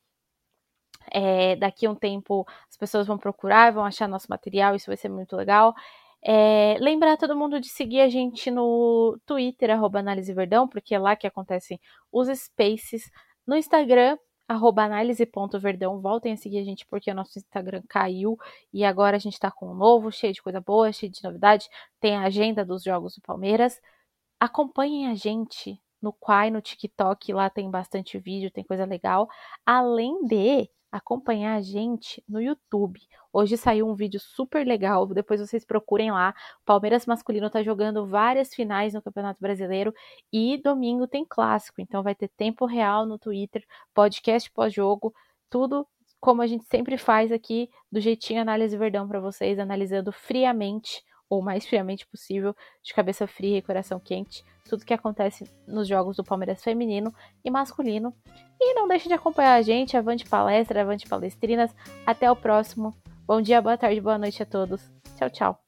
É, 1.12 1.54
daqui 1.56 1.86
a 1.86 1.90
um 1.90 1.94
tempo 1.94 2.46
as 2.68 2.76
pessoas 2.76 3.06
vão 3.06 3.18
procurar, 3.18 3.72
vão 3.72 3.84
achar 3.84 4.08
nosso 4.08 4.26
material, 4.30 4.74
isso 4.74 4.86
vai 4.86 4.96
ser 4.96 5.08
muito 5.08 5.36
legal. 5.36 5.74
É, 6.26 6.76
lembrar 6.80 7.18
todo 7.18 7.36
mundo 7.36 7.60
de 7.60 7.68
seguir 7.68 8.00
a 8.00 8.08
gente 8.08 8.50
no 8.50 9.18
Twitter, 9.26 9.70
arroba 9.70 9.98
Análise 9.98 10.32
Verdão, 10.32 10.66
porque 10.66 10.94
é 10.94 10.98
lá 10.98 11.14
que 11.14 11.26
acontecem 11.26 11.78
os 12.10 12.28
spaces. 12.28 13.10
No 13.46 13.54
Instagram, 13.56 14.16
arroba 14.48 14.84
análise.verdão. 14.84 16.00
Voltem 16.00 16.32
a 16.32 16.36
seguir 16.36 16.58
a 16.58 16.64
gente 16.64 16.86
porque 16.86 17.10
o 17.10 17.14
nosso 17.14 17.38
Instagram 17.38 17.82
caiu 17.88 18.38
e 18.72 18.84
agora 18.84 19.16
a 19.16 19.20
gente 19.20 19.38
tá 19.38 19.50
com 19.50 19.70
um 19.70 19.74
novo, 19.74 20.10
cheio 20.10 20.32
de 20.32 20.42
coisa 20.42 20.60
boa, 20.60 20.92
cheio 20.92 21.12
de 21.12 21.22
novidade. 21.22 21.68
Tem 22.00 22.16
a 22.16 22.22
agenda 22.22 22.64
dos 22.64 22.82
jogos 22.82 23.14
do 23.16 23.22
Palmeiras. 23.22 23.80
Acompanhem 24.40 25.08
a 25.08 25.14
gente 25.14 25.80
no 26.02 26.12
Quai, 26.12 26.50
no 26.50 26.60
TikTok, 26.60 27.32
lá 27.32 27.48
tem 27.48 27.70
bastante 27.70 28.18
vídeo, 28.18 28.50
tem 28.50 28.64
coisa 28.64 28.84
legal. 28.84 29.28
Além 29.64 30.22
de 30.24 30.68
acompanhar 30.94 31.56
a 31.56 31.60
gente 31.60 32.22
no 32.28 32.40
YouTube. 32.40 33.00
Hoje 33.32 33.56
saiu 33.56 33.88
um 33.88 33.96
vídeo 33.96 34.20
super 34.20 34.64
legal, 34.64 35.04
depois 35.08 35.40
vocês 35.40 35.64
procurem 35.64 36.12
lá. 36.12 36.32
O 36.62 36.64
Palmeiras 36.64 37.04
masculino 37.04 37.50
tá 37.50 37.64
jogando 37.64 38.06
várias 38.06 38.54
finais 38.54 38.94
no 38.94 39.02
Campeonato 39.02 39.40
Brasileiro 39.40 39.92
e 40.32 40.56
domingo 40.62 41.08
tem 41.08 41.26
clássico, 41.28 41.80
então 41.80 42.00
vai 42.00 42.14
ter 42.14 42.28
tempo 42.28 42.64
real 42.64 43.06
no 43.06 43.18
Twitter, 43.18 43.66
podcast 43.92 44.48
pós-jogo, 44.52 45.12
tudo 45.50 45.84
como 46.20 46.40
a 46.40 46.46
gente 46.46 46.64
sempre 46.66 46.96
faz 46.96 47.32
aqui, 47.32 47.68
do 47.90 48.00
jeitinho 48.00 48.40
Análise 48.40 48.76
Verdão 48.78 49.08
para 49.08 49.18
vocês, 49.18 49.58
analisando 49.58 50.12
friamente 50.12 51.02
ou 51.28 51.42
mais 51.42 51.66
friamente 51.66 52.06
possível, 52.06 52.54
de 52.82 52.94
cabeça 52.94 53.26
fria 53.26 53.58
e 53.58 53.62
coração 53.62 53.98
quente, 53.98 54.44
tudo 54.68 54.84
que 54.84 54.94
acontece 54.94 55.44
nos 55.66 55.86
jogos 55.88 56.16
do 56.16 56.24
Palmeiras 56.24 56.62
feminino 56.62 57.12
e 57.44 57.50
masculino. 57.50 58.14
E 58.60 58.74
não 58.74 58.88
deixe 58.88 59.08
de 59.08 59.14
acompanhar 59.14 59.54
a 59.54 59.62
gente, 59.62 59.96
avante 59.96 60.28
palestra, 60.28 60.80
avante 60.80 61.08
palestrinas. 61.08 61.74
Até 62.06 62.30
o 62.30 62.36
próximo. 62.36 62.94
Bom 63.26 63.40
dia, 63.40 63.60
boa 63.60 63.76
tarde, 63.76 64.00
boa 64.00 64.18
noite 64.18 64.42
a 64.42 64.46
todos. 64.46 64.90
Tchau, 65.16 65.30
tchau. 65.30 65.63